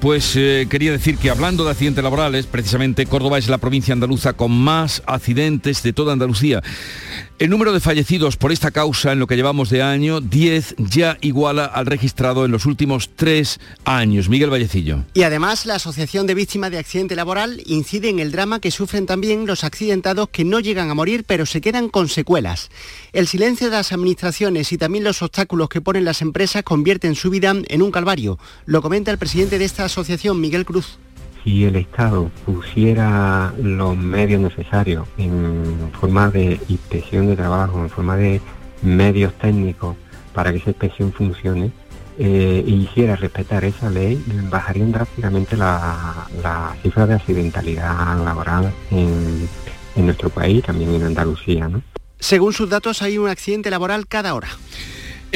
Pues 0.00 0.34
eh, 0.36 0.66
quería 0.68 0.92
decir 0.92 1.16
que 1.16 1.30
hablando 1.30 1.64
de 1.64 1.70
accidentes 1.70 2.04
laborales, 2.04 2.46
precisamente 2.46 3.06
Córdoba 3.06 3.38
es 3.38 3.48
la 3.48 3.58
provincia 3.58 3.94
andaluza 3.94 4.34
con 4.34 4.52
más 4.52 5.02
accidentes 5.06 5.82
de 5.82 5.92
toda 5.92 6.12
Andalucía. 6.12 6.62
El 7.38 7.50
número 7.50 7.74
de 7.74 7.80
fallecidos 7.80 8.38
por 8.38 8.50
esta 8.50 8.70
causa 8.70 9.12
en 9.12 9.18
lo 9.18 9.26
que 9.26 9.36
llevamos 9.36 9.68
de 9.68 9.82
año, 9.82 10.22
10, 10.22 10.76
ya 10.78 11.18
iguala 11.20 11.66
al 11.66 11.84
registrado 11.84 12.46
en 12.46 12.50
los 12.50 12.64
últimos 12.64 13.10
tres 13.14 13.60
años. 13.84 14.30
Miguel 14.30 14.48
Vallecillo. 14.48 15.04
Y 15.12 15.22
además 15.22 15.66
la 15.66 15.74
Asociación 15.74 16.26
de 16.26 16.32
Víctimas 16.32 16.70
de 16.70 16.78
Accidente 16.78 17.14
Laboral 17.14 17.62
incide 17.66 18.08
en 18.08 18.20
el 18.20 18.32
drama 18.32 18.58
que 18.58 18.70
sufren 18.70 19.04
también 19.04 19.46
los 19.46 19.64
accidentados 19.64 20.30
que 20.30 20.44
no 20.44 20.60
llegan 20.60 20.88
a 20.88 20.94
morir 20.94 21.24
pero 21.26 21.44
se 21.44 21.60
quedan 21.60 21.90
con 21.90 22.08
secuelas. 22.08 22.70
El 23.12 23.26
silencio 23.26 23.68
de 23.68 23.76
las 23.76 23.92
administraciones 23.92 24.72
y 24.72 24.78
también 24.78 25.04
los 25.04 25.20
obstáculos 25.20 25.68
que 25.68 25.82
ponen 25.82 26.06
las 26.06 26.22
empresas 26.22 26.62
convierten 26.62 27.14
su 27.14 27.28
vida 27.28 27.54
en 27.68 27.82
un 27.82 27.90
calvario. 27.90 28.38
Lo 28.64 28.80
comenta 28.80 29.10
el 29.10 29.18
presidente 29.18 29.58
de 29.58 29.66
esta 29.66 29.84
asociación, 29.84 30.40
Miguel 30.40 30.64
Cruz. 30.64 30.96
Si 31.46 31.64
el 31.64 31.76
Estado 31.76 32.28
pusiera 32.44 33.54
los 33.56 33.96
medios 33.96 34.40
necesarios 34.40 35.06
en 35.16 35.92
forma 35.92 36.28
de 36.28 36.60
inspección 36.68 37.28
de 37.28 37.36
trabajo, 37.36 37.78
en 37.78 37.88
forma 37.88 38.16
de 38.16 38.40
medios 38.82 39.32
técnicos 39.34 39.94
para 40.34 40.50
que 40.50 40.58
esa 40.58 40.70
inspección 40.70 41.12
funcione, 41.12 41.70
eh, 42.18 42.64
e 42.66 42.70
hiciera 42.70 43.14
respetar 43.14 43.64
esa 43.64 43.88
ley, 43.90 44.20
bajarían 44.50 44.90
drásticamente 44.90 45.56
la, 45.56 46.26
la 46.42 46.74
cifra 46.82 47.06
de 47.06 47.14
accidentalidad 47.14 48.24
laboral 48.24 48.72
en, 48.90 49.48
en 49.94 50.04
nuestro 50.04 50.30
país, 50.30 50.64
también 50.64 50.94
en 50.94 51.04
Andalucía. 51.04 51.70
Según 52.18 52.54
sus 52.54 52.68
datos 52.68 53.02
hay 53.02 53.18
un 53.18 53.28
accidente 53.28 53.70
laboral 53.70 54.08
cada 54.08 54.34
hora. 54.34 54.48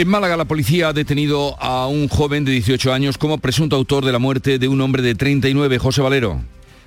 En 0.00 0.08
Málaga 0.08 0.38
la 0.38 0.46
policía 0.46 0.88
ha 0.88 0.92
detenido 0.94 1.60
a 1.60 1.86
un 1.86 2.08
joven 2.08 2.46
de 2.46 2.52
18 2.52 2.90
años 2.94 3.18
como 3.18 3.36
presunto 3.36 3.76
autor 3.76 4.02
de 4.02 4.12
la 4.12 4.18
muerte 4.18 4.58
de 4.58 4.66
un 4.66 4.80
hombre 4.80 5.02
de 5.02 5.14
39, 5.14 5.78
José 5.78 6.00
Valero. 6.00 6.40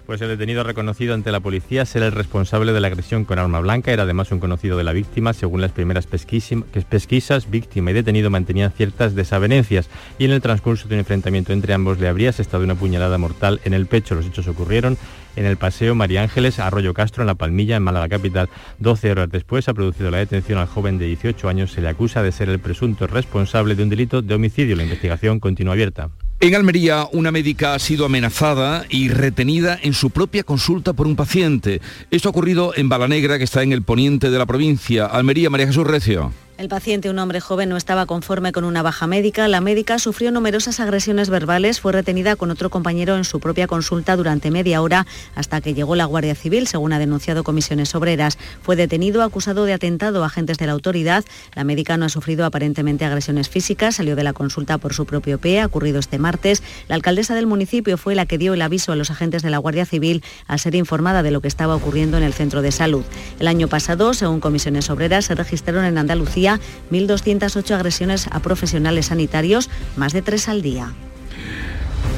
Pues 0.06 0.22
el 0.22 0.28
detenido 0.28 0.66
reconocido 0.66 1.14
ante 1.14 1.32
la 1.32 1.40
policía 1.40 1.86
ser 1.86 2.04
el 2.04 2.12
responsable 2.12 2.74
de 2.74 2.82
la 2.82 2.88
agresión 2.88 3.24
con 3.24 3.40
arma 3.40 3.62
blanca, 3.62 3.94
era 3.94 4.04
además 4.04 4.34
un 4.34 4.40
conocido 4.40 4.78
de 4.78 4.84
la 4.84 4.92
víctima, 4.92 5.32
según 5.32 5.62
las 5.62 5.72
primeras 5.72 6.08
pesquisas, 6.08 7.50
víctima 7.50 7.92
y 7.92 7.94
detenido 7.94 8.30
mantenían 8.30 8.74
ciertas 8.74 9.16
desavenencias 9.16 9.90
y 10.20 10.26
en 10.26 10.32
el 10.32 10.42
transcurso 10.42 10.90
de 10.90 10.96
un 10.96 11.00
enfrentamiento 11.00 11.54
entre 11.54 11.74
ambos 11.74 12.00
le 12.00 12.10
habría 12.10 12.32
asestado 12.32 12.66
una 12.66 12.76
puñalada 12.76 13.18
mortal 13.18 13.62
en 13.64 13.74
el 13.74 13.86
pecho. 13.86 14.14
Los 14.14 14.26
hechos 14.26 14.50
ocurrieron 14.50 14.98
en 15.38 15.46
el 15.46 15.56
paseo 15.56 15.96
María 15.96 16.22
Ángeles, 16.22 16.60
Arroyo 16.60 16.94
Castro, 16.94 17.24
en 17.24 17.28
La 17.28 17.36
Palmilla, 17.36 17.78
en 17.78 17.84
Málaga 17.84 18.10
capital. 18.10 18.50
12 18.80 19.10
horas 19.10 19.30
después 19.32 19.70
ha 19.70 19.74
producido 19.74 20.12
la 20.12 20.18
detención 20.18 20.60
al 20.60 20.68
joven 20.68 20.98
de 20.98 21.06
18 21.06 21.48
años, 21.48 21.72
se 21.72 21.80
le 21.80 21.88
acusa 21.88 22.22
de 22.22 22.34
ser 22.34 22.50
el 22.50 22.60
presunto 22.60 23.08
responsable 23.08 23.76
de 23.76 23.84
un 23.84 23.90
delito 23.90 24.22
de 24.22 24.36
homicidio. 24.36 24.76
La 24.76 24.84
investigación 24.84 25.40
continúa 25.40 25.74
abierta. 25.74 26.10
En 26.44 26.56
Almería, 26.56 27.08
una 27.14 27.32
médica 27.32 27.74
ha 27.74 27.80
sido 27.80 28.06
amenazada 28.06 28.86
y 28.90 29.08
retenida 29.08 29.80
en 29.82 29.94
su 29.94 30.10
propia 30.10 30.44
consulta 30.44 30.92
por 30.92 31.08
un 31.08 31.16
paciente. 31.16 31.80
Esto 32.12 32.28
ha 32.28 32.32
ocurrido 32.32 32.74
en 32.76 32.90
Balanegra, 32.90 33.38
que 33.38 33.46
está 33.46 33.64
en 33.64 33.72
el 33.72 33.82
poniente 33.82 34.30
de 34.30 34.38
la 34.38 34.46
provincia. 34.46 35.06
Almería, 35.06 35.50
María 35.50 35.68
Jesús 35.68 35.88
Recio. 35.88 36.34
El 36.56 36.70
paciente, 36.70 37.10
un 37.10 37.18
hombre 37.18 37.42
joven, 37.42 37.70
no 37.70 37.78
estaba 37.78 38.06
conforme 38.06 38.52
con 38.52 38.64
una 38.64 38.84
baja 38.84 39.08
médica. 39.08 39.48
La 39.48 39.60
médica 39.60 39.98
sufrió 39.98 40.30
numerosas 40.30 40.80
agresiones 40.80 41.32
verbales, 41.32 41.82
fue 41.82 41.92
retenida 41.92 42.36
con 42.36 42.52
otro 42.52 42.70
compañero 42.70 43.18
en 43.18 43.24
su 43.24 43.40
propia 43.40 43.66
consulta 43.66 44.16
durante 44.16 44.52
media 44.52 44.80
hora 44.84 45.08
hasta 45.34 45.62
que 45.62 45.74
llegó 45.74 45.96
la 45.96 46.06
Guardia 46.06 46.36
Civil, 46.36 46.68
según 46.68 46.94
ha 46.94 47.00
denunciado 47.00 47.44
Comisiones 47.44 47.96
Obreras. 47.96 48.38
Fue 48.62 48.76
detenido 48.76 49.24
acusado 49.24 49.66
de 49.66 49.74
atentado 49.74 50.24
a 50.24 50.28
agentes 50.28 50.60
de 50.60 50.68
la 50.68 50.74
autoridad. 50.74 51.26
La 51.56 51.64
médica 51.64 51.98
no 51.98 52.06
ha 52.06 52.10
sufrido 52.10 52.46
aparentemente 52.46 53.04
agresiones 53.04 53.50
físicas, 53.50 53.96
salió 53.96 54.16
de 54.16 54.24
la 54.24 54.34
consulta 54.34 54.78
por 54.78 54.94
su 54.94 55.08
propio 55.08 55.40
pie, 55.40 55.66
ocurrido 55.66 56.00
este 56.00 56.20
martes. 56.20 56.62
La 56.88 56.94
alcaldesa 56.94 57.34
del 57.34 57.48
municipio 57.48 57.98
fue 57.98 58.14
la 58.14 58.28
que 58.28 58.38
dio 58.38 58.54
el 58.54 58.62
aviso 58.62 58.92
a 58.92 58.96
los 58.96 59.10
agentes 59.10 59.42
de 59.42 59.50
la 59.50 59.58
Guardia 59.58 59.88
Civil 59.88 60.24
al 60.46 60.60
ser 60.60 60.76
informada 60.76 61.24
de 61.24 61.32
lo 61.32 61.42
que 61.42 61.48
estaba 61.48 61.76
ocurriendo 61.76 62.16
en 62.18 62.24
el 62.24 62.34
centro 62.34 62.62
de 62.62 62.72
salud. 62.72 63.04
El 63.40 63.48
año 63.48 63.68
pasado, 63.68 64.14
según 64.14 64.40
Comisiones 64.40 64.92
Obreras, 64.92 65.26
se 65.26 65.34
registraron 65.34 65.86
en 65.86 65.98
Andalucía 65.98 66.43
1.208 66.92 67.72
agresiones 67.72 68.28
a 68.32 68.40
profesionales 68.40 69.08
sanitarios, 69.08 69.70
más 69.96 70.14
de 70.14 70.22
tres 70.22 70.48
al 70.48 70.62
día. 70.62 70.94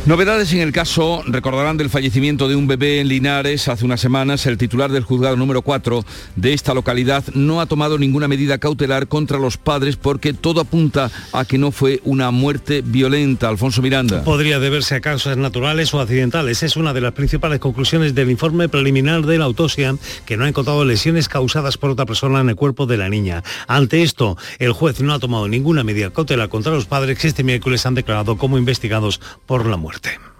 Novedades 0.06 0.54
en 0.54 0.60
el 0.60 0.72
caso, 0.72 1.24
recordarán 1.26 1.78
del 1.78 1.90
fallecimiento 1.90 2.48
de 2.48 2.56
un 2.56 2.68
bebé 2.68 3.00
en 3.00 3.08
Linares 3.08 3.68
hace 3.68 3.86
unas 3.86 4.00
semanas. 4.00 4.46
El 4.46 4.56
titular 4.56 4.92
del 4.92 5.04
juzgado 5.04 5.36
número 5.36 5.64
4 5.64 6.06
de 6.36 6.54
esta 6.54 6.76
localidad 6.76 7.24
no 7.34 7.60
ha 7.60 7.66
tomado 7.66 7.98
ninguna 7.98 8.28
medida 8.28 8.60
cautelar 8.60 9.08
contra 9.08 9.40
los 9.40 9.58
padres 9.58 9.96
porque 9.96 10.34
todo 10.36 10.62
apunta 10.62 11.10
a 11.34 11.44
que 11.46 11.58
no 11.58 11.72
fue 11.72 12.02
una 12.04 12.30
muerte 12.30 12.84
violenta. 12.86 13.50
Alfonso 13.50 13.82
Miranda. 13.82 14.24
Podría 14.24 14.60
deberse 14.60 14.94
a 14.94 15.02
causas 15.02 15.38
naturales 15.38 15.92
o 15.96 16.00
accidentales. 16.00 16.62
Es 16.62 16.78
una 16.78 16.94
de 16.94 17.02
las 17.02 17.14
principales 17.14 17.58
conclusiones 17.58 18.14
del 18.14 18.30
informe 18.30 18.70
preliminar 18.70 19.26
de 19.26 19.40
la 19.40 19.46
autopsia 19.46 19.96
que 20.28 20.38
no 20.38 20.46
ha 20.46 20.50
encontrado 20.50 20.86
lesiones 20.86 21.28
causadas 21.30 21.80
por 21.80 21.90
otra 21.90 22.06
persona 22.06 22.42
en 22.42 22.50
el 22.50 22.56
cuerpo 22.56 22.86
de 22.86 22.98
la 22.98 23.10
niña. 23.10 23.44
Ante 23.68 24.04
esto, 24.04 24.38
el 24.60 24.72
juez 24.72 25.02
no 25.02 25.16
ha 25.16 25.20
tomado 25.20 25.48
ninguna 25.48 25.84
medida 25.84 26.12
cautelar 26.12 26.50
contra 26.50 26.74
los 26.74 26.86
padres 26.86 27.18
que 27.18 27.28
este 27.28 27.44
miércoles 27.44 27.88
han 27.88 27.96
declarado 27.96 28.38
como 28.38 28.60
investigados 28.60 29.20
por 29.48 29.66
la 29.66 29.78
muerte. 29.78 29.95
despertem. 29.96 30.35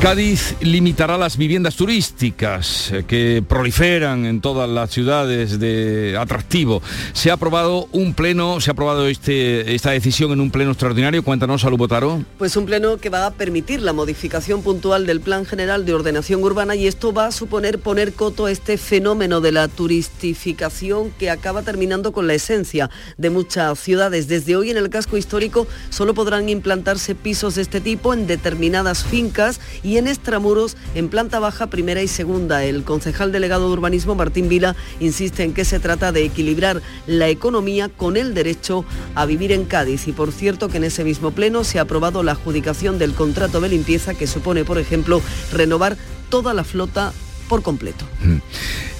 Cádiz 0.00 0.56
limitará 0.62 1.18
las 1.18 1.36
viviendas 1.36 1.76
turísticas 1.76 2.90
eh, 2.90 3.04
que 3.06 3.44
proliferan 3.46 4.24
en 4.24 4.40
todas 4.40 4.66
las 4.66 4.88
ciudades 4.90 5.60
de 5.60 6.16
atractivo. 6.18 6.80
Se 7.12 7.30
ha 7.30 7.34
aprobado 7.34 7.86
un 7.92 8.14
pleno, 8.14 8.62
se 8.62 8.70
ha 8.70 8.72
aprobado 8.72 9.08
este, 9.08 9.74
esta 9.74 9.90
decisión 9.90 10.32
en 10.32 10.40
un 10.40 10.50
pleno 10.50 10.70
extraordinario. 10.70 11.22
Cuéntanos, 11.22 11.60
Salud 11.60 11.76
Botaro. 11.76 12.24
Pues 12.38 12.56
un 12.56 12.64
pleno 12.64 12.96
que 12.96 13.10
va 13.10 13.26
a 13.26 13.30
permitir 13.32 13.82
la 13.82 13.92
modificación 13.92 14.62
puntual 14.62 15.04
del 15.04 15.20
Plan 15.20 15.44
General 15.44 15.84
de 15.84 15.92
Ordenación 15.92 16.42
Urbana 16.42 16.74
y 16.74 16.86
esto 16.86 17.12
va 17.12 17.26
a 17.26 17.32
suponer 17.32 17.78
poner 17.78 18.14
coto 18.14 18.46
a 18.46 18.50
este 18.50 18.78
fenómeno 18.78 19.42
de 19.42 19.52
la 19.52 19.68
turistificación 19.68 21.10
que 21.18 21.28
acaba 21.28 21.60
terminando 21.60 22.12
con 22.12 22.26
la 22.26 22.32
esencia 22.32 22.88
de 23.18 23.28
muchas 23.28 23.78
ciudades. 23.78 24.28
Desde 24.28 24.56
hoy 24.56 24.70
en 24.70 24.78
el 24.78 24.88
casco 24.88 25.18
histórico 25.18 25.66
solo 25.90 26.14
podrán 26.14 26.48
implantarse 26.48 27.14
pisos 27.14 27.56
de 27.56 27.62
este 27.62 27.82
tipo 27.82 28.14
en 28.14 28.26
determinadas 28.26 29.04
fincas 29.04 29.29
y 29.82 29.96
en 29.96 30.08
extramuros 30.08 30.76
en 30.94 31.08
planta 31.08 31.38
baja, 31.38 31.68
primera 31.68 32.02
y 32.02 32.08
segunda. 32.08 32.64
El 32.64 32.84
concejal 32.84 33.32
delegado 33.32 33.68
de 33.68 33.72
urbanismo, 33.72 34.14
Martín 34.14 34.48
Vila, 34.48 34.74
insiste 34.98 35.44
en 35.44 35.54
que 35.54 35.64
se 35.64 35.78
trata 35.78 36.12
de 36.12 36.24
equilibrar 36.24 36.82
la 37.06 37.28
economía 37.28 37.88
con 37.88 38.16
el 38.16 38.34
derecho 38.34 38.84
a 39.14 39.26
vivir 39.26 39.52
en 39.52 39.64
Cádiz. 39.64 40.08
Y 40.08 40.12
por 40.12 40.32
cierto 40.32 40.68
que 40.68 40.78
en 40.78 40.84
ese 40.84 41.04
mismo 41.04 41.30
pleno 41.30 41.64
se 41.64 41.78
ha 41.78 41.82
aprobado 41.82 42.22
la 42.22 42.32
adjudicación 42.32 42.98
del 42.98 43.14
contrato 43.14 43.60
de 43.60 43.68
limpieza 43.68 44.14
que 44.14 44.26
supone, 44.26 44.64
por 44.64 44.78
ejemplo, 44.78 45.22
renovar 45.52 45.96
toda 46.28 46.54
la 46.54 46.64
flota 46.64 47.12
por 47.50 47.62
completo. 47.62 48.04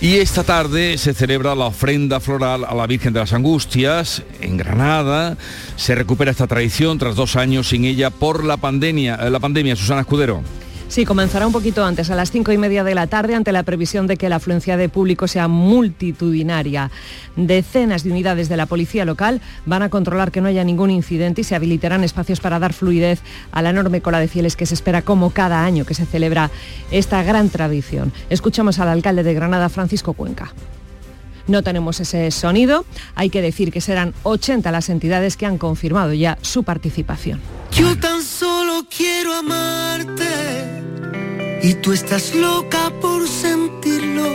Y 0.01 0.17
esta 0.17 0.43
tarde 0.43 0.99
se 0.99 1.15
celebra 1.15 1.55
la 1.55 1.67
ofrenda 1.67 2.19
floral 2.19 2.65
a 2.65 2.75
la 2.75 2.87
Virgen 2.89 3.13
de 3.13 3.21
las 3.21 3.33
Angustias 3.33 4.25
en 4.41 4.57
Granada. 4.57 5.37
Se 5.77 5.95
recupera 5.95 6.33
esta 6.33 6.49
tradición 6.49 6.99
tras 6.99 7.15
dos 7.15 7.37
años 7.37 7.69
sin 7.69 7.85
ella 7.85 8.11
por 8.11 8.45
la 8.45 8.57
pandemia. 8.57 9.15
eh, 9.23 9.31
La 9.31 9.39
pandemia, 9.39 9.77
Susana 9.77 10.01
Escudero. 10.01 10.43
Sí, 10.91 11.05
comenzará 11.05 11.47
un 11.47 11.53
poquito 11.53 11.85
antes, 11.85 12.11
a 12.11 12.17
las 12.17 12.33
cinco 12.33 12.51
y 12.51 12.59
media 12.59 12.83
de 12.83 12.97
la 12.97 13.07
tarde, 13.07 13.37
ante 13.37 13.53
la 13.53 13.63
previsión 13.63 14.09
de 14.09 14.17
que 14.17 14.29
la 14.29 14.37
afluencia 14.37 14.77
de 14.77 14.89
público 14.89 15.29
sea 15.29 15.47
multitudinaria. 15.47 16.91
Decenas 17.37 18.03
de 18.03 18.11
unidades 18.11 18.49
de 18.49 18.57
la 18.57 18.67
policía 18.67 19.05
local 19.05 19.41
van 19.67 19.85
a 19.85 19.89
controlar 19.89 20.33
que 20.33 20.41
no 20.41 20.49
haya 20.49 20.65
ningún 20.65 20.91
incidente 20.91 21.43
y 21.43 21.45
se 21.45 21.55
habilitarán 21.55 22.03
espacios 22.03 22.41
para 22.41 22.59
dar 22.59 22.73
fluidez 22.73 23.21
a 23.53 23.63
la 23.63 23.71
enorme 23.71 24.01
cola 24.01 24.19
de 24.19 24.27
fieles 24.27 24.57
que 24.57 24.67
se 24.67 24.75
espera 24.75 25.03
como 25.03 25.31
cada 25.31 25.65
año 25.65 25.85
que 25.85 25.95
se 25.95 26.07
celebra 26.07 26.51
esta 26.91 27.23
gran 27.23 27.51
tradición. 27.51 28.13
Escuchamos 28.29 28.81
al 28.81 28.89
alcalde 28.89 29.23
de 29.23 29.35
Granada, 29.35 29.69
Francisco 29.69 30.15
Cuenca. 30.15 30.53
No 31.51 31.65
tenemos 31.65 31.99
ese 31.99 32.31
sonido. 32.31 32.85
Hay 33.17 33.29
que 33.29 33.43
decir 33.43 33.73
que 33.73 33.81
serán 33.81 34.15
80 34.23 34.71
las 34.71 34.89
entidades 34.89 35.37
que 35.37 35.47
han 35.47 35.59
confirmado 35.59 36.13
ya 36.13 36.39
su 36.43 36.63
participación. 36.63 37.41
Yo 37.73 37.99
tan 37.99 38.23
solo 38.23 38.85
quiero 38.89 39.35
amarte 39.35 40.29
y 41.61 41.75
tú 41.75 41.93
estás 41.93 42.37
loca 42.37 42.93
por 43.01 43.27
sentirlo. 43.27 44.29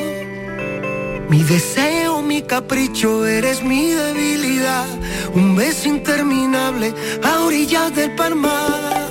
Mi 1.29 1.41
deseo, 1.43 2.21
mi 2.21 2.41
capricho, 2.41 3.25
eres 3.25 3.63
mi 3.63 3.91
debilidad. 3.91 4.85
Un 5.33 5.55
beso 5.55 5.87
interminable 5.87 6.93
a 7.23 7.45
orillas 7.45 7.95
del 7.95 8.13
palmar. 8.15 9.07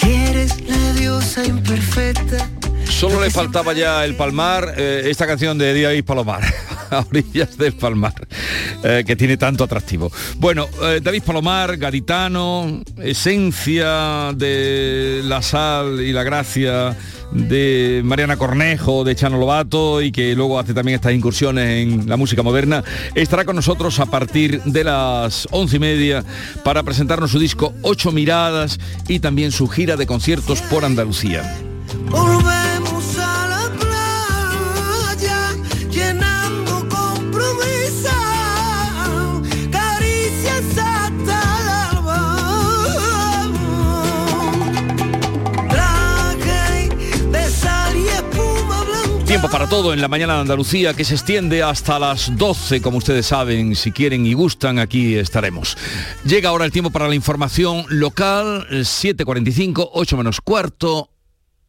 Si 0.00 0.12
eres 0.12 0.60
la 0.68 0.92
diosa 0.92 1.46
imperfecta. 1.46 2.46
Solo 2.94 3.20
le 3.20 3.30
faltaba 3.30 3.72
ya 3.72 4.04
el 4.04 4.14
palmar, 4.14 4.74
eh, 4.76 5.02
esta 5.06 5.26
canción 5.26 5.58
de 5.58 5.74
Díaz 5.74 6.02
Palomar. 6.04 6.42
a 6.90 7.00
orillas 7.00 7.56
del 7.56 7.74
Palmar, 7.74 8.14
eh, 8.82 9.04
que 9.06 9.16
tiene 9.16 9.36
tanto 9.36 9.64
atractivo. 9.64 10.10
Bueno, 10.36 10.68
eh, 10.82 11.00
David 11.02 11.22
Palomar, 11.22 11.76
gaditano, 11.76 12.82
esencia 13.02 14.32
de 14.34 15.22
la 15.24 15.42
sal 15.42 16.00
y 16.00 16.12
la 16.12 16.22
gracia 16.22 16.96
de 17.32 18.02
Mariana 18.04 18.36
Cornejo, 18.36 19.02
de 19.02 19.16
Chano 19.16 19.38
Lobato 19.38 20.00
y 20.00 20.12
que 20.12 20.34
luego 20.34 20.58
hace 20.58 20.74
también 20.74 20.96
estas 20.96 21.14
incursiones 21.14 21.82
en 21.82 22.08
la 22.08 22.16
música 22.16 22.42
moderna, 22.42 22.84
estará 23.14 23.44
con 23.44 23.56
nosotros 23.56 23.98
a 23.98 24.06
partir 24.06 24.62
de 24.62 24.84
las 24.84 25.48
once 25.50 25.76
y 25.76 25.80
media 25.80 26.24
para 26.62 26.82
presentarnos 26.82 27.32
su 27.32 27.38
disco 27.38 27.74
Ocho 27.82 28.12
Miradas 28.12 28.78
y 29.08 29.18
también 29.18 29.50
su 29.50 29.68
gira 29.68 29.96
de 29.96 30.06
conciertos 30.06 30.60
por 30.62 30.84
Andalucía. 30.84 31.73
Tiempo 49.34 49.50
para 49.50 49.66
todo 49.66 49.92
en 49.92 50.00
la 50.00 50.06
mañana 50.06 50.34
de 50.34 50.42
Andalucía 50.42 50.94
que 50.94 51.02
se 51.02 51.14
extiende 51.14 51.60
hasta 51.60 51.98
las 51.98 52.36
12, 52.36 52.80
como 52.80 52.98
ustedes 52.98 53.26
saben, 53.26 53.74
si 53.74 53.90
quieren 53.90 54.24
y 54.26 54.32
gustan, 54.32 54.78
aquí 54.78 55.16
estaremos. 55.16 55.76
Llega 56.24 56.50
ahora 56.50 56.66
el 56.66 56.70
tiempo 56.70 56.90
para 56.90 57.08
la 57.08 57.16
información 57.16 57.84
local, 57.88 58.64
7.45, 58.70 59.88
8 59.92 60.16
menos 60.16 60.40
cuarto, 60.40 61.08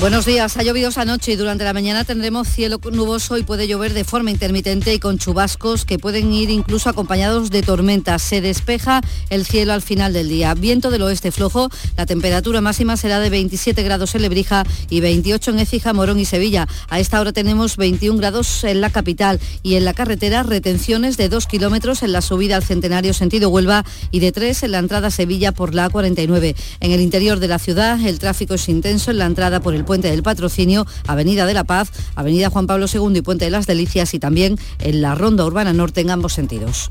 Buenos 0.00 0.26
días. 0.26 0.56
Ha 0.56 0.62
llovido 0.62 0.90
esa 0.90 1.04
noche 1.04 1.32
y 1.32 1.36
durante 1.36 1.64
la 1.64 1.72
mañana 1.72 2.04
tendremos 2.04 2.48
cielo 2.48 2.78
nuboso 2.92 3.38
y 3.38 3.42
puede 3.42 3.68
llover 3.68 3.94
de 3.94 4.04
forma 4.04 4.30
intermitente 4.30 4.92
y 4.92 4.98
con 4.98 5.18
chubascos 5.18 5.84
que 5.86 5.98
pueden 5.98 6.32
ir 6.32 6.50
incluso 6.50 6.90
acompañados 6.90 7.50
de 7.50 7.62
tormentas. 7.62 8.20
Se 8.20 8.40
despeja 8.40 9.00
el 9.30 9.46
cielo 9.46 9.72
al 9.72 9.82
final 9.82 10.12
del 10.12 10.28
día. 10.28 10.52
Viento 10.54 10.90
del 10.90 11.02
oeste 11.02 11.30
flojo. 11.30 11.70
La 11.96 12.06
temperatura 12.06 12.60
máxima 12.60 12.96
será 12.96 13.20
de 13.20 13.30
27 13.30 13.82
grados 13.82 14.14
en 14.14 14.22
Lebrija 14.22 14.64
y 14.90 15.00
28 15.00 15.52
en 15.52 15.58
Écija, 15.60 15.92
Morón 15.94 16.18
y 16.18 16.24
Sevilla. 16.24 16.68
A 16.90 16.98
esta 16.98 17.20
hora 17.20 17.32
tenemos 17.32 17.76
21 17.76 18.18
grados 18.18 18.64
en 18.64 18.80
la 18.80 18.90
capital 18.90 19.40
y 19.62 19.76
en 19.76 19.84
la 19.84 19.94
carretera 19.94 20.42
retenciones 20.42 21.16
de 21.16 21.28
2 21.30 21.46
kilómetros 21.46 22.02
en 22.02 22.12
la 22.12 22.20
subida 22.20 22.56
al 22.56 22.64
Centenario 22.64 23.14
sentido 23.14 23.48
Huelva 23.48 23.84
y 24.10 24.18
de 24.18 24.32
3 24.32 24.64
en 24.64 24.72
la 24.72 24.78
entrada 24.78 25.08
a 25.08 25.12
Sevilla 25.12 25.52
por 25.52 25.72
la 25.72 25.88
49. 25.88 26.56
En 26.80 26.90
el 26.90 27.00
interior 27.00 27.38
de 27.38 27.48
la 27.48 27.60
ciudad 27.60 27.98
el 28.04 28.18
tráfico 28.18 28.54
es 28.54 28.68
intenso 28.68 29.12
en 29.12 29.18
la 29.18 29.26
entrada 29.26 29.60
por 29.60 29.74
el 29.74 29.83
Puente 29.84 30.10
del 30.10 30.22
Patrocinio, 30.22 30.86
Avenida 31.06 31.46
de 31.46 31.54
la 31.54 31.64
Paz, 31.64 31.90
Avenida 32.14 32.50
Juan 32.50 32.66
Pablo 32.66 32.86
II 32.92 33.16
y 33.16 33.22
Puente 33.22 33.44
de 33.44 33.50
las 33.50 33.66
Delicias 33.66 34.14
y 34.14 34.18
también 34.18 34.58
en 34.80 35.02
la 35.02 35.14
Ronda 35.14 35.44
Urbana 35.44 35.72
Norte 35.72 36.00
en 36.00 36.10
ambos 36.10 36.32
sentidos. 36.32 36.90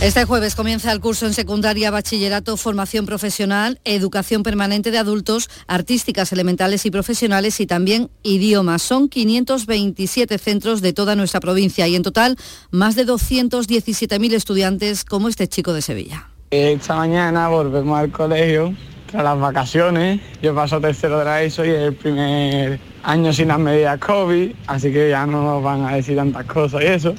Este 0.00 0.24
jueves 0.24 0.54
comienza 0.54 0.90
el 0.92 1.00
curso 1.00 1.26
en 1.26 1.34
secundaria, 1.34 1.90
bachillerato, 1.90 2.56
formación 2.56 3.04
profesional, 3.04 3.80
educación 3.84 4.42
permanente 4.42 4.90
de 4.90 4.96
adultos, 4.96 5.50
artísticas 5.66 6.32
elementales 6.32 6.86
y 6.86 6.90
profesionales 6.90 7.60
y 7.60 7.66
también 7.66 8.08
idiomas. 8.22 8.80
Son 8.80 9.10
527 9.10 10.38
centros 10.38 10.80
de 10.80 10.94
toda 10.94 11.16
nuestra 11.16 11.40
provincia 11.40 11.86
y 11.86 11.96
en 11.96 12.02
total 12.02 12.38
más 12.70 12.96
de 12.96 13.06
217.000 13.06 14.32
estudiantes 14.32 15.04
como 15.04 15.28
este 15.28 15.48
chico 15.48 15.74
de 15.74 15.82
Sevilla. 15.82 16.30
Esta 16.50 16.96
mañana 16.96 17.48
volvemos 17.48 17.98
al 17.98 18.10
colegio 18.10 18.74
tras 19.10 19.22
las 19.22 19.38
vacaciones. 19.38 20.18
Yo 20.40 20.54
paso 20.54 20.80
tercero 20.80 21.18
de 21.18 21.26
la 21.26 21.42
ESO 21.42 21.62
y 21.66 21.70
el 21.72 21.94
primer 21.94 22.80
año 23.02 23.34
sin 23.34 23.48
las 23.48 23.58
medidas 23.58 23.98
COVID, 23.98 24.52
así 24.66 24.90
que 24.90 25.10
ya 25.10 25.26
no 25.26 25.42
nos 25.42 25.62
van 25.62 25.84
a 25.84 25.94
decir 25.94 26.16
tantas 26.16 26.46
cosas 26.46 26.80
y 26.80 26.86
eso. 26.86 27.14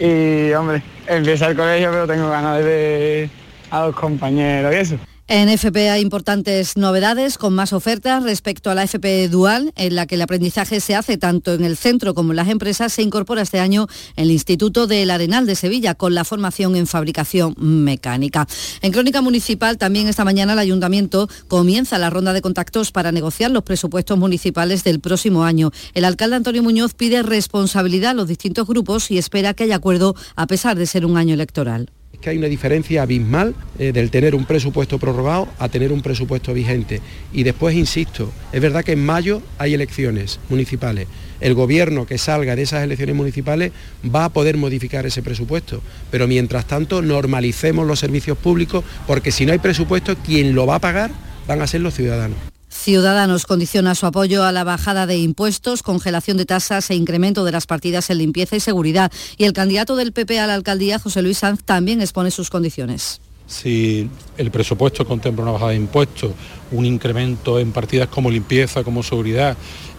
Y 0.00 0.50
hombre, 0.54 0.82
empieza 1.10 1.48
el 1.48 1.56
colegio, 1.56 1.90
pero 1.90 2.06
tengo 2.06 2.30
ganas 2.30 2.58
de 2.58 2.64
ver 2.64 3.30
a 3.70 3.86
los 3.86 3.94
compañeros 3.94 4.72
y 4.72 4.76
eso. 4.76 5.09
En 5.32 5.48
FP 5.48 5.90
hay 5.90 6.02
importantes 6.02 6.76
novedades 6.76 7.38
con 7.38 7.54
más 7.54 7.72
ofertas 7.72 8.24
respecto 8.24 8.68
a 8.68 8.74
la 8.74 8.82
FP 8.82 9.28
Dual, 9.28 9.72
en 9.76 9.94
la 9.94 10.08
que 10.08 10.16
el 10.16 10.22
aprendizaje 10.22 10.80
se 10.80 10.96
hace 10.96 11.18
tanto 11.18 11.54
en 11.54 11.62
el 11.62 11.76
centro 11.76 12.14
como 12.14 12.32
en 12.32 12.36
las 12.36 12.48
empresas. 12.48 12.92
Se 12.92 13.02
incorpora 13.02 13.42
este 13.42 13.60
año 13.60 13.86
el 14.16 14.32
Instituto 14.32 14.88
del 14.88 15.08
Arenal 15.08 15.46
de 15.46 15.54
Sevilla 15.54 15.94
con 15.94 16.16
la 16.16 16.24
formación 16.24 16.74
en 16.74 16.88
fabricación 16.88 17.54
mecánica. 17.58 18.48
En 18.82 18.90
Crónica 18.90 19.22
Municipal 19.22 19.78
también 19.78 20.08
esta 20.08 20.24
mañana 20.24 20.54
el 20.54 20.58
Ayuntamiento 20.58 21.28
comienza 21.46 21.96
la 21.98 22.10
ronda 22.10 22.32
de 22.32 22.42
contactos 22.42 22.90
para 22.90 23.12
negociar 23.12 23.52
los 23.52 23.62
presupuestos 23.62 24.18
municipales 24.18 24.82
del 24.82 24.98
próximo 24.98 25.44
año. 25.44 25.70
El 25.94 26.06
alcalde 26.06 26.34
Antonio 26.34 26.64
Muñoz 26.64 26.94
pide 26.94 27.22
responsabilidad 27.22 28.10
a 28.10 28.14
los 28.14 28.26
distintos 28.26 28.66
grupos 28.66 29.12
y 29.12 29.18
espera 29.18 29.54
que 29.54 29.62
haya 29.62 29.76
acuerdo 29.76 30.16
a 30.34 30.48
pesar 30.48 30.76
de 30.76 30.86
ser 30.86 31.06
un 31.06 31.16
año 31.16 31.34
electoral 31.34 31.92
que 32.20 32.30
hay 32.30 32.38
una 32.38 32.48
diferencia 32.48 33.02
abismal 33.02 33.54
eh, 33.78 33.92
del 33.92 34.10
tener 34.10 34.34
un 34.34 34.44
presupuesto 34.44 34.98
prorrogado 34.98 35.48
a 35.58 35.68
tener 35.68 35.90
un 35.92 36.02
presupuesto 36.02 36.52
vigente. 36.52 37.00
Y 37.32 37.44
después, 37.44 37.74
insisto, 37.74 38.30
es 38.52 38.60
verdad 38.60 38.84
que 38.84 38.92
en 38.92 39.04
mayo 39.04 39.42
hay 39.58 39.74
elecciones 39.74 40.38
municipales. 40.48 41.08
El 41.40 41.54
gobierno 41.54 42.06
que 42.06 42.18
salga 42.18 42.56
de 42.56 42.62
esas 42.62 42.84
elecciones 42.84 43.16
municipales 43.16 43.72
va 44.14 44.26
a 44.26 44.28
poder 44.28 44.58
modificar 44.58 45.06
ese 45.06 45.22
presupuesto. 45.22 45.82
Pero 46.10 46.28
mientras 46.28 46.66
tanto, 46.66 47.00
normalicemos 47.00 47.86
los 47.86 47.98
servicios 47.98 48.36
públicos, 48.36 48.84
porque 49.06 49.32
si 49.32 49.46
no 49.46 49.52
hay 49.52 49.58
presupuesto, 49.58 50.16
quien 50.16 50.54
lo 50.54 50.66
va 50.66 50.74
a 50.74 50.80
pagar 50.80 51.10
van 51.46 51.62
a 51.62 51.66
ser 51.66 51.80
los 51.80 51.94
ciudadanos. 51.94 52.36
Ciudadanos 52.80 53.44
condiciona 53.44 53.94
su 53.94 54.06
apoyo 54.06 54.42
a 54.42 54.52
la 54.52 54.64
bajada 54.64 55.06
de 55.06 55.18
impuestos, 55.18 55.82
congelación 55.82 56.38
de 56.38 56.46
tasas 56.46 56.88
e 56.88 56.94
incremento 56.94 57.44
de 57.44 57.52
las 57.52 57.66
partidas 57.66 58.08
en 58.08 58.16
limpieza 58.16 58.56
y 58.56 58.60
seguridad. 58.60 59.12
Y 59.36 59.44
el 59.44 59.52
candidato 59.52 59.96
del 59.96 60.12
PP 60.12 60.40
a 60.40 60.46
la 60.46 60.54
alcaldía, 60.54 60.98
José 60.98 61.20
Luis 61.20 61.36
Sanz, 61.36 61.62
también 61.62 62.00
expone 62.00 62.30
sus 62.30 62.48
condiciones. 62.48 63.20
Si 63.46 64.08
el 64.38 64.50
presupuesto 64.50 65.06
contempla 65.06 65.42
una 65.42 65.52
bajada 65.52 65.72
de 65.72 65.76
impuestos, 65.76 66.32
un 66.70 66.86
incremento 66.86 67.58
en 67.58 67.70
partidas 67.70 68.08
como 68.08 68.30
limpieza, 68.30 68.82
como 68.82 69.02
seguridad 69.02 69.58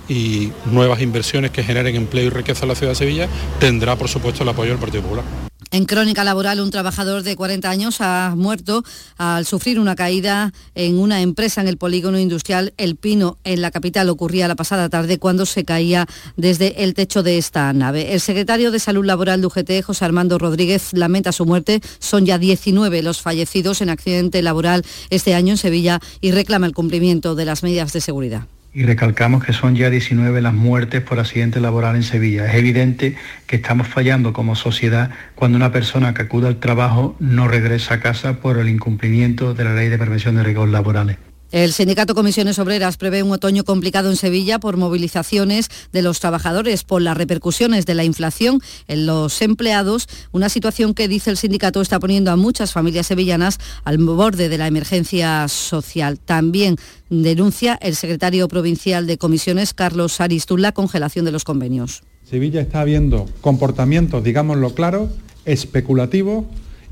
y 0.09 0.51
nuevas 0.65 1.01
inversiones 1.01 1.51
que 1.51 1.61
generen 1.61 1.95
empleo 1.95 2.25
y 2.25 2.29
riqueza 2.31 2.63
en 2.63 2.69
la 2.69 2.75
ciudad 2.75 2.93
de 2.93 2.95
Sevilla, 2.95 3.29
tendrá 3.59 3.95
por 3.95 4.09
supuesto 4.09 4.41
el 4.41 4.49
apoyo 4.49 4.71
del 4.71 4.79
Partido 4.79 5.03
Popular. 5.03 5.50
En 5.73 5.85
crónica 5.85 6.25
laboral, 6.25 6.59
un 6.59 6.69
trabajador 6.69 7.23
de 7.23 7.37
40 7.37 7.69
años 7.69 8.01
ha 8.01 8.33
muerto 8.35 8.83
al 9.17 9.45
sufrir 9.45 9.79
una 9.79 9.95
caída 9.95 10.51
en 10.75 10.99
una 10.99 11.21
empresa 11.21 11.61
en 11.61 11.69
el 11.69 11.77
polígono 11.77 12.19
industrial 12.19 12.73
El 12.75 12.97
Pino, 12.97 13.37
en 13.45 13.61
la 13.61 13.71
capital. 13.71 14.09
Ocurría 14.09 14.49
la 14.49 14.55
pasada 14.55 14.89
tarde 14.89 15.17
cuando 15.17 15.45
se 15.45 15.63
caía 15.63 16.07
desde 16.35 16.83
el 16.83 16.93
techo 16.93 17.23
de 17.23 17.37
esta 17.37 17.71
nave. 17.71 18.13
El 18.13 18.19
secretario 18.19 18.69
de 18.71 18.79
Salud 18.79 19.05
Laboral 19.05 19.39
de 19.39 19.47
UGT, 19.47 19.81
José 19.85 20.03
Armando 20.03 20.37
Rodríguez, 20.37 20.91
lamenta 20.91 21.31
su 21.31 21.45
muerte. 21.45 21.79
Son 21.99 22.25
ya 22.25 22.37
19 22.37 23.01
los 23.01 23.21
fallecidos 23.21 23.81
en 23.81 23.91
accidente 23.91 24.41
laboral 24.41 24.83
este 25.09 25.35
año 25.35 25.51
en 25.51 25.57
Sevilla 25.57 26.01
y 26.19 26.31
reclama 26.31 26.67
el 26.67 26.73
cumplimiento 26.73 27.33
de 27.33 27.45
las 27.45 27.63
medidas 27.63 27.93
de 27.93 28.01
seguridad 28.01 28.45
y 28.73 28.83
recalcamos 28.83 29.43
que 29.43 29.53
son 29.53 29.75
ya 29.75 29.89
19 29.89 30.41
las 30.41 30.53
muertes 30.53 31.01
por 31.01 31.19
accidente 31.19 31.59
laboral 31.59 31.95
en 31.95 32.03
Sevilla. 32.03 32.45
Es 32.45 32.55
evidente 32.55 33.15
que 33.47 33.57
estamos 33.57 33.87
fallando 33.87 34.33
como 34.33 34.55
sociedad 34.55 35.11
cuando 35.35 35.57
una 35.57 35.71
persona 35.71 36.13
que 36.13 36.23
acude 36.23 36.47
al 36.47 36.59
trabajo 36.59 37.15
no 37.19 37.47
regresa 37.47 37.95
a 37.95 37.99
casa 37.99 38.39
por 38.39 38.57
el 38.57 38.69
incumplimiento 38.69 39.53
de 39.53 39.63
la 39.65 39.73
ley 39.73 39.89
de 39.89 39.97
prevención 39.97 40.35
de 40.35 40.43
riesgos 40.43 40.69
laborales. 40.69 41.17
El 41.51 41.73
sindicato 41.73 42.15
Comisiones 42.15 42.59
Obreras 42.59 42.95
prevé 42.95 43.23
un 43.23 43.31
otoño 43.31 43.65
complicado 43.65 44.09
en 44.09 44.15
Sevilla 44.15 44.57
por 44.57 44.77
movilizaciones 44.77 45.67
de 45.91 46.01
los 46.01 46.21
trabajadores 46.21 46.85
por 46.85 47.01
las 47.01 47.17
repercusiones 47.17 47.85
de 47.85 47.93
la 47.93 48.05
inflación 48.05 48.61
en 48.87 49.05
los 49.05 49.41
empleados, 49.41 50.07
una 50.31 50.47
situación 50.47 50.93
que 50.93 51.09
dice 51.09 51.29
el 51.29 51.35
sindicato 51.35 51.81
está 51.81 51.99
poniendo 51.99 52.31
a 52.31 52.37
muchas 52.37 52.71
familias 52.71 53.07
sevillanas 53.07 53.57
al 53.83 53.97
borde 53.97 54.47
de 54.47 54.57
la 54.57 54.67
emergencia 54.67 55.45
social. 55.49 56.19
También 56.19 56.77
denuncia 57.09 57.77
el 57.81 57.97
secretario 57.97 58.47
provincial 58.47 59.05
de 59.05 59.17
Comisiones, 59.17 59.73
Carlos 59.73 60.21
Aristún, 60.21 60.61
la 60.61 60.71
congelación 60.71 61.25
de 61.25 61.33
los 61.33 61.43
convenios. 61.43 62.03
Sevilla 62.23 62.61
está 62.61 62.85
viendo 62.85 63.25
comportamientos, 63.41 64.23
digámoslo 64.23 64.73
claro, 64.73 65.09
especulativos 65.43 66.45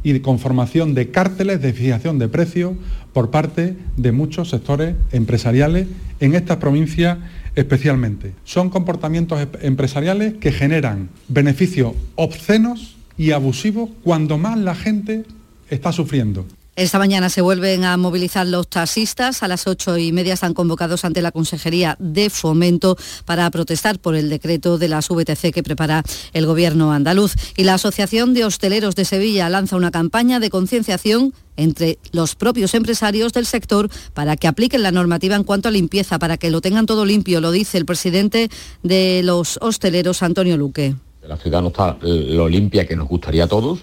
y 0.03 0.13
de 0.13 0.21
conformación 0.21 0.93
de 0.93 1.11
cárteles 1.11 1.61
de 1.61 1.73
fijación 1.73 2.19
de 2.19 2.27
precios 2.27 2.73
por 3.13 3.31
parte 3.31 3.75
de 3.97 4.11
muchos 4.11 4.49
sectores 4.49 4.95
empresariales 5.11 5.87
en 6.19 6.35
esta 6.35 6.59
provincia 6.59 7.19
especialmente. 7.55 8.33
Son 8.43 8.69
comportamientos 8.69 9.47
empresariales 9.61 10.35
que 10.35 10.51
generan 10.51 11.09
beneficios 11.27 11.93
obscenos 12.15 12.95
y 13.17 13.31
abusivos 13.31 13.89
cuando 14.03 14.37
más 14.37 14.57
la 14.57 14.75
gente 14.75 15.25
está 15.69 15.91
sufriendo. 15.91 16.45
Esta 16.79 16.97
mañana 16.97 17.29
se 17.29 17.41
vuelven 17.41 17.83
a 17.83 17.97
movilizar 17.97 18.47
los 18.47 18.69
taxistas. 18.69 19.43
A 19.43 19.49
las 19.49 19.67
ocho 19.67 19.97
y 19.97 20.13
media 20.13 20.35
están 20.35 20.53
convocados 20.53 21.03
ante 21.03 21.21
la 21.21 21.33
Consejería 21.33 21.97
de 21.99 22.29
Fomento 22.29 22.95
para 23.25 23.51
protestar 23.51 23.99
por 23.99 24.15
el 24.15 24.29
decreto 24.29 24.77
de 24.77 24.87
las 24.87 25.09
VTC 25.09 25.51
que 25.53 25.61
prepara 25.61 26.03
el 26.31 26.45
Gobierno 26.45 26.93
andaluz. 26.93 27.35
Y 27.57 27.65
la 27.65 27.73
Asociación 27.73 28.33
de 28.33 28.45
Hosteleros 28.45 28.95
de 28.95 29.03
Sevilla 29.03 29.49
lanza 29.49 29.75
una 29.75 29.91
campaña 29.91 30.39
de 30.39 30.49
concienciación 30.49 31.33
entre 31.57 31.99
los 32.13 32.35
propios 32.35 32.73
empresarios 32.73 33.33
del 33.33 33.45
sector 33.45 33.89
para 34.13 34.37
que 34.37 34.47
apliquen 34.47 34.81
la 34.81 34.93
normativa 34.93 35.35
en 35.35 35.43
cuanto 35.43 35.67
a 35.67 35.71
limpieza, 35.71 36.17
para 36.17 36.37
que 36.37 36.49
lo 36.49 36.61
tengan 36.61 36.85
todo 36.85 37.03
limpio, 37.03 37.41
lo 37.41 37.51
dice 37.51 37.77
el 37.77 37.85
presidente 37.85 38.49
de 38.83 39.19
los 39.25 39.59
hosteleros, 39.61 40.23
Antonio 40.23 40.55
Luque. 40.55 40.95
La 41.27 41.35
ciudad 41.35 41.61
no 41.61 41.67
está 41.67 41.97
lo 42.01 42.47
limpia 42.47 42.87
que 42.87 42.95
nos 42.95 43.09
gustaría 43.09 43.43
a 43.43 43.47
todos 43.47 43.79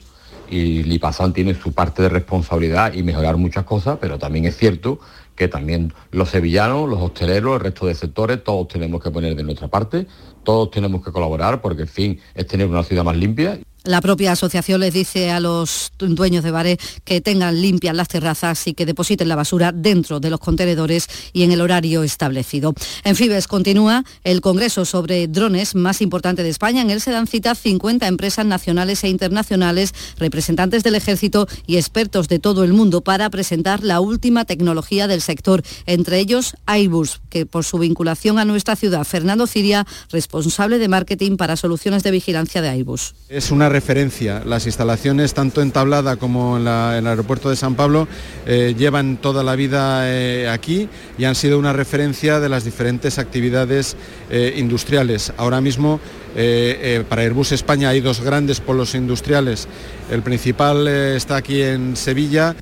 y 0.48 0.82
Lipazán 0.82 1.32
tiene 1.32 1.54
su 1.54 1.72
parte 1.72 2.02
de 2.02 2.08
responsabilidad 2.08 2.92
y 2.94 3.02
mejorar 3.02 3.36
muchas 3.36 3.64
cosas, 3.64 3.98
pero 4.00 4.18
también 4.18 4.44
es 4.44 4.56
cierto 4.56 4.98
que 5.34 5.48
también 5.48 5.92
los 6.10 6.30
sevillanos, 6.30 6.88
los 6.88 7.00
hosteleros, 7.00 7.56
el 7.56 7.60
resto 7.60 7.86
de 7.86 7.94
sectores, 7.94 8.42
todos 8.42 8.68
tenemos 8.68 9.02
que 9.02 9.10
poner 9.10 9.36
de 9.36 9.42
nuestra 9.42 9.68
parte, 9.68 10.06
todos 10.46 10.70
tenemos 10.70 11.04
que 11.04 11.12
colaborar 11.12 11.60
porque 11.60 11.82
el 11.82 11.88
fin 11.88 12.18
es 12.34 12.46
tener 12.46 12.68
una 12.68 12.84
ciudad 12.84 13.04
más 13.04 13.16
limpia. 13.16 13.58
La 13.86 14.00
propia 14.00 14.32
asociación 14.32 14.80
les 14.80 14.92
dice 14.92 15.30
a 15.30 15.38
los 15.38 15.92
dueños 15.98 16.42
de 16.42 16.50
bares 16.50 16.78
que 17.04 17.20
tengan 17.20 17.60
limpias 17.62 17.94
las 17.94 18.08
terrazas 18.08 18.66
y 18.66 18.74
que 18.74 18.84
depositen 18.84 19.28
la 19.28 19.36
basura 19.36 19.70
dentro 19.70 20.18
de 20.18 20.28
los 20.28 20.40
contenedores 20.40 21.06
y 21.32 21.44
en 21.44 21.52
el 21.52 21.60
horario 21.60 22.02
establecido. 22.02 22.74
En 23.04 23.14
Fibes 23.14 23.46
continúa 23.46 24.02
el 24.24 24.40
congreso 24.40 24.84
sobre 24.84 25.28
drones 25.28 25.76
más 25.76 26.02
importante 26.02 26.42
de 26.42 26.48
España. 26.48 26.82
En 26.82 26.90
él 26.90 27.00
se 27.00 27.12
dan 27.12 27.28
cita 27.28 27.54
50 27.54 28.08
empresas 28.08 28.44
nacionales 28.44 29.04
e 29.04 29.08
internacionales, 29.08 29.94
representantes 30.18 30.82
del 30.82 30.96
ejército 30.96 31.46
y 31.68 31.76
expertos 31.76 32.26
de 32.26 32.40
todo 32.40 32.64
el 32.64 32.72
mundo 32.72 33.02
para 33.02 33.30
presentar 33.30 33.84
la 33.84 34.00
última 34.00 34.44
tecnología 34.46 35.06
del 35.06 35.20
sector, 35.20 35.62
entre 35.86 36.18
ellos 36.18 36.56
Airbus, 36.66 37.20
que 37.30 37.46
por 37.46 37.62
su 37.62 37.78
vinculación 37.78 38.40
a 38.40 38.44
nuestra 38.44 38.74
ciudad, 38.74 39.04
Fernando 39.04 39.46
Ciria, 39.46 39.86
responsable 40.36 40.78
de 40.78 40.88
marketing 40.88 41.38
para 41.38 41.56
soluciones 41.56 42.02
de 42.02 42.10
vigilancia 42.10 42.60
de 42.60 42.68
Airbus. 42.68 43.14
Es 43.30 43.50
una 43.50 43.70
referencia. 43.70 44.42
Las 44.44 44.66
instalaciones, 44.66 45.32
tanto 45.32 45.62
en 45.62 45.70
Tablada 45.70 46.16
como 46.16 46.58
en, 46.58 46.62
el 46.66 47.06
aeropuerto 47.06 47.48
de 47.48 47.56
San 47.56 47.74
Pablo, 47.74 48.06
eh, 48.46 48.74
llevan 48.76 49.16
toda 49.16 49.42
la 49.42 49.56
vida 49.56 50.02
eh, 50.04 50.46
aquí 50.50 50.90
y 51.16 51.24
han 51.24 51.34
sido 51.34 51.58
una 51.58 51.72
referencia 51.72 52.38
de 52.38 52.50
las 52.50 52.64
diferentes 52.64 53.18
actividades 53.18 53.96
eh, 54.30 54.54
industriales. 54.58 55.32
Ahora 55.38 55.60
mismo 55.60 56.00
para 57.08 57.22
Airbus 57.22 57.52
España 57.52 57.88
hay 57.88 58.02
dos 58.02 58.20
grandes 58.20 58.60
polos 58.60 58.94
industriales. 58.94 59.68
El 60.10 60.22
principal 60.22 60.86
está 60.86 61.36
aquí 61.36 61.62
en 61.62 61.96
Sevilla 61.96 62.54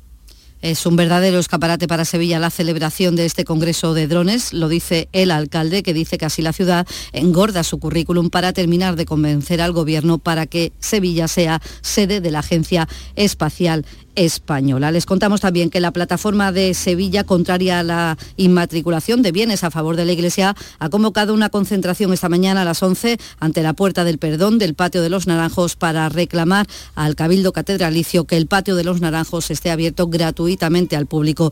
es 0.65 0.87
un 0.87 0.95
verdadero 0.95 1.37
escaparate 1.37 1.87
para 1.87 2.05
Sevilla 2.05 2.39
la 2.39 2.49
celebración 2.49 3.15
de 3.15 3.27
este 3.27 3.45
Congreso 3.45 3.93
de 3.93 4.07
Drones, 4.07 4.51
lo 4.51 4.67
dice 4.67 5.09
el 5.11 5.29
alcalde, 5.29 5.83
que 5.83 5.93
dice 5.93 6.17
que 6.17 6.25
así 6.25 6.41
la 6.41 6.53
ciudad 6.53 6.87
engorda 7.13 7.63
su 7.63 7.77
currículum 7.77 8.31
para 8.31 8.51
terminar 8.51 8.95
de 8.95 9.05
convencer 9.05 9.61
al 9.61 9.73
Gobierno 9.73 10.17
para 10.17 10.47
que 10.47 10.73
Sevilla 10.79 11.27
sea 11.27 11.61
sede 11.81 12.19
de 12.19 12.31
la 12.31 12.39
Agencia 12.39 12.87
Espacial 13.15 13.85
española. 14.15 14.91
Les 14.91 15.05
contamos 15.05 15.41
también 15.41 15.69
que 15.69 15.79
la 15.79 15.91
plataforma 15.91 16.51
de 16.51 16.73
Sevilla, 16.73 17.23
contraria 17.23 17.79
a 17.79 17.83
la 17.83 18.17
inmatriculación 18.37 19.21
de 19.21 19.31
bienes 19.31 19.63
a 19.63 19.71
favor 19.71 19.95
de 19.95 20.05
la 20.05 20.13
Iglesia, 20.13 20.55
ha 20.79 20.89
convocado 20.89 21.33
una 21.33 21.49
concentración 21.49 22.13
esta 22.13 22.29
mañana 22.29 22.61
a 22.61 22.65
las 22.65 22.81
11 22.81 23.17
ante 23.39 23.63
la 23.63 23.73
Puerta 23.73 24.03
del 24.03 24.17
Perdón 24.17 24.57
del 24.57 24.75
Patio 24.75 25.01
de 25.01 25.09
los 25.09 25.27
Naranjos 25.27 25.75
para 25.75 26.09
reclamar 26.09 26.67
al 26.95 27.15
Cabildo 27.15 27.53
Catedralicio 27.53 28.25
que 28.25 28.37
el 28.37 28.47
Patio 28.47 28.75
de 28.75 28.83
los 28.83 29.01
Naranjos 29.01 29.51
esté 29.51 29.71
abierto 29.71 30.07
gratuitamente 30.07 30.95
al 30.95 31.05
público 31.05 31.51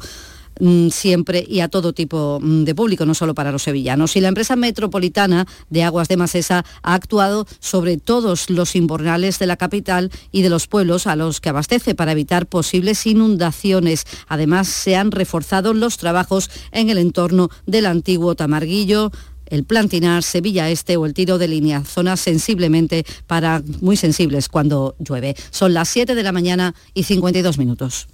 siempre 0.92 1.46
y 1.48 1.60
a 1.60 1.68
todo 1.68 1.94
tipo 1.94 2.40
mm, 2.42 2.64
de 2.64 2.76
público, 2.76 3.06
no 3.06 3.14
solo 3.14 3.34
para 3.34 3.52
los 3.52 3.64
sevillanos. 3.64 4.16
Y 4.16 4.22
la 4.22 4.28
empresa 4.28 4.56
metropolitana 4.56 5.48
de 5.70 5.84
Aguas 5.84 6.08
de 6.08 6.18
Masesa 6.18 6.66
ha 6.82 6.94
actuado 6.94 7.48
sobre 7.60 7.98
todos 7.98 8.50
los 8.50 8.76
invernales 8.76 9.40
de 9.40 9.48
la 9.48 9.58
capital 9.58 10.12
y 10.32 10.42
de 10.42 10.50
los 10.50 10.68
pueblos 10.68 11.08
a 11.08 11.16
los 11.16 11.42
que 11.42 11.50
abastece 11.50 11.96
para 11.96 12.12
evitar 12.12 12.46
posibles 12.46 13.06
inundaciones. 13.06 14.06
Además, 14.28 14.68
se 14.68 14.96
han 14.96 15.12
reforzado 15.12 15.74
los 15.74 15.98
trabajos 15.98 16.50
en 16.72 16.90
el 16.90 16.98
entorno 16.98 17.50
del 17.66 17.86
antiguo 17.86 18.36
Tamarguillo, 18.36 19.12
el 19.48 19.66
plantinar, 19.66 20.24
Sevilla 20.24 20.70
Este 20.70 20.98
o 20.98 21.06
el 21.06 21.14
tiro 21.14 21.38
de 21.38 21.48
línea, 21.48 21.84
zonas 21.84 22.20
sensiblemente 22.20 23.06
para 23.28 23.62
muy 23.82 23.98
sensibles 23.98 24.50
cuando 24.50 24.96
llueve. 25.00 25.36
Son 25.52 25.74
las 25.74 25.90
7 25.90 26.16
de 26.16 26.24
la 26.24 26.32
mañana 26.32 26.74
y 26.94 27.04
52 27.04 27.58
minutos. 27.58 28.08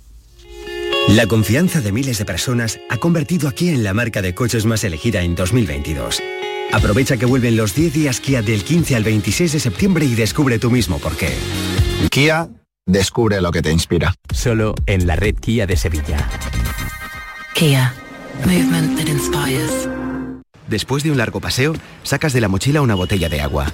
La 1.09 1.25
confianza 1.25 1.81
de 1.81 1.91
miles 1.91 2.19
de 2.19 2.25
personas 2.25 2.79
ha 2.87 2.97
convertido 2.97 3.49
a 3.49 3.51
Kia 3.51 3.71
en 3.71 3.83
la 3.83 3.95
marca 3.95 4.21
de 4.21 4.35
coches 4.35 4.67
más 4.67 4.83
elegida 4.83 5.23
en 5.23 5.33
2022. 5.33 6.21
Aprovecha 6.71 7.17
que 7.17 7.25
vuelven 7.25 7.57
los 7.57 7.73
10 7.73 7.93
días 7.93 8.19
Kia 8.19 8.43
del 8.43 8.63
15 8.63 8.95
al 8.95 9.03
26 9.03 9.53
de 9.53 9.59
septiembre 9.59 10.05
y 10.05 10.13
descubre 10.13 10.59
tú 10.59 10.69
mismo 10.69 10.99
por 10.99 11.17
qué. 11.17 11.33
Kia, 12.11 12.47
descubre 12.85 13.41
lo 13.41 13.51
que 13.51 13.63
te 13.63 13.71
inspira. 13.71 14.13
Solo 14.31 14.75
en 14.85 15.07
la 15.07 15.15
red 15.15 15.33
Kia 15.35 15.65
de 15.65 15.77
Sevilla. 15.77 16.29
Kia, 17.55 17.91
movement 18.45 18.99
that 18.99 19.07
inspires. 19.07 19.89
Después 20.67 21.01
de 21.01 21.09
un 21.09 21.17
largo 21.17 21.41
paseo, 21.41 21.73
sacas 22.03 22.33
de 22.33 22.41
la 22.41 22.49
mochila 22.49 22.81
una 22.81 22.93
botella 22.93 23.29
de 23.29 23.41
agua. 23.41 23.73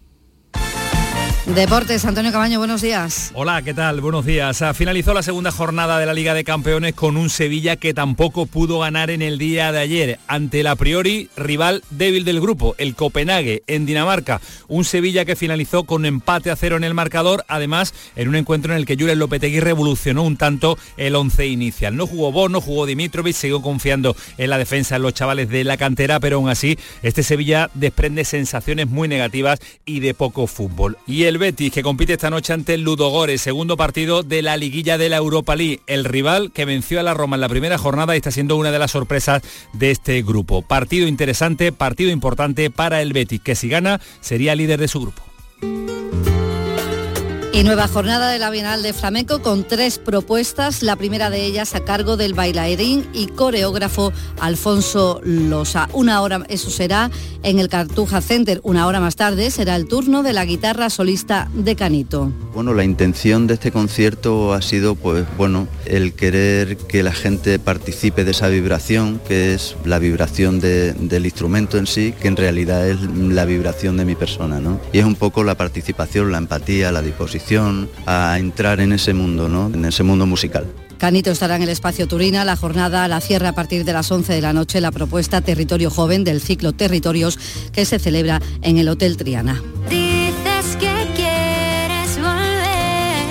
Deportes, 1.55 2.05
Antonio 2.05 2.31
Cabaño, 2.31 2.59
buenos 2.59 2.81
días. 2.81 3.31
Hola, 3.33 3.61
¿qué 3.61 3.73
tal? 3.73 3.99
Buenos 3.99 4.25
días. 4.25 4.61
Ah, 4.61 4.73
finalizó 4.73 5.13
la 5.13 5.21
segunda 5.21 5.51
jornada 5.51 5.99
de 5.99 6.05
la 6.05 6.13
Liga 6.13 6.33
de 6.33 6.45
Campeones 6.45 6.93
con 6.93 7.17
un 7.17 7.29
Sevilla 7.29 7.75
que 7.75 7.93
tampoco 7.93 8.45
pudo 8.45 8.79
ganar 8.79 9.09
en 9.09 9.21
el 9.21 9.37
día 9.37 9.73
de 9.73 9.79
ayer 9.79 10.19
ante 10.27 10.61
el 10.61 10.67
a 10.67 10.77
priori 10.77 11.29
rival 11.35 11.83
débil 11.89 12.23
del 12.23 12.39
grupo, 12.39 12.73
el 12.77 12.95
Copenhague, 12.95 13.63
en 13.67 13.85
Dinamarca. 13.85 14.39
Un 14.69 14.85
Sevilla 14.85 15.25
que 15.25 15.35
finalizó 15.35 15.83
con 15.83 16.05
empate 16.05 16.51
a 16.51 16.55
cero 16.55 16.77
en 16.77 16.85
el 16.85 16.93
marcador, 16.93 17.43
además 17.49 17.93
en 18.15 18.29
un 18.29 18.35
encuentro 18.37 18.71
en 18.71 18.79
el 18.79 18.85
que 18.85 18.95
Julen 18.95 19.19
Lopetegui 19.19 19.59
revolucionó 19.59 20.23
un 20.23 20.37
tanto 20.37 20.77
el 20.95 21.15
once 21.15 21.47
inicial. 21.47 21.97
No 21.97 22.07
jugó 22.07 22.31
Bono, 22.31 22.53
no 22.53 22.61
jugó 22.61 22.85
Dimitrovic, 22.85 23.35
siguió 23.35 23.61
confiando 23.61 24.15
en 24.37 24.49
la 24.49 24.57
defensa 24.57 24.95
de 24.95 24.99
los 24.99 25.13
chavales 25.13 25.49
de 25.49 25.65
la 25.65 25.75
cantera, 25.75 26.21
pero 26.21 26.37
aún 26.37 26.49
así 26.49 26.79
este 27.03 27.23
Sevilla 27.23 27.69
desprende 27.73 28.23
sensaciones 28.23 28.87
muy 28.87 29.09
negativas 29.09 29.59
y 29.85 29.99
de 29.99 30.13
poco 30.13 30.47
fútbol. 30.47 30.97
Y 31.05 31.23
el 31.23 31.40
Betis, 31.41 31.73
que 31.73 31.81
compite 31.81 32.13
esta 32.13 32.29
noche 32.29 32.53
ante 32.53 32.75
el 32.75 32.83
Ludogorets, 32.83 33.41
segundo 33.41 33.75
partido 33.75 34.21
de 34.21 34.43
la 34.43 34.57
liguilla 34.57 34.99
de 34.99 35.09
la 35.09 35.17
Europa 35.17 35.55
League. 35.55 35.81
El 35.87 36.05
rival 36.05 36.51
que 36.51 36.65
venció 36.65 36.99
a 36.99 37.03
la 37.03 37.15
Roma 37.15 37.35
en 37.35 37.41
la 37.41 37.49
primera 37.49 37.79
jornada 37.79 38.13
y 38.13 38.17
está 38.17 38.29
siendo 38.29 38.55
una 38.57 38.71
de 38.71 38.77
las 38.77 38.91
sorpresas 38.91 39.41
de 39.73 39.89
este 39.89 40.21
grupo. 40.21 40.61
Partido 40.61 41.07
interesante, 41.07 41.71
partido 41.71 42.11
importante 42.11 42.69
para 42.69 43.01
el 43.01 43.11
Betis, 43.11 43.41
que 43.41 43.55
si 43.55 43.69
gana 43.69 43.99
sería 44.19 44.53
líder 44.53 44.79
de 44.79 44.87
su 44.87 45.01
grupo. 45.01 46.00
Y 47.61 47.63
nueva 47.63 47.87
jornada 47.87 48.31
de 48.31 48.39
la 48.39 48.49
Bienal 48.49 48.81
de 48.81 48.91
Flamenco 48.91 49.43
con 49.43 49.63
tres 49.63 49.99
propuestas, 49.99 50.81
la 50.81 50.95
primera 50.95 51.29
de 51.29 51.45
ellas 51.45 51.75
a 51.75 51.85
cargo 51.85 52.17
del 52.17 52.33
bailarín 52.33 53.07
y 53.13 53.27
coreógrafo 53.27 54.11
Alfonso 54.39 55.21
Losa. 55.23 55.87
Una 55.93 56.21
hora, 56.21 56.43
eso 56.49 56.71
será 56.71 57.11
en 57.43 57.59
el 57.59 57.69
Cartuja 57.69 58.19
Center, 58.21 58.61
una 58.63 58.87
hora 58.87 58.99
más 58.99 59.15
tarde 59.15 59.51
será 59.51 59.75
el 59.75 59.87
turno 59.87 60.23
de 60.23 60.33
la 60.33 60.45
guitarra 60.45 60.89
solista 60.89 61.49
de 61.53 61.75
Canito. 61.75 62.31
Bueno, 62.55 62.73
la 62.73 62.83
intención 62.83 63.45
de 63.45 63.53
este 63.53 63.71
concierto 63.71 64.53
ha 64.53 64.61
sido, 64.63 64.95
pues 64.95 65.25
bueno, 65.37 65.67
el 65.85 66.13
querer 66.13 66.77
que 66.77 67.03
la 67.03 67.13
gente 67.13 67.59
participe 67.59 68.23
de 68.23 68.31
esa 68.31 68.47
vibración, 68.47 69.21
que 69.27 69.53
es 69.53 69.75
la 69.85 69.99
vibración 69.99 70.59
del 70.59 71.25
instrumento 71.25 71.77
en 71.77 71.85
sí, 71.85 72.13
que 72.19 72.27
en 72.27 72.37
realidad 72.37 72.87
es 72.89 72.99
la 73.01 73.45
vibración 73.45 73.97
de 73.97 74.05
mi 74.05 74.15
persona, 74.15 74.59
¿no? 74.59 74.79
Y 74.93 74.99
es 74.99 75.05
un 75.05 75.15
poco 75.15 75.43
la 75.43 75.55
participación, 75.55 76.31
la 76.31 76.39
empatía, 76.39 76.91
la 76.91 77.01
disposición 77.01 77.50
a 78.05 78.37
entrar 78.39 78.79
en 78.79 78.93
ese 78.93 79.13
mundo, 79.13 79.49
¿no? 79.49 79.67
en 79.73 79.85
ese 79.85 80.03
mundo 80.03 80.25
musical. 80.25 80.65
Canito 80.97 81.31
estará 81.31 81.55
en 81.55 81.63
el 81.63 81.69
espacio 81.69 82.07
Turina. 82.07 82.45
La 82.45 82.55
jornada 82.55 83.07
la 83.07 83.21
cierra 83.21 83.49
a 83.49 83.53
partir 83.53 83.85
de 83.85 83.93
las 83.93 84.11
11 84.11 84.33
de 84.33 84.41
la 84.41 84.53
noche 84.53 84.79
la 84.81 84.91
propuesta 84.91 85.41
Territorio 85.41 85.89
Joven 85.89 86.23
del 86.23 86.41
ciclo 86.41 86.73
Territorios 86.73 87.39
que 87.71 87.85
se 87.85 87.97
celebra 87.97 88.39
en 88.61 88.77
el 88.77 88.87
Hotel 88.87 89.17
Triana. 89.17 89.61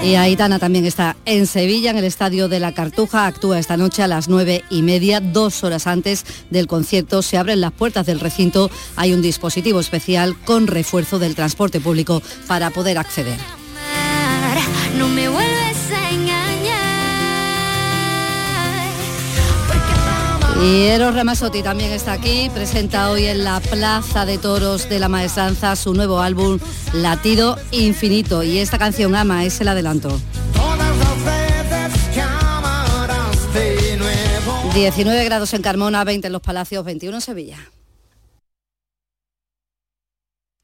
Y 0.03 0.15
Aitana 0.15 0.59
también 0.59 0.87
está 0.87 1.15
en 1.27 1.47
Sevilla, 1.47 1.91
en 1.91 1.99
el 1.99 2.05
Estadio 2.05 2.49
de 2.49 2.59
la 2.59 2.73
Cartuja. 2.73 3.27
Actúa 3.27 3.59
esta 3.59 3.77
noche 3.77 4.03
a 4.03 4.09
las 4.09 4.29
nueve 4.29 4.65
y 4.71 4.83
media, 4.83 5.21
dos 5.21 5.63
horas 5.63 5.87
antes 5.87 6.25
del 6.51 6.67
concierto. 6.67 7.23
Se 7.23 7.37
abren 7.37 7.61
las 7.61 7.73
puertas 7.73 8.07
del 8.07 8.19
recinto. 8.19 8.71
Hay 8.97 9.13
un 9.13 9.23
dispositivo 9.23 9.79
especial 9.79 10.37
con 10.45 10.67
refuerzo 10.67 11.19
del 11.19 11.35
transporte 11.35 11.81
público 11.81 12.23
para 12.49 12.71
poder 12.71 12.99
acceder 12.99 13.39
no 14.99 15.09
me 15.09 15.29
vuelves 15.29 15.91
a 15.93 16.11
engañar. 16.11 16.51
Y 20.63 20.83
Eros 20.89 21.15
Ramazzotti 21.15 21.63
también 21.63 21.93
está 21.93 22.13
aquí, 22.13 22.51
presenta 22.53 23.11
hoy 23.11 23.27
en 23.27 23.45
la 23.45 23.61
Plaza 23.61 24.27
de 24.27 24.37
Toros 24.37 24.89
de 24.89 24.99
la 24.99 25.09
Maestranza 25.09 25.75
su 25.75 25.95
nuevo 25.95 26.21
álbum 26.21 26.59
Latido 26.93 27.59
Infinito 27.71 28.43
y 28.43 28.59
esta 28.59 28.79
canción 28.79 29.15
Ama 29.15 29.45
es 29.45 29.61
el 29.61 29.69
adelanto. 29.69 30.21
19 34.75 35.25
grados 35.25 35.53
en 35.55 35.63
Carmona, 35.63 36.05
20 36.05 36.27
en 36.29 36.33
Los 36.33 36.43
Palacios, 36.43 36.85
21 36.85 37.17
en 37.17 37.21
Sevilla. 37.21 37.59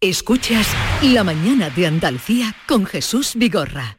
Escuchas 0.01 0.68
La 1.03 1.24
mañana 1.24 1.70
de 1.70 1.87
Andalucía 1.87 2.55
con 2.68 2.87
Jesús 2.87 3.33
Vigorra. 3.35 3.99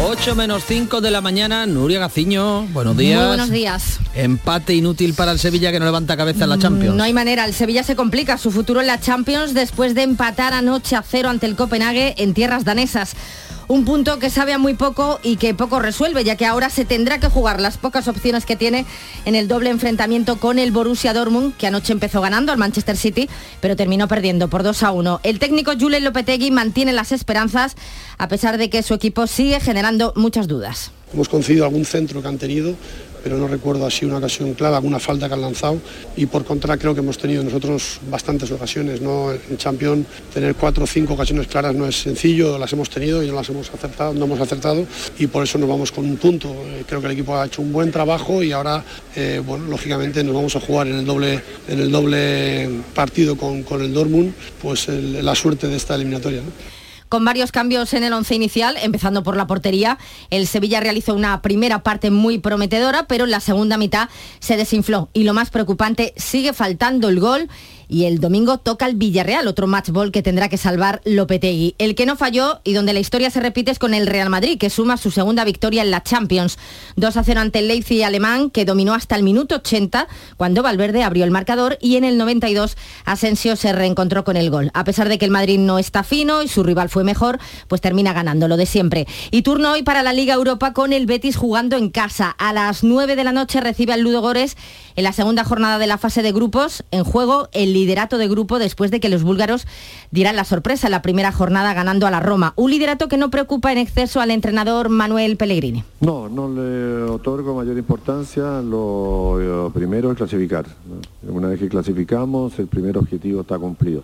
8 0.00 0.34
menos 0.34 0.64
5 0.66 1.00
de 1.00 1.10
la 1.10 1.20
mañana, 1.20 1.66
Nuria 1.66 2.00
Gaciño, 2.00 2.62
buenos 2.68 2.96
días. 2.96 3.18
Muy 3.18 3.26
buenos 3.28 3.50
días. 3.50 3.98
Empate 4.14 4.74
inútil 4.74 5.14
para 5.14 5.32
el 5.32 5.38
Sevilla 5.38 5.70
que 5.70 5.78
no 5.78 5.84
levanta 5.84 6.16
cabeza 6.16 6.44
en 6.44 6.50
la 6.50 6.58
Champions. 6.58 6.96
No 6.96 7.04
hay 7.04 7.12
manera, 7.12 7.44
el 7.44 7.54
Sevilla 7.54 7.82
se 7.82 7.94
complica 7.94 8.38
su 8.38 8.50
futuro 8.50 8.80
en 8.80 8.86
la 8.86 9.00
Champions 9.00 9.54
después 9.54 9.94
de 9.94 10.02
empatar 10.02 10.54
anoche 10.54 10.96
a 10.96 11.02
cero 11.02 11.28
ante 11.28 11.46
el 11.46 11.56
Copenhague 11.56 12.14
en 12.18 12.34
tierras 12.34 12.64
danesas. 12.64 13.14
Un 13.68 13.84
punto 13.84 14.18
que 14.18 14.28
sabe 14.28 14.52
a 14.52 14.58
muy 14.58 14.74
poco 14.74 15.20
y 15.22 15.36
que 15.36 15.54
poco 15.54 15.78
resuelve, 15.78 16.24
ya 16.24 16.36
que 16.36 16.46
ahora 16.46 16.68
se 16.68 16.84
tendrá 16.84 17.20
que 17.20 17.28
jugar 17.28 17.60
las 17.60 17.78
pocas 17.78 18.08
opciones 18.08 18.44
que 18.44 18.56
tiene 18.56 18.84
en 19.24 19.34
el 19.34 19.48
doble 19.48 19.70
enfrentamiento 19.70 20.36
con 20.36 20.58
el 20.58 20.72
Borussia 20.72 21.14
Dortmund, 21.14 21.56
que 21.56 21.68
anoche 21.68 21.92
empezó 21.92 22.20
ganando 22.20 22.52
al 22.52 22.58
Manchester 22.58 22.96
City, 22.96 23.28
pero 23.60 23.76
terminó 23.76 24.08
perdiendo 24.08 24.48
por 24.48 24.62
2 24.62 24.82
a 24.82 24.92
1. 24.92 25.20
El 25.22 25.38
técnico 25.38 25.72
Julen 25.78 26.04
Lopetegui 26.04 26.50
mantiene 26.50 26.92
las 26.92 27.12
esperanzas, 27.12 27.76
a 28.18 28.28
pesar 28.28 28.58
de 28.58 28.68
que 28.68 28.82
su 28.82 28.94
equipo 28.94 29.26
sigue 29.26 29.60
generando 29.60 30.12
muchas 30.16 30.48
dudas. 30.48 30.90
Hemos 31.12 31.28
concedido 31.28 31.64
algún 31.64 31.84
centro 31.84 32.22
que 32.22 32.28
han 32.28 32.38
tenido, 32.38 32.74
pero 33.22 33.36
no 33.38 33.48
recuerdo 33.48 33.86
así 33.86 34.04
una 34.04 34.18
ocasión 34.18 34.54
clara, 34.54 34.76
alguna 34.76 34.98
falta 34.98 35.28
que 35.28 35.34
han 35.34 35.40
lanzado 35.40 35.78
y 36.16 36.26
por 36.26 36.44
contra 36.44 36.76
creo 36.76 36.94
que 36.94 37.00
hemos 37.00 37.18
tenido 37.18 37.42
nosotros 37.42 38.00
bastantes 38.10 38.50
ocasiones. 38.50 39.00
¿no? 39.00 39.32
En 39.32 39.56
Champions 39.56 40.06
tener 40.32 40.54
cuatro 40.54 40.84
o 40.84 40.86
cinco 40.86 41.14
ocasiones 41.14 41.46
claras 41.46 41.74
no 41.74 41.86
es 41.86 41.96
sencillo, 41.96 42.58
las 42.58 42.72
hemos 42.72 42.90
tenido 42.90 43.22
y 43.22 43.28
no 43.28 43.34
las 43.34 43.48
hemos 43.48 43.70
acertado, 43.70 44.14
no 44.14 44.24
hemos 44.24 44.40
acertado 44.40 44.84
y 45.18 45.26
por 45.26 45.44
eso 45.44 45.58
nos 45.58 45.68
vamos 45.68 45.92
con 45.92 46.04
un 46.04 46.16
punto. 46.16 46.48
Eh, 46.48 46.84
creo 46.86 47.00
que 47.00 47.06
el 47.06 47.12
equipo 47.12 47.36
ha 47.36 47.46
hecho 47.46 47.62
un 47.62 47.72
buen 47.72 47.90
trabajo 47.90 48.42
y 48.42 48.52
ahora, 48.52 48.84
eh, 49.16 49.40
bueno, 49.44 49.66
lógicamente 49.66 50.22
nos 50.24 50.34
vamos 50.34 50.56
a 50.56 50.60
jugar 50.60 50.88
en 50.88 50.98
el 50.98 51.04
doble, 51.04 51.40
en 51.68 51.80
el 51.80 51.90
doble 51.90 52.70
partido 52.94 53.36
con, 53.36 53.64
el 53.80 53.92
Dortmund, 53.94 54.32
pues 54.60 54.88
la 54.88 55.34
suerte 55.34 55.66
de 55.66 55.76
esta 55.76 55.94
eliminatoria 55.94 56.42
con 57.12 57.26
varios 57.26 57.52
cambios 57.52 57.92
en 57.92 58.04
el 58.04 58.14
once 58.14 58.34
inicial, 58.34 58.78
empezando 58.80 59.22
por 59.22 59.36
la 59.36 59.46
portería. 59.46 59.98
El 60.30 60.46
Sevilla 60.46 60.80
realizó 60.80 61.14
una 61.14 61.42
primera 61.42 61.82
parte 61.82 62.10
muy 62.10 62.38
prometedora, 62.38 63.06
pero 63.06 63.24
en 63.24 63.30
la 63.30 63.40
segunda 63.40 63.76
mitad 63.76 64.08
se 64.40 64.56
desinfló. 64.56 65.10
Y 65.12 65.24
lo 65.24 65.34
más 65.34 65.50
preocupante, 65.50 66.14
sigue 66.16 66.54
faltando 66.54 67.10
el 67.10 67.20
gol 67.20 67.50
y 67.92 68.06
el 68.06 68.20
domingo 68.20 68.56
toca 68.56 68.86
el 68.86 68.94
Villarreal, 68.94 69.46
otro 69.46 69.66
match 69.66 69.90
ball 69.90 70.12
que 70.12 70.22
tendrá 70.22 70.48
que 70.48 70.56
salvar 70.56 71.02
Lopetegui. 71.04 71.74
El 71.76 71.94
que 71.94 72.06
no 72.06 72.16
falló 72.16 72.60
y 72.64 72.72
donde 72.72 72.94
la 72.94 73.00
historia 73.00 73.28
se 73.28 73.40
repite 73.40 73.70
es 73.70 73.78
con 73.78 73.92
el 73.92 74.06
Real 74.06 74.30
Madrid, 74.30 74.56
que 74.58 74.70
suma 74.70 74.96
su 74.96 75.10
segunda 75.10 75.44
victoria 75.44 75.82
en 75.82 75.90
la 75.90 76.02
Champions. 76.02 76.58
2 76.96 77.16
a 77.18 77.22
0 77.22 77.40
ante 77.40 77.58
el 77.58 77.68
Leipzig 77.68 78.02
alemán, 78.02 78.48
que 78.48 78.64
dominó 78.64 78.94
hasta 78.94 79.14
el 79.14 79.22
minuto 79.22 79.56
80, 79.56 80.08
cuando 80.38 80.62
Valverde 80.62 81.02
abrió 81.02 81.24
el 81.24 81.30
marcador 81.30 81.76
y 81.82 81.96
en 81.96 82.04
el 82.04 82.16
92 82.16 82.78
Asensio 83.04 83.56
se 83.56 83.74
reencontró 83.74 84.24
con 84.24 84.38
el 84.38 84.48
gol. 84.48 84.70
A 84.72 84.84
pesar 84.84 85.10
de 85.10 85.18
que 85.18 85.26
el 85.26 85.30
Madrid 85.30 85.58
no 85.58 85.78
está 85.78 86.02
fino 86.02 86.42
y 86.42 86.48
su 86.48 86.62
rival 86.62 86.88
fue 86.88 87.01
mejor, 87.04 87.38
pues 87.68 87.80
termina 87.80 88.12
ganando 88.12 88.48
lo 88.48 88.56
de 88.56 88.66
siempre. 88.66 89.06
Y 89.30 89.42
turno 89.42 89.72
hoy 89.72 89.82
para 89.82 90.02
la 90.02 90.12
Liga 90.12 90.34
Europa 90.34 90.72
con 90.72 90.92
el 90.92 91.06
Betis 91.06 91.36
jugando 91.36 91.76
en 91.76 91.90
casa. 91.90 92.34
A 92.38 92.52
las 92.52 92.84
9 92.84 93.16
de 93.16 93.24
la 93.24 93.32
noche 93.32 93.60
recibe 93.60 93.92
al 93.92 94.00
Ludo 94.00 94.20
Gores 94.20 94.56
en 94.96 95.04
la 95.04 95.12
segunda 95.12 95.44
jornada 95.44 95.78
de 95.78 95.86
la 95.86 95.98
fase 95.98 96.22
de 96.22 96.32
grupos 96.32 96.84
en 96.90 97.04
juego 97.04 97.48
el 97.52 97.72
liderato 97.72 98.18
de 98.18 98.28
grupo 98.28 98.58
después 98.58 98.90
de 98.90 99.00
que 99.00 99.08
los 99.08 99.22
búlgaros 99.22 99.66
dieran 100.10 100.36
la 100.36 100.44
sorpresa 100.44 100.86
en 100.86 100.92
la 100.92 101.02
primera 101.02 101.32
jornada 101.32 101.74
ganando 101.74 102.06
a 102.06 102.10
la 102.10 102.20
Roma. 102.20 102.52
Un 102.56 102.70
liderato 102.70 103.08
que 103.08 103.16
no 103.16 103.30
preocupa 103.30 103.72
en 103.72 103.78
exceso 103.78 104.20
al 104.20 104.30
entrenador 104.30 104.88
Manuel 104.88 105.36
Pellegrini. 105.36 105.84
No, 106.00 106.28
no 106.28 106.48
le 106.48 107.02
otorgo 107.04 107.54
mayor 107.54 107.78
importancia. 107.78 108.60
Lo, 108.62 109.70
primero 109.74 110.10
es 110.10 110.16
clasificar. 110.16 110.66
Una 111.26 111.48
vez 111.48 111.60
que 111.60 111.68
clasificamos, 111.68 112.58
el 112.58 112.66
primer 112.66 112.98
objetivo 112.98 113.42
está 113.42 113.58
cumplido. 113.58 114.02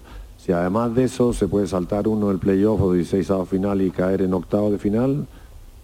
Si 0.49 0.55
además 0.55 0.95
de 0.95 1.05
eso 1.05 1.35
se 1.35 1.47
puede 1.47 1.67
saltar 1.67 2.09
uno 2.09 2.29
del 2.29 2.39
playoff 2.39 2.81
o 2.81 2.95
16 2.95 3.29
final 3.51 3.83
y 3.83 3.91
caer 3.91 4.23
en 4.23 4.33
octavo 4.33 4.71
de 4.71 4.79
final, 4.79 5.27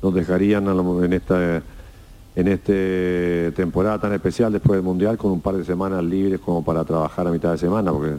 nos 0.00 0.14
dejarían 0.14 0.66
en 0.66 1.12
esta 1.12 1.62
en 2.34 2.48
esta 2.48 3.54
temporada 3.54 3.98
tan 3.98 4.14
especial 4.14 4.54
después 4.54 4.78
del 4.78 4.82
Mundial 4.82 5.18
con 5.18 5.32
un 5.32 5.42
par 5.42 5.56
de 5.56 5.66
semanas 5.66 6.02
libres 6.02 6.40
como 6.40 6.64
para 6.64 6.82
trabajar 6.82 7.26
a 7.26 7.30
mitad 7.30 7.52
de 7.52 7.58
semana, 7.58 7.92
porque 7.92 8.14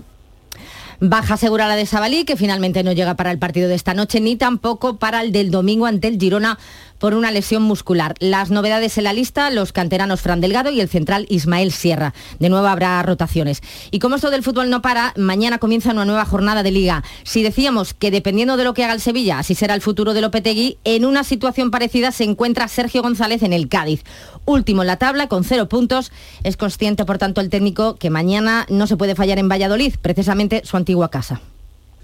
Baja 1.00 1.36
segura 1.36 1.68
la 1.68 1.76
de 1.76 1.88
Sabalí, 1.88 2.26
que 2.26 2.38
finalmente 2.38 2.84
no 2.84 2.92
llega 2.94 3.16
para 3.16 3.32
el 3.32 3.40
partido 3.40 3.68
de 3.68 3.76
esta 3.76 3.96
noche, 3.96 4.22
ni 4.22 4.36
tampoco 4.36 4.98
para 4.98 5.22
el 5.22 5.32
del 5.32 5.50
domingo 5.50 5.88
ante 5.88 6.08
el 6.08 6.20
Girona 6.20 6.60
por 7.00 7.14
una 7.14 7.32
lesión 7.32 7.64
muscular. 7.64 8.16
Las 8.20 8.52
novedades 8.52 8.98
en 8.98 9.06
la 9.06 9.14
lista, 9.14 9.50
los 9.52 9.72
canteranos 9.72 10.22
Fran 10.22 10.42
Delgado 10.42 10.72
y 10.72 10.82
el 10.82 10.90
central 10.90 11.26
Ismael 11.30 11.72
Sierra. 11.72 12.14
De 12.40 12.50
nuevo 12.50 12.68
habrá 12.68 13.02
rotaciones. 13.04 13.62
Y 13.92 14.00
como 14.00 14.16
esto 14.16 14.32
del 14.32 14.44
fútbol 14.44 14.70
no 14.70 14.82
para, 14.82 15.14
mañana 15.18 15.58
comienza 15.58 15.92
una 15.92 16.06
nueva 16.06 16.26
jornada 16.26 16.64
de 16.64 16.72
liga. 16.72 17.04
Si 17.24 17.44
decíamos 17.44 17.94
que 17.94 18.12
dependiendo 18.12 18.58
de 18.58 18.64
lo 18.64 18.74
que 18.74 18.84
haga 18.84 18.94
el 18.94 19.02
Sevilla, 19.02 19.40
así 19.40 19.56
será 19.56 19.74
el 19.74 19.82
futuro 19.82 20.14
de 20.14 20.22
Lopetegui, 20.22 20.78
en 20.84 21.06
una 21.06 21.24
situación 21.24 21.72
parecida 21.72 22.12
se 22.12 22.24
encuentra 22.24 22.68
Sergio 22.68 23.02
González 23.02 23.44
en 23.44 23.54
el 23.54 23.68
Cádiz. 23.68 24.04
Último 24.46 24.84
en 24.84 24.88
la 24.88 24.98
tabla, 24.98 25.28
con 25.28 25.44
cero 25.44 25.68
puntos. 25.68 26.12
Es 26.44 26.58
consciente, 26.58 27.06
por 27.06 27.18
tanto, 27.18 27.42
el 27.42 27.50
técnico 27.50 27.96
que 27.96 28.10
mañana 28.10 28.66
no 28.70 28.88
se 28.88 28.98
puede 28.98 29.16
fallar 29.16 29.40
en 29.40 29.50
Valladolid, 29.50 29.96
precisamente 30.02 30.62
su 30.66 30.78
antigua 30.78 31.10
casa. 31.10 31.42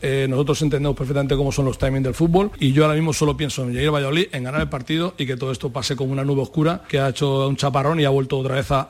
Eh, 0.01 0.25
nosotros 0.27 0.59
entendemos 0.63 0.97
perfectamente 0.97 1.35
cómo 1.35 1.51
son 1.51 1.65
los 1.65 1.77
timings 1.77 2.03
del 2.03 2.15
fútbol 2.15 2.49
y 2.59 2.71
yo 2.71 2.83
ahora 2.83 2.95
mismo 2.95 3.13
solo 3.13 3.37
pienso 3.37 3.63
en 3.63 3.77
a 3.77 3.91
Valladolid, 3.91 4.27
en 4.31 4.43
ganar 4.43 4.61
el 4.61 4.69
partido 4.69 5.13
y 5.17 5.27
que 5.27 5.37
todo 5.37 5.51
esto 5.51 5.69
pase 5.69 5.95
como 5.95 6.11
una 6.11 6.23
nube 6.23 6.41
oscura 6.41 6.81
que 6.87 6.99
ha 6.99 7.09
hecho 7.09 7.47
un 7.47 7.55
chaparrón 7.55 7.99
y 7.99 8.05
ha 8.05 8.09
vuelto 8.09 8.39
otra 8.39 8.55
vez 8.55 8.71
a, 8.71 8.81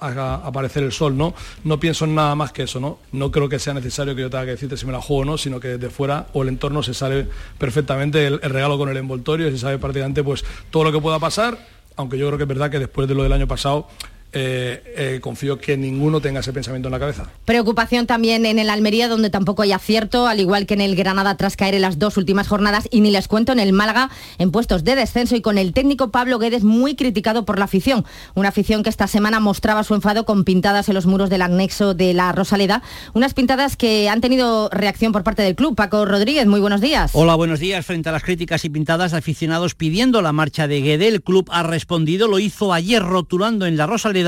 aparecer 0.45 0.83
el 0.83 0.93
sol, 0.93 1.17
¿no? 1.17 1.33
No 1.65 1.79
pienso 1.79 2.05
en 2.05 2.15
nada 2.15 2.33
más 2.35 2.53
que 2.53 2.63
eso, 2.63 2.79
¿no? 2.79 2.99
No 3.11 3.29
creo 3.29 3.49
que 3.49 3.59
sea 3.59 3.73
necesario 3.73 4.15
que 4.15 4.21
yo 4.21 4.29
tenga 4.29 4.45
que 4.45 4.51
decirte 4.51 4.77
si 4.77 4.85
me 4.85 4.93
la 4.93 5.01
juego 5.01 5.23
o 5.23 5.25
no, 5.25 5.37
sino 5.37 5.59
que 5.59 5.67
desde 5.69 5.89
fuera 5.89 6.27
o 6.33 6.43
el 6.43 6.49
entorno 6.49 6.81
se 6.81 6.93
sale 6.93 7.27
perfectamente 7.57 8.25
el, 8.25 8.39
el 8.41 8.49
regalo 8.49 8.77
con 8.77 8.87
el 8.87 8.95
envoltorio 8.95 9.49
y 9.49 9.51
se 9.51 9.57
sabe 9.57 9.77
prácticamente 9.79 10.23
pues 10.23 10.45
todo 10.69 10.85
lo 10.85 10.91
que 10.93 11.01
pueda 11.01 11.19
pasar, 11.19 11.57
aunque 11.97 12.17
yo 12.17 12.27
creo 12.27 12.37
que 12.37 12.43
es 12.43 12.49
verdad 12.49 12.71
que 12.71 12.79
después 12.79 13.07
de 13.07 13.15
lo 13.15 13.23
del 13.23 13.33
año 13.33 13.47
pasado 13.47 13.87
eh, 14.33 14.81
eh, 14.95 15.19
confío 15.21 15.59
que 15.59 15.75
ninguno 15.75 16.21
tenga 16.21 16.39
ese 16.39 16.53
pensamiento 16.53 16.87
en 16.87 16.93
la 16.93 16.99
cabeza. 16.99 17.29
Preocupación 17.43 18.07
también 18.07 18.45
en 18.45 18.59
el 18.59 18.69
Almería, 18.69 19.09
donde 19.09 19.29
tampoco 19.29 19.61
hay 19.61 19.73
acierto, 19.73 20.25
al 20.25 20.39
igual 20.39 20.65
que 20.65 20.73
en 20.73 20.81
el 20.81 20.95
Granada 20.95 21.35
tras 21.35 21.57
caer 21.57 21.75
en 21.75 21.81
las 21.81 21.99
dos 21.99 22.15
últimas 22.15 22.47
jornadas, 22.47 22.87
y 22.91 23.01
ni 23.01 23.11
les 23.11 23.27
cuento 23.27 23.51
en 23.51 23.59
el 23.59 23.73
Málaga 23.73 24.09
en 24.37 24.51
puestos 24.51 24.85
de 24.85 24.95
descenso 24.95 25.35
y 25.35 25.41
con 25.41 25.57
el 25.57 25.73
técnico 25.73 26.11
Pablo 26.11 26.39
Guedes 26.39 26.63
muy 26.63 26.95
criticado 26.95 27.43
por 27.43 27.59
la 27.59 27.65
afición. 27.65 28.05
Una 28.33 28.49
afición 28.49 28.83
que 28.83 28.89
esta 28.89 29.07
semana 29.07 29.41
mostraba 29.41 29.83
su 29.83 29.95
enfado 29.95 30.23
con 30.23 30.45
pintadas 30.45 30.87
en 30.87 30.95
los 30.95 31.05
muros 31.05 31.29
del 31.29 31.41
anexo 31.41 31.93
de 31.93 32.13
la 32.13 32.31
Rosaleda, 32.31 32.83
unas 33.13 33.33
pintadas 33.33 33.75
que 33.75 34.07
han 34.07 34.21
tenido 34.21 34.69
reacción 34.69 35.11
por 35.11 35.23
parte 35.23 35.41
del 35.41 35.55
club. 35.55 35.75
Paco 35.75 36.05
Rodríguez, 36.05 36.47
muy 36.47 36.61
buenos 36.61 36.79
días. 36.79 37.11
Hola, 37.13 37.35
buenos 37.35 37.59
días. 37.59 37.85
Frente 37.85 38.07
a 38.07 38.11
las 38.13 38.23
críticas 38.23 38.63
y 38.63 38.69
pintadas 38.69 39.11
de 39.11 39.17
aficionados 39.17 39.75
pidiendo 39.75 40.21
la 40.21 40.31
marcha 40.31 40.67
de 40.69 40.81
Guedes, 40.81 41.13
el 41.13 41.21
club 41.21 41.49
ha 41.51 41.63
respondido, 41.63 42.29
lo 42.29 42.39
hizo 42.39 42.71
ayer 42.71 43.03
rotulando 43.03 43.65
en 43.65 43.75
la 43.75 43.87
Rosaleda 43.87 44.20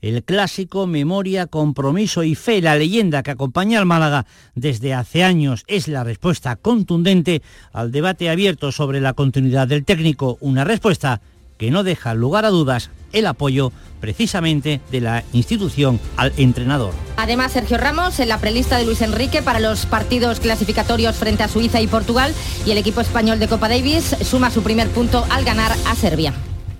el 0.00 0.22
clásico 0.24 0.86
Memoria, 0.86 1.46
Compromiso 1.46 2.22
y 2.22 2.34
Fe, 2.34 2.60
la 2.60 2.76
leyenda 2.76 3.22
que 3.22 3.32
acompaña 3.32 3.78
al 3.78 3.86
Málaga 3.86 4.26
desde 4.54 4.94
hace 4.94 5.24
años, 5.24 5.64
es 5.66 5.88
la 5.88 6.04
respuesta 6.04 6.56
contundente 6.56 7.42
al 7.72 7.90
debate 7.90 8.30
abierto 8.30 8.72
sobre 8.72 9.00
la 9.00 9.14
continuidad 9.14 9.68
del 9.68 9.84
técnico, 9.84 10.38
una 10.40 10.64
respuesta 10.64 11.20
que 11.58 11.70
no 11.70 11.82
deja 11.82 12.14
lugar 12.14 12.44
a 12.44 12.50
dudas 12.50 12.90
el 13.12 13.26
apoyo 13.26 13.72
precisamente 14.00 14.80
de 14.92 15.00
la 15.00 15.24
institución 15.32 15.98
al 16.16 16.32
entrenador. 16.36 16.94
Además, 17.16 17.52
Sergio 17.52 17.78
Ramos 17.78 18.20
en 18.20 18.28
la 18.28 18.38
prelista 18.38 18.78
de 18.78 18.84
Luis 18.84 19.02
Enrique 19.02 19.42
para 19.42 19.58
los 19.58 19.86
partidos 19.86 20.40
clasificatorios 20.40 21.16
frente 21.16 21.42
a 21.42 21.48
Suiza 21.48 21.80
y 21.80 21.86
Portugal 21.86 22.32
y 22.64 22.70
el 22.70 22.78
equipo 22.78 23.00
español 23.00 23.40
de 23.40 23.48
Copa 23.48 23.68
Davis 23.68 24.16
suma 24.22 24.50
su 24.50 24.62
primer 24.62 24.88
punto 24.88 25.26
al 25.30 25.44
ganar 25.44 25.72
a 25.86 25.94
Serbia. 25.96 26.32